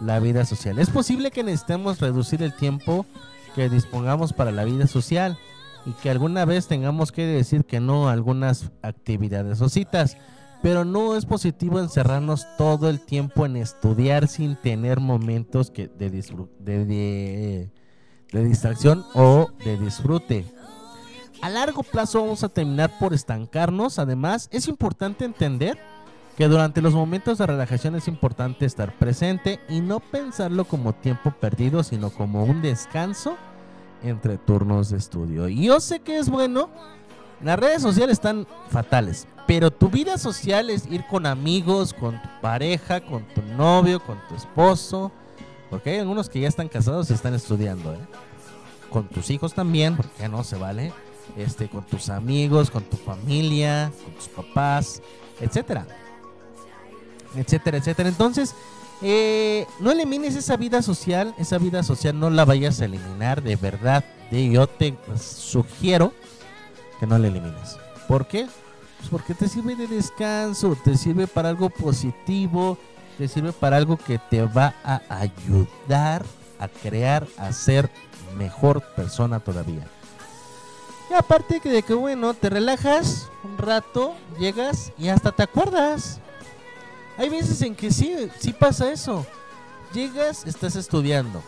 [0.00, 0.80] la vida social.
[0.80, 3.06] Es posible que necesitemos reducir el tiempo
[3.54, 5.38] que dispongamos para la vida social
[5.86, 10.16] y que alguna vez tengamos que decir que no a algunas actividades o citas.
[10.64, 16.08] Pero no es positivo encerrarnos todo el tiempo en estudiar sin tener momentos que de,
[16.08, 17.70] de- de-
[18.32, 20.46] de distracción o de disfrute.
[21.42, 23.98] A largo plazo vamos a terminar por estancarnos.
[23.98, 25.76] Además, es importante entender
[26.38, 31.30] que durante los momentos de relajación es importante estar presente y no pensarlo como tiempo
[31.38, 33.36] perdido, sino como un descanso
[34.02, 35.46] entre turnos de estudio.
[35.48, 36.70] Y yo sé que es bueno,
[37.42, 42.28] las redes sociales están fatales, pero tu vida social es ir con amigos, con tu
[42.40, 45.12] pareja, con tu novio, con tu esposo,
[45.70, 47.98] porque hay algunos que ya están casados y están estudiando, ¿eh?
[48.90, 50.92] con tus hijos también, porque no se vale,
[51.36, 55.02] este, con tus amigos, con tu familia, con tus papás,
[55.40, 55.86] etcétera
[57.36, 58.08] etcétera, etcétera.
[58.08, 58.54] Entonces,
[59.02, 63.56] eh, no elimines esa vida social, esa vida social no la vayas a eliminar, de
[63.56, 64.04] verdad.
[64.30, 66.12] yo te sugiero
[67.04, 67.76] que no la elimines.
[68.08, 68.46] ¿Por qué?
[68.98, 72.78] Pues porque te sirve de descanso, te sirve para algo positivo,
[73.18, 76.24] te sirve para algo que te va a ayudar
[76.58, 77.90] a crear, a ser
[78.38, 79.86] mejor persona todavía.
[81.10, 86.20] Y aparte de que bueno, te relajas un rato, llegas y hasta te acuerdas.
[87.18, 89.26] Hay veces en que sí, sí pasa eso.
[89.92, 91.42] Llegas, estás estudiando.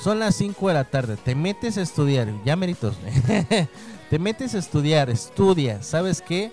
[0.00, 2.96] Son las 5 de la tarde, te metes a estudiar, ya meritos.
[4.12, 6.50] te metes a estudiar, estudias, ¿sabes qué?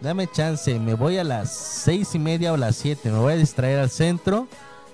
[0.00, 3.36] Dame chance, me voy a las seis y media o las 7, me voy a
[3.36, 4.48] distraer al centro.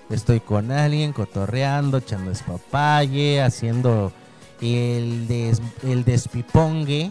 [0.09, 4.11] Estoy con alguien, cotorreando, echando despapalle, haciendo
[4.59, 7.09] el, des- el despipongue.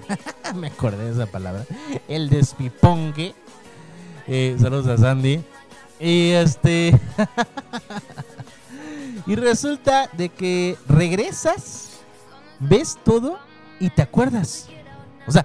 [0.54, 1.64] me acordé de esa palabra.
[2.06, 3.34] El despipongue.
[4.26, 5.42] Eh, saludos a Sandy.
[5.98, 7.00] Y este.
[9.26, 12.00] y resulta de que regresas,
[12.60, 13.38] ves todo
[13.82, 14.68] y te acuerdas.
[15.26, 15.44] O sea,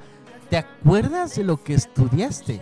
[0.49, 2.61] te acuerdas de lo que estudiaste.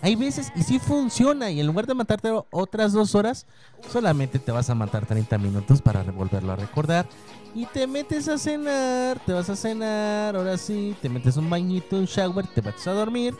[0.00, 3.46] Hay veces y sí funciona y en lugar de matarte otras dos horas,
[3.92, 7.06] solamente te vas a matar 30 minutos para volverlo a recordar.
[7.52, 11.96] Y te metes a cenar, te vas a cenar, ahora sí, te metes un bañito,
[11.96, 13.34] un shower, te vas a dormir.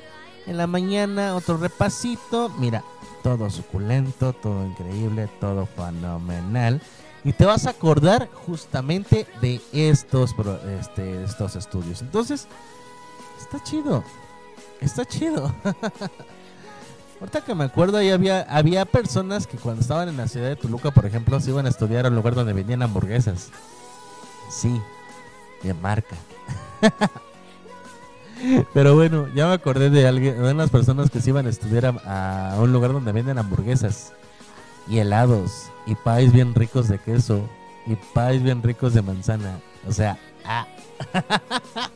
[0.46, 2.82] En la mañana otro repasito, mira,
[3.22, 6.82] todo suculento, todo increíble, todo fenomenal.
[7.24, 10.34] Y te vas a acordar justamente de estos,
[10.80, 12.00] este, estos estudios.
[12.00, 12.46] Entonces,
[13.38, 14.02] está chido.
[14.80, 15.54] Está chido.
[17.20, 20.56] Ahorita que me acuerdo, ahí había, había personas que cuando estaban en la ciudad de
[20.56, 23.50] Toluca, por ejemplo, se iban a estudiar al lugar donde vendían hamburguesas.
[24.50, 24.80] Sí,
[25.62, 26.16] de marca.
[28.72, 31.94] Pero bueno, ya me acordé de alguien, de unas personas que se iban a estudiar
[32.06, 34.14] a, a un lugar donde venden hamburguesas
[34.88, 37.48] y helados y pies bien ricos de queso
[37.86, 39.58] y pies bien ricos de manzana.
[39.86, 40.66] O sea, ah.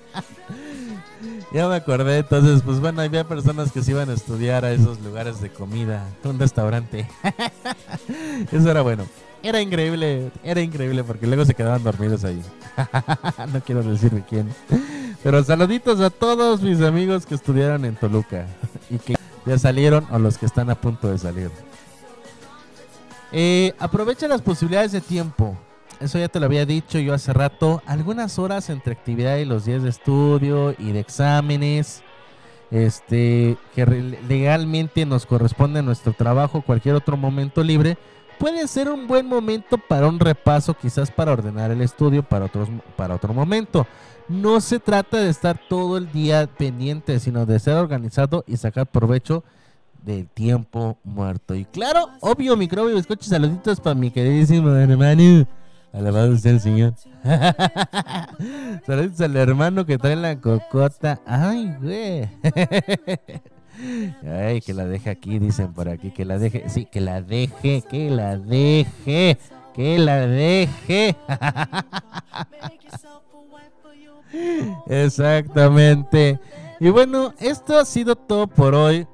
[1.52, 5.00] ya me acordé, entonces, pues bueno, había personas que se iban a estudiar a esos
[5.00, 7.08] lugares de comida, un restaurante.
[8.52, 9.04] Eso era bueno.
[9.42, 12.42] Era increíble, era increíble porque luego se quedaban dormidos ahí.
[13.52, 14.48] no quiero decir de quién.
[15.22, 18.46] Pero saluditos a todos mis amigos que estudiaron en Toluca
[18.88, 21.50] y que ya salieron o los que están a punto de salir.
[23.36, 25.58] Eh, aprovecha las posibilidades de tiempo.
[25.98, 27.82] Eso ya te lo había dicho yo hace rato.
[27.84, 32.04] Algunas horas entre actividad y los días de estudio y de exámenes.
[32.70, 33.86] Este, que
[34.28, 37.98] legalmente nos corresponde nuestro trabajo, cualquier otro momento libre,
[38.38, 42.68] puede ser un buen momento para un repaso, quizás para ordenar el estudio para, otros,
[42.96, 43.86] para otro momento.
[44.28, 48.86] No se trata de estar todo el día pendiente, sino de ser organizado y sacar
[48.86, 49.44] provecho
[50.04, 51.54] del tiempo muerto.
[51.54, 55.46] Y claro, obvio, microbio, escucha saluditos para mi queridísimo hermano.
[55.92, 56.94] Alabado sea el Señor.
[58.86, 61.20] saluditos al hermano que trae la cocota.
[61.24, 62.28] Ay, güey.
[64.26, 67.82] Ay, que la deje aquí, dicen por aquí, que la deje, sí, que la deje,
[67.88, 69.38] que la deje,
[69.74, 71.16] que la deje.
[74.86, 76.40] Exactamente.
[76.80, 79.06] Y bueno, esto ha sido todo por hoy.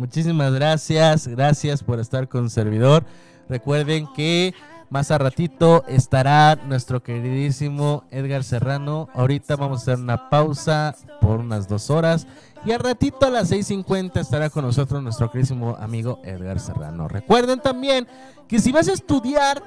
[0.00, 3.04] Muchísimas gracias, gracias por estar con servidor.
[3.50, 4.54] Recuerden que
[4.90, 9.08] más a ratito estará nuestro queridísimo Edgar Serrano.
[9.14, 12.26] Ahorita vamos a hacer una pausa por unas dos horas.
[12.64, 17.06] Y al ratito a las 6.50 estará con nosotros nuestro queridísimo amigo Edgar Serrano.
[17.06, 18.06] Recuerden también
[18.48, 19.62] que si vas a estudiar,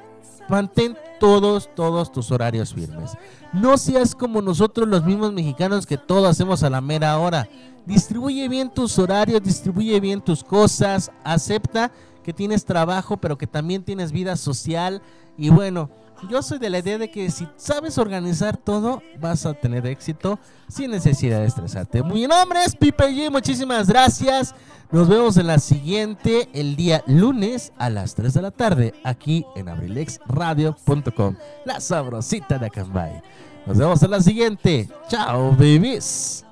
[0.49, 3.11] mantén todos, todos tus horarios firmes.
[3.53, 7.47] No seas como nosotros los mismos mexicanos que todo hacemos a la mera hora.
[7.85, 11.91] Distribuye bien tus horarios, distribuye bien tus cosas, acepta
[12.23, 15.01] que tienes trabajo, pero que también tienes vida social.
[15.37, 15.89] Y bueno,
[16.29, 20.39] yo soy de la idea de que si sabes organizar todo, vas a tener éxito
[20.67, 22.03] sin necesidad de estresarte.
[22.03, 24.55] Mi nombre es Pipe G, muchísimas gracias.
[24.91, 29.45] Nos vemos en la siguiente, el día lunes a las 3 de la tarde, aquí
[29.55, 31.35] en abrilexradio.com,
[31.65, 33.21] la sabrosita de Acambay.
[33.65, 34.89] Nos vemos en la siguiente.
[35.07, 36.45] Chao, babies.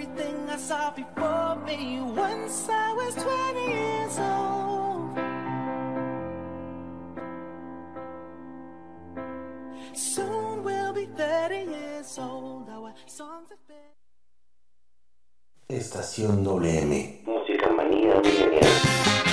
[0.00, 5.18] Everything I saw before me once I was 20 years old.
[9.92, 12.68] Soon we'll be 30 years old.
[12.70, 13.76] Our songs have been.
[15.68, 17.22] Estación WM.
[17.26, 19.29] Música manía milenial.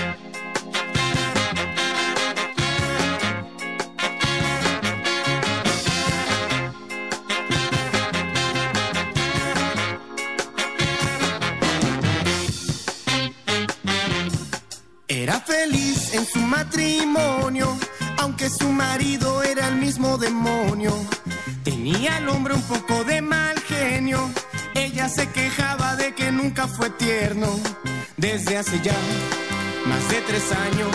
[15.09, 17.77] Era feliz en su matrimonio,
[18.17, 20.93] aunque su marido era el mismo demonio.
[21.63, 24.29] Tenía al hombre un poco de mal genio,
[24.75, 27.47] ella se quejaba de que nunca fue tierno.
[28.17, 28.97] Desde hace ya
[29.85, 30.93] más de tres años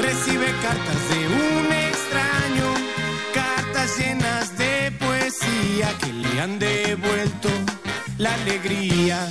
[0.00, 2.74] recibe cartas de un extraño,
[3.34, 7.50] cartas llenas de poesía que le han devuelto
[8.16, 9.28] la alegría.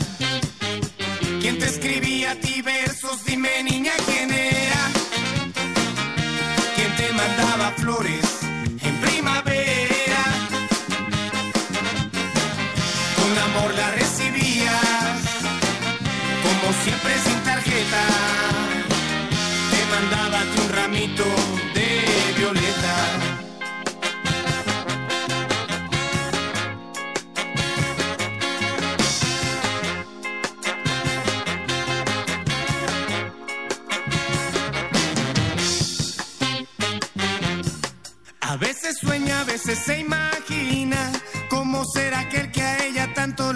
[1.41, 2.61] ¿Quién te escribía a ti
[7.99, 8.28] coyotes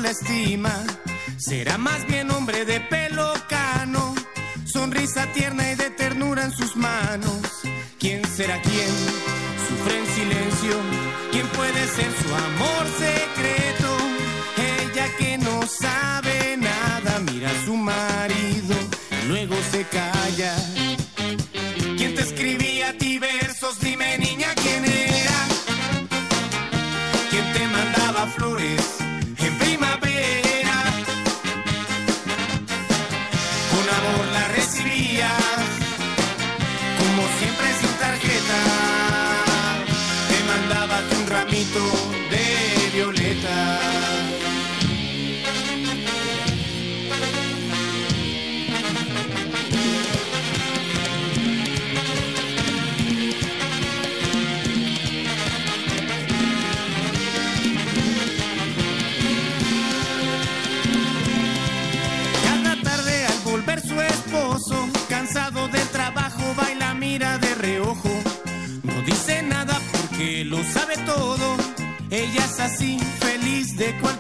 [0.10, 0.74] estima.
[1.38, 4.14] Será más bien hombre de pelo cano,
[4.66, 7.42] sonrisa tierna y de ternura en sus manos.
[8.00, 8.92] ¿Quién será quién?
[9.68, 10.76] Sufre en silencio.
[11.32, 13.73] ¿Quién puede ser su amor secreto?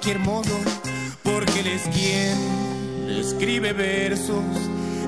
[0.04, 0.60] Cualquier modo,
[1.24, 4.44] porque él es quien escribe versos.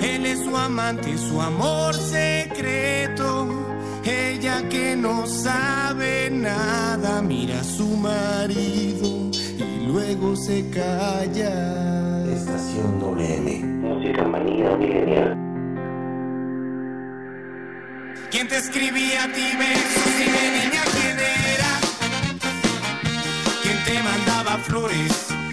[0.02, 3.46] Él es su amante, su amor secreto.
[4.06, 12.24] Ella que no sabe nada, mira a su marido y luego se calla.
[12.34, 13.66] Estación WM.
[13.66, 15.36] Música manía milenial.
[18.32, 20.18] ¿Quién te escribía a ti versos?
[20.18, 21.65] Dime niña quién era.
[24.68, 25.45] floris